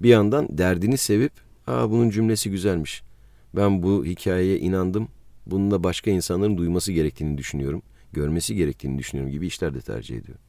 Bir 0.00 0.08
yandan 0.08 0.58
derdini 0.58 0.98
sevip 0.98 1.32
Aa, 1.66 1.90
bunun 1.90 2.10
cümlesi 2.10 2.50
güzelmiş. 2.50 3.02
Ben 3.56 3.82
bu 3.82 4.04
hikayeye 4.04 4.58
inandım. 4.58 5.08
Bunun 5.46 5.70
da 5.70 5.84
başka 5.84 6.10
insanların 6.10 6.58
duyması 6.58 6.92
gerektiğini 6.92 7.38
düşünüyorum. 7.38 7.82
Görmesi 8.12 8.54
gerektiğini 8.54 8.98
düşünüyorum 8.98 9.32
gibi 9.32 9.46
işler 9.46 9.74
de 9.74 9.80
tercih 9.80 10.16
ediyorum. 10.16 10.44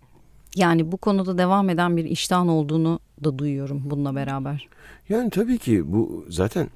Yani 0.56 0.92
bu 0.92 0.98
konuda 0.98 1.38
devam 1.38 1.70
eden 1.70 1.98
bir 1.98 2.06
iştahın 2.06 2.48
olduğunu 2.48 3.00
da 3.24 3.38
duyuyorum 3.40 3.82
bununla 3.86 4.16
beraber. 4.16 4.68
Yani 5.10 5.30
tabii 5.30 5.58
ki 5.58 5.94
bu 5.94 6.26
zaten 6.30 6.70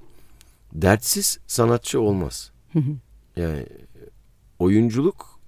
dertsiz 0.73 1.39
sanatçı 1.47 2.01
olmaz. 2.01 2.51
yani 3.35 3.65
oyunculuk 4.59 5.39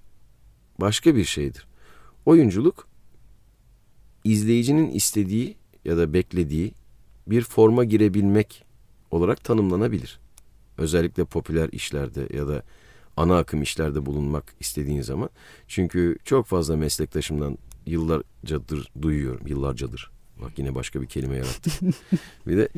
başka 0.80 1.16
bir 1.16 1.24
şeydir. 1.24 1.66
Oyunculuk 2.26 2.88
izleyicinin 4.24 4.90
istediği 4.90 5.56
ya 5.84 5.96
da 5.96 6.12
beklediği 6.12 6.72
bir 7.26 7.42
forma 7.42 7.84
girebilmek 7.84 8.64
olarak 9.10 9.44
tanımlanabilir. 9.44 10.20
Özellikle 10.78 11.24
popüler 11.24 11.68
işlerde 11.72 12.36
ya 12.36 12.48
da 12.48 12.62
ana 13.16 13.38
akım 13.38 13.62
işlerde 13.62 14.06
bulunmak 14.06 14.54
istediğin 14.60 15.02
zaman. 15.02 15.30
Çünkü 15.68 16.16
çok 16.24 16.46
fazla 16.46 16.76
meslektaşımdan 16.76 17.58
yıllarcadır 17.86 18.88
duyuyorum. 19.02 19.46
Yıllarcadır. 19.46 20.10
Bak 20.42 20.52
yine 20.56 20.74
başka 20.74 21.02
bir 21.02 21.06
kelime 21.06 21.36
yarattık. 21.36 21.72
bir 22.46 22.56
de 22.56 22.68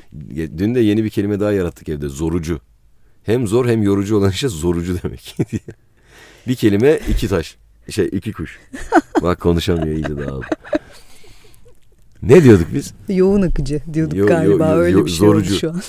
dün 0.58 0.74
de 0.74 0.80
yeni 0.80 1.04
bir 1.04 1.10
kelime 1.10 1.40
daha 1.40 1.52
yarattık 1.52 1.88
evde. 1.88 2.08
Zorucu. 2.08 2.60
Hem 3.22 3.46
zor 3.46 3.66
hem 3.68 3.82
yorucu 3.82 4.16
olan 4.16 4.30
şey 4.30 4.48
zorucu 4.48 4.98
demek. 5.02 5.36
bir 6.48 6.54
kelime 6.54 7.00
iki 7.08 7.28
taş. 7.28 7.56
Şey 7.90 8.08
iki 8.12 8.32
kuş. 8.32 8.60
Bak 9.22 9.40
konuşamıyor 9.40 9.96
iyice 9.96 10.18
dağıldı. 10.18 10.46
Ne 12.22 12.44
diyorduk 12.44 12.66
biz? 12.74 12.94
Yoğun 13.08 13.42
akıcı 13.42 13.80
diyorduk 13.92 14.16
yo, 14.16 14.26
galiba. 14.26 14.68
Yo, 14.68 14.76
yo, 14.76 14.78
Öyle 14.78 15.04
bir 15.04 15.10
şey 15.10 15.18
zorucu. 15.18 15.54
şu 15.54 15.70
an. 15.70 15.82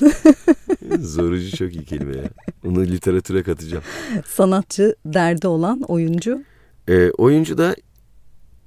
zorucu 1.00 1.58
çok 1.58 1.76
iyi 1.76 1.86
kelime 1.86 2.18
ya. 2.18 2.30
Onu 2.66 2.84
literatüre 2.84 3.44
katacağım. 3.44 3.84
Sanatçı 4.28 4.96
derdi 5.06 5.48
olan 5.48 5.82
oyuncu. 5.82 6.44
Ee, 6.90 7.12
oyuncu 7.18 7.58
da 7.58 7.76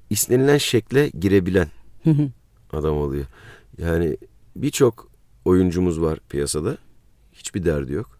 istenilen 0.09 0.57
şekle 0.57 1.09
girebilen 1.09 1.67
adam 2.73 2.97
oluyor. 2.97 3.25
Yani 3.77 4.17
birçok 4.55 5.07
oyuncumuz 5.45 6.01
var 6.01 6.19
piyasada. 6.29 6.77
Hiçbir 7.33 7.65
derdi 7.65 7.93
yok. 7.93 8.19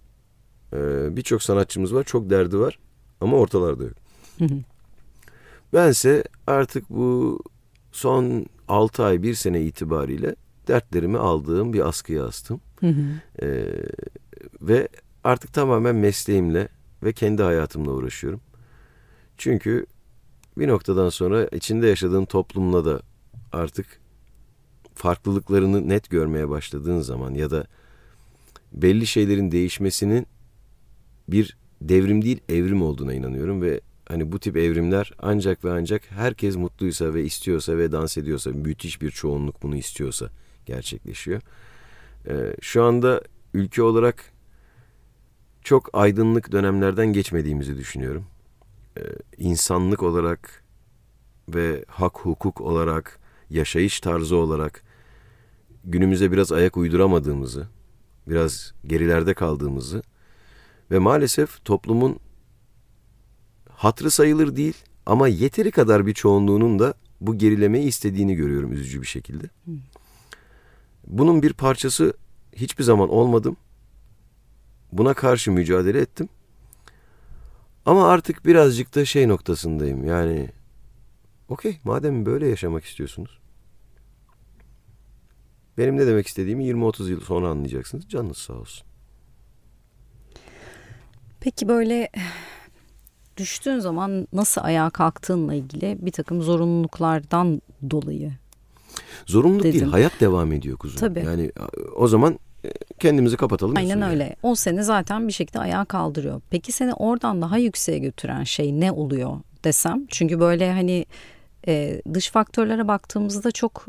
Ee, 0.74 1.16
birçok 1.16 1.44
sanatçımız 1.44 1.94
var. 1.94 2.04
Çok 2.04 2.30
derdi 2.30 2.60
var. 2.60 2.80
Ama 3.22 3.38
ortalarda 3.38 3.84
yok. 3.84 3.98
Bense 5.74 6.24
artık 6.48 6.90
bu 6.90 7.40
son 7.92 8.46
6 8.68 9.04
ay 9.04 9.24
1 9.24 9.34
sene 9.34 9.62
itibariyle 9.62 10.36
dertlerimi 10.68 11.18
aldığım 11.18 11.74
bir 11.74 11.88
askıya 11.88 12.26
astım. 12.26 12.62
Ee, 13.42 13.66
ve 14.62 14.88
artık 15.24 15.54
tamamen 15.54 15.96
mesleğimle 15.96 16.68
ve 17.04 17.14
kendi 17.14 17.44
hayatımla 17.44 17.92
uğraşıyorum. 17.92 18.42
Çünkü 19.38 19.86
bir 20.60 20.68
noktadan 20.68 21.10
sonra 21.10 21.48
içinde 21.48 21.88
yaşadığın 21.88 22.26
toplumla 22.26 22.86
da 22.86 23.02
artık 23.52 24.00
farklılıklarını 24.96 25.90
net 25.90 26.10
görmeye 26.10 26.50
başladığın 26.50 27.02
zaman 27.02 27.34
ya 27.34 27.52
da 27.52 27.68
belli 28.72 29.08
şeylerin 29.08 29.52
değişmesinin 29.52 30.28
bir 31.30 31.58
devrim 31.82 32.22
değil 32.22 32.40
evrim 32.50 32.82
olduğuna 32.82 33.14
inanıyorum 33.14 33.62
ve 33.62 33.82
hani 34.08 34.32
bu 34.32 34.40
tip 34.40 34.58
evrimler 34.58 35.14
ancak 35.20 35.66
ve 35.66 35.72
ancak 35.72 36.12
herkes 36.12 36.56
mutluysa 36.56 37.14
ve 37.14 37.24
istiyorsa 37.24 37.78
ve 37.78 37.92
dans 37.92 38.18
ediyorsa 38.18 38.50
müthiş 38.50 39.02
bir 39.02 39.12
çoğunluk 39.12 39.64
bunu 39.64 39.76
istiyorsa 39.76 40.30
gerçekleşiyor. 40.66 41.42
Ee, 42.28 42.56
şu 42.62 42.84
anda 42.84 43.22
ülke 43.54 43.82
olarak 43.84 44.32
çok 45.62 45.90
aydınlık 45.94 46.52
dönemlerden 46.52 47.14
geçmediğimizi 47.14 47.78
düşünüyorum. 47.78 48.26
Ee, 48.98 49.02
insanlık 49.38 50.04
olarak 50.04 50.64
ve 51.50 51.86
hak 51.88 52.20
hukuk 52.20 52.62
olarak, 52.62 53.20
yaşayış 53.50 54.00
tarzı 54.00 54.36
olarak 54.36 54.84
günümüze 55.84 56.32
biraz 56.32 56.52
ayak 56.52 56.78
uyduramadığımızı, 56.78 57.68
biraz 58.28 58.74
gerilerde 58.88 59.34
kaldığımızı 59.34 60.04
ve 60.92 61.00
maalesef 61.00 61.66
toplumun 61.66 62.20
hatrı 63.70 64.12
sayılır 64.12 64.56
değil 64.56 64.78
ama 65.06 65.28
yeteri 65.28 65.72
kadar 65.72 66.06
bir 66.06 66.14
çoğunluğunun 66.14 66.80
da 66.80 66.94
bu 67.22 67.38
gerilemeyi 67.38 67.88
istediğini 67.88 68.36
görüyorum 68.36 68.74
üzücü 68.74 69.02
bir 69.02 69.08
şekilde. 69.08 69.50
Bunun 71.08 71.42
bir 71.42 71.54
parçası 71.54 72.14
hiçbir 72.54 72.84
zaman 72.84 73.10
olmadım. 73.10 73.58
Buna 74.92 75.14
karşı 75.14 75.52
mücadele 75.52 76.00
ettim. 76.00 76.30
Ama 77.88 78.08
artık 78.08 78.46
birazcık 78.46 78.96
da 78.96 79.06
şey 79.06 79.28
noktasındayım. 79.28 80.04
Yani 80.04 80.50
okey 81.50 81.80
madem 81.84 82.26
böyle 82.26 82.48
yaşamak 82.48 82.84
istiyorsunuz. 82.84 83.40
Benim 85.78 85.98
ne 85.98 86.08
demek 86.08 86.28
istediğimi 86.28 86.66
20-30 86.66 87.10
yıl 87.10 87.22
sonra 87.22 87.50
anlayacaksınız. 87.50 88.10
Canınız 88.10 88.38
sağ 88.38 88.54
olsun. 88.54 88.88
Peki 91.40 91.68
böyle 91.68 92.10
düştüğün 93.38 93.80
zaman 93.80 94.28
nasıl 94.34 94.62
ayağa 94.64 94.90
kalktığınla 94.90 95.54
ilgili 95.54 95.98
bir 96.02 96.12
takım 96.12 96.42
zorunluluklardan 96.42 97.62
dolayı. 97.90 98.34
Zorunluluk 99.26 99.64
dedim. 99.64 99.80
değil, 99.80 99.92
hayat 99.92 100.20
devam 100.20 100.52
ediyor 100.52 100.78
kuzum. 100.78 101.00
Tabii. 101.00 101.24
Yani 101.26 101.52
o 101.96 102.08
zaman 102.08 102.40
kendimizi 103.00 103.38
kapatalım. 103.38 103.78
Aynen 103.78 104.02
öyle. 104.02 104.24
Yani. 104.24 104.36
O 104.44 104.56
seni 104.56 104.84
zaten 104.84 105.28
bir 105.28 105.34
şekilde 105.34 105.60
ayağa 105.60 105.86
kaldırıyor. 105.86 106.42
Peki 106.50 106.72
seni 106.72 106.94
oradan 106.94 107.42
daha 107.42 107.58
yükseğe 107.58 107.98
götüren 107.98 108.44
şey 108.44 108.80
ne 108.80 108.92
oluyor 108.92 109.38
desem? 109.64 110.06
Çünkü 110.10 110.40
böyle 110.40 110.72
hani 110.72 111.06
e, 111.68 112.02
dış 112.14 112.30
faktörlere 112.30 112.88
baktığımızda 112.88 113.52
çok 113.52 113.88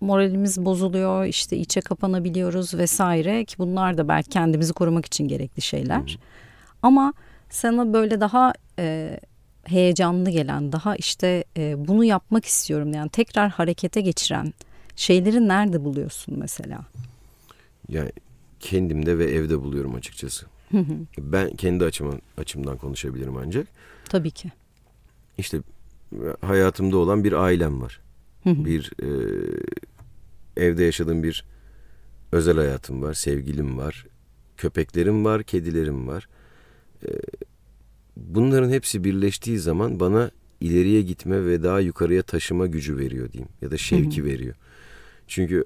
moralimiz 0.00 0.64
bozuluyor, 0.64 1.24
işte 1.24 1.56
içe 1.56 1.80
kapanabiliyoruz 1.80 2.74
vesaire 2.74 3.44
ki 3.44 3.58
bunlar 3.58 3.98
da 3.98 4.08
belki 4.08 4.28
kendimizi 4.28 4.72
korumak 4.72 5.06
için 5.06 5.28
gerekli 5.28 5.62
şeyler. 5.62 6.00
Hmm. 6.00 6.20
Ama 6.82 7.12
sana 7.50 7.92
böyle 7.92 8.20
daha 8.20 8.52
e, 8.78 9.20
heyecanlı 9.64 10.30
gelen, 10.30 10.72
daha 10.72 10.96
işte 10.96 11.44
e, 11.56 11.88
bunu 11.88 12.04
yapmak 12.04 12.44
istiyorum 12.44 12.92
yani 12.92 13.10
tekrar 13.10 13.50
harekete 13.50 14.00
geçiren 14.00 14.54
şeyleri 14.96 15.48
nerede 15.48 15.84
buluyorsun 15.84 16.38
mesela? 16.38 16.78
Yani 17.88 18.10
kendimde 18.60 19.18
ve 19.18 19.24
evde 19.24 19.60
buluyorum 19.60 19.94
açıkçası. 19.94 20.46
Ben 21.18 21.50
kendi 21.56 21.84
açıma, 21.84 22.12
açımdan 22.36 22.78
konuşabilirim 22.78 23.36
ancak. 23.36 23.66
Tabii 24.04 24.30
ki. 24.30 24.52
İşte 25.38 25.60
hayatımda 26.40 26.96
olan 26.96 27.24
bir 27.24 27.32
ailem 27.32 27.80
var. 27.80 28.00
bir 28.46 28.92
e, 29.02 29.08
evde 30.56 30.84
yaşadığım 30.84 31.22
bir 31.22 31.44
özel 32.32 32.56
hayatım 32.56 33.02
var, 33.02 33.14
sevgilim 33.14 33.78
var, 33.78 34.06
köpeklerim 34.56 35.24
var, 35.24 35.42
kedilerim 35.42 36.08
var. 36.08 36.28
E, 37.04 37.10
bunların 38.16 38.70
hepsi 38.70 39.04
birleştiği 39.04 39.58
zaman 39.58 40.00
bana 40.00 40.30
ileriye 40.60 41.02
gitme 41.02 41.46
ve 41.46 41.62
daha 41.62 41.80
yukarıya 41.80 42.22
taşıma 42.22 42.66
gücü 42.66 42.98
veriyor 42.98 43.32
diyeyim 43.32 43.48
ya 43.62 43.70
da 43.70 43.78
şevki 43.78 44.24
veriyor. 44.24 44.54
Çünkü 45.26 45.64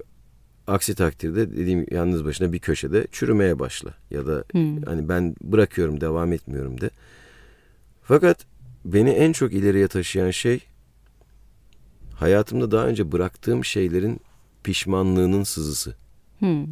aksi 0.67 0.95
takdirde 0.95 1.51
dediğim 1.51 1.85
yalnız 1.91 2.25
başına 2.25 2.53
bir 2.53 2.59
köşede 2.59 3.07
çürümeye 3.11 3.59
başla 3.59 3.93
ya 4.11 4.27
da 4.27 4.43
hani 4.85 5.09
ben 5.09 5.35
bırakıyorum 5.41 6.01
devam 6.01 6.33
etmiyorum 6.33 6.81
de. 6.81 6.89
Fakat 8.03 8.45
beni 8.85 9.09
en 9.09 9.31
çok 9.31 9.53
ileriye 9.53 9.87
taşıyan 9.87 10.31
şey 10.31 10.59
hayatımda 12.15 12.71
daha 12.71 12.87
önce 12.87 13.11
bıraktığım 13.11 13.65
şeylerin 13.65 14.21
pişmanlığının 14.63 15.43
sızısı. 15.43 15.95
Hmm. 16.39 16.65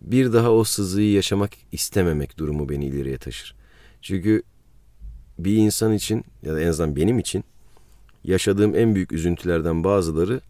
Bir 0.00 0.32
daha 0.32 0.52
o 0.52 0.64
sızıyı 0.64 1.12
yaşamak 1.12 1.50
istememek 1.72 2.38
durumu 2.38 2.68
beni 2.68 2.86
ileriye 2.86 3.18
taşır. 3.18 3.54
Çünkü 4.02 4.42
bir 5.38 5.56
insan 5.56 5.92
için 5.92 6.24
ya 6.42 6.54
da 6.54 6.60
en 6.60 6.66
azından 6.66 6.96
benim 6.96 7.18
için 7.18 7.44
yaşadığım 8.24 8.74
en 8.74 8.94
büyük 8.94 9.12
üzüntülerden 9.12 9.84
bazıları 9.84 10.40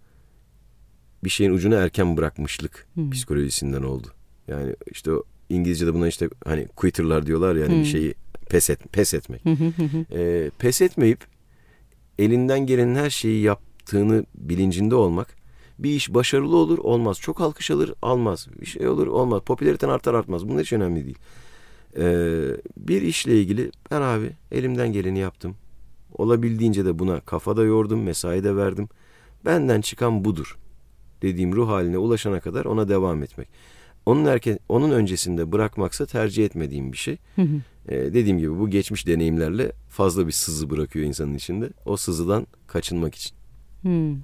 bir 1.24 1.30
şeyin 1.30 1.50
ucunu 1.50 1.74
erken 1.74 2.16
bırakmışlık 2.16 2.86
hmm. 2.94 3.10
psikolojisinden 3.10 3.82
oldu. 3.82 4.06
Yani 4.48 4.74
işte 4.90 5.12
o 5.12 5.22
İngilizce'de 5.48 5.94
buna 5.94 6.08
işte 6.08 6.28
hani 6.44 6.66
quitter'lar 6.68 7.26
diyorlar 7.26 7.56
yani 7.56 7.74
hmm. 7.74 7.80
bir 7.80 7.86
şeyi 7.86 8.14
pes 8.48 8.70
et 8.70 8.92
pes 8.92 9.14
etmek. 9.14 9.42
ee, 10.12 10.50
pes 10.58 10.82
etmeyip 10.82 11.24
elinden 12.18 12.66
gelenin 12.66 12.94
her 12.94 13.10
şeyi 13.10 13.42
yaptığını 13.42 14.24
bilincinde 14.34 14.94
olmak 14.94 15.40
bir 15.78 15.90
iş 15.90 16.14
başarılı 16.14 16.56
olur 16.56 16.78
olmaz. 16.78 17.20
Çok 17.20 17.40
alkış 17.40 17.70
alır 17.70 17.94
almaz. 18.02 18.48
Bir 18.60 18.66
şey 18.66 18.88
olur 18.88 19.06
olmaz. 19.06 19.42
Popülariten 19.42 19.88
artar 19.88 20.14
artmaz. 20.14 20.48
Bunlar 20.48 20.62
hiç 20.62 20.72
önemli 20.72 21.04
değil. 21.04 21.18
Ee, 21.96 22.56
bir 22.76 23.02
işle 23.02 23.40
ilgili 23.40 23.70
ben 23.90 24.00
abi 24.00 24.30
elimden 24.52 24.92
geleni 24.92 25.18
yaptım. 25.18 25.56
Olabildiğince 26.12 26.84
de 26.84 26.98
buna 26.98 27.20
kafada 27.20 27.64
yordum, 27.64 28.02
mesai 28.02 28.44
de 28.44 28.56
verdim. 28.56 28.88
Benden 29.44 29.80
çıkan 29.80 30.24
budur 30.24 30.56
dediğim 31.22 31.52
ruh 31.52 31.68
haline 31.68 31.98
ulaşana 31.98 32.40
kadar 32.40 32.64
ona 32.64 32.88
devam 32.88 33.22
etmek. 33.22 33.48
Onun 34.06 34.24
erken, 34.24 34.58
onun 34.68 34.90
öncesinde 34.90 35.52
bırakmaksa 35.52 36.06
tercih 36.06 36.44
etmediğim 36.44 36.92
bir 36.92 36.96
şey. 36.96 37.16
Hı 37.36 37.42
hı. 37.42 37.60
Ee, 37.88 37.96
dediğim 37.96 38.38
gibi 38.38 38.58
bu 38.58 38.70
geçmiş 38.70 39.06
deneyimlerle 39.06 39.72
fazla 39.88 40.26
bir 40.26 40.32
sızı 40.32 40.70
bırakıyor 40.70 41.06
insanın 41.06 41.34
içinde. 41.34 41.70
O 41.86 41.96
sızıdan 41.96 42.46
kaçınmak 42.66 43.14
için. 43.14 43.36
Hı. 43.82 44.14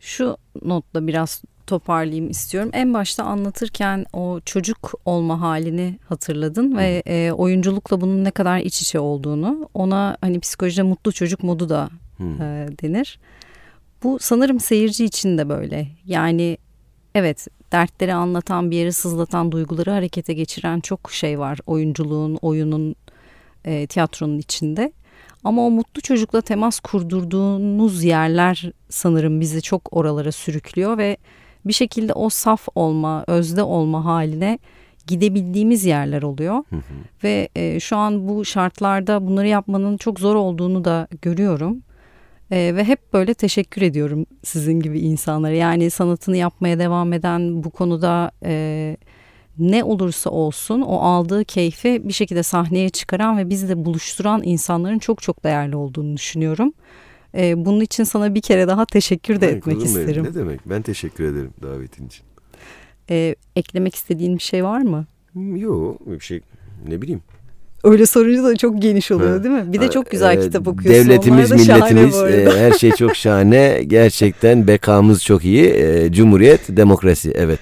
Şu 0.00 0.36
notla 0.64 1.06
biraz 1.06 1.42
toparlayayım 1.66 2.30
istiyorum. 2.30 2.70
En 2.72 2.94
başta 2.94 3.24
anlatırken 3.24 4.06
o 4.12 4.40
çocuk 4.44 4.94
olma 5.04 5.40
halini 5.40 5.98
hatırladın 6.08 6.76
ve 6.76 7.02
e, 7.06 7.32
oyunculukla 7.32 8.00
bunun 8.00 8.24
ne 8.24 8.30
kadar 8.30 8.58
iç 8.60 8.82
içe 8.82 9.00
olduğunu. 9.00 9.68
Ona 9.74 10.16
hani 10.20 10.40
psikolojide 10.40 10.82
mutlu 10.82 11.12
çocuk 11.12 11.42
modu 11.42 11.68
da 11.68 11.90
e, 12.20 12.68
denir. 12.82 13.18
Bu 14.02 14.18
sanırım 14.20 14.60
seyirci 14.60 15.04
için 15.04 15.38
de 15.38 15.48
böyle. 15.48 15.88
Yani 16.06 16.58
evet 17.14 17.46
dertleri 17.72 18.14
anlatan 18.14 18.70
bir 18.70 18.76
yeri 18.76 18.92
sızlatan 18.92 19.52
duyguları 19.52 19.90
harekete 19.90 20.34
geçiren 20.34 20.80
çok 20.80 21.12
şey 21.12 21.38
var 21.38 21.58
oyunculuğun, 21.66 22.38
oyunun, 22.42 22.94
e, 23.64 23.86
tiyatronun 23.86 24.38
içinde. 24.38 24.92
Ama 25.44 25.66
o 25.66 25.70
mutlu 25.70 26.00
çocukla 26.00 26.40
temas 26.40 26.80
kurdurduğunuz 26.80 28.04
yerler 28.04 28.72
sanırım 28.88 29.40
bizi 29.40 29.62
çok 29.62 29.96
oralara 29.96 30.32
sürüklüyor 30.32 30.98
ve 30.98 31.16
bir 31.64 31.72
şekilde 31.72 32.12
o 32.12 32.28
saf 32.28 32.68
olma, 32.74 33.24
özde 33.26 33.62
olma 33.62 34.04
haline 34.04 34.58
gidebildiğimiz 35.06 35.84
yerler 35.84 36.22
oluyor. 36.22 36.54
Hı 36.54 36.76
hı. 36.76 36.82
Ve 37.24 37.48
e, 37.56 37.80
şu 37.80 37.96
an 37.96 38.28
bu 38.28 38.44
şartlarda 38.44 39.26
bunları 39.26 39.48
yapmanın 39.48 39.96
çok 39.96 40.20
zor 40.20 40.34
olduğunu 40.34 40.84
da 40.84 41.08
görüyorum. 41.22 41.82
E, 42.50 42.76
ve 42.76 42.84
hep 42.84 43.12
böyle 43.12 43.34
teşekkür 43.34 43.82
ediyorum 43.82 44.26
sizin 44.44 44.80
gibi 44.80 45.00
insanlara. 45.00 45.54
Yani 45.54 45.90
sanatını 45.90 46.36
yapmaya 46.36 46.78
devam 46.78 47.12
eden 47.12 47.64
bu 47.64 47.70
konuda 47.70 48.30
e, 48.44 48.96
ne 49.58 49.84
olursa 49.84 50.30
olsun 50.30 50.80
o 50.80 50.96
aldığı 50.98 51.44
keyfi 51.44 52.08
bir 52.08 52.12
şekilde 52.12 52.42
sahneye 52.42 52.88
çıkaran 52.88 53.38
ve 53.38 53.50
bizi 53.50 53.68
de 53.68 53.84
buluşturan 53.84 54.42
insanların 54.44 54.98
çok 54.98 55.22
çok 55.22 55.44
değerli 55.44 55.76
olduğunu 55.76 56.16
düşünüyorum. 56.16 56.72
E, 57.34 57.64
bunun 57.64 57.80
için 57.80 58.04
sana 58.04 58.34
bir 58.34 58.40
kere 58.40 58.68
daha 58.68 58.84
teşekkür 58.84 59.40
de 59.40 59.46
Hayır, 59.46 59.56
etmek 59.56 59.84
isterim. 59.84 60.24
Ne 60.24 60.34
demek? 60.34 60.60
Ben 60.66 60.82
teşekkür 60.82 61.24
ederim 61.24 61.50
davetin 61.62 62.06
için. 62.06 62.24
E, 63.10 63.34
eklemek 63.56 63.94
istediğin 63.94 64.34
bir 64.36 64.42
şey 64.42 64.64
var 64.64 64.80
mı? 64.80 65.06
Yok 65.34 66.06
bir 66.06 66.20
şey 66.20 66.40
ne 66.88 67.02
bileyim. 67.02 67.22
Öyle 67.84 68.06
sorunca 68.06 68.44
da 68.44 68.56
çok 68.56 68.82
geniş 68.82 69.10
oluyor 69.10 69.44
değil 69.44 69.54
mi? 69.54 69.72
Bir 69.72 69.80
de 69.80 69.90
çok 69.90 70.10
güzel 70.10 70.42
kitap 70.42 70.68
okuyorsun. 70.68 71.08
Devletimiz, 71.08 71.50
milletimiz 71.50 72.16
e, 72.16 72.50
her 72.58 72.72
şey 72.72 72.90
çok 72.90 73.16
şahane. 73.16 73.82
Gerçekten 73.86 74.66
bekamız 74.66 75.24
çok 75.24 75.44
iyi. 75.44 75.64
E, 75.64 76.12
Cumhuriyet, 76.12 76.60
demokrasi 76.68 77.32
evet. 77.36 77.60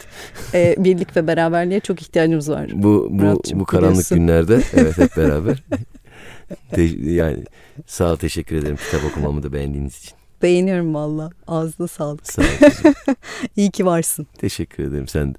E, 0.55 0.75
birlik 0.79 1.17
ve 1.17 1.27
beraberliğe 1.27 1.81
çok 1.81 2.03
ihtiyacımız 2.03 2.51
var. 2.51 2.71
Bu 2.75 3.09
bu 3.11 3.43
bu 3.55 3.65
karanlık 3.65 3.91
biliyorsun. 3.91 4.19
günlerde 4.19 4.61
evet 4.75 4.99
hep 4.99 5.17
beraber. 5.17 5.63
Te, 6.71 6.83
yani 7.03 7.39
sağ 7.87 8.13
ol 8.13 8.17
teşekkür 8.17 8.57
ederim 8.57 8.77
kitap 8.77 9.11
okumamı 9.11 9.43
da 9.43 9.53
beğendiğiniz 9.53 9.99
için. 9.99 10.13
Beğeniyorum 10.43 10.95
valla. 10.95 11.31
Ağzına 11.47 11.87
sağlık. 11.89 12.27
Sağ 12.33 12.43
ol. 12.43 12.47
İyi 13.57 13.71
ki 13.71 13.87
varsın. 13.87 14.27
Teşekkür 14.39 14.85
ederim 14.85 15.09
sen 15.09 15.35
de. 15.35 15.39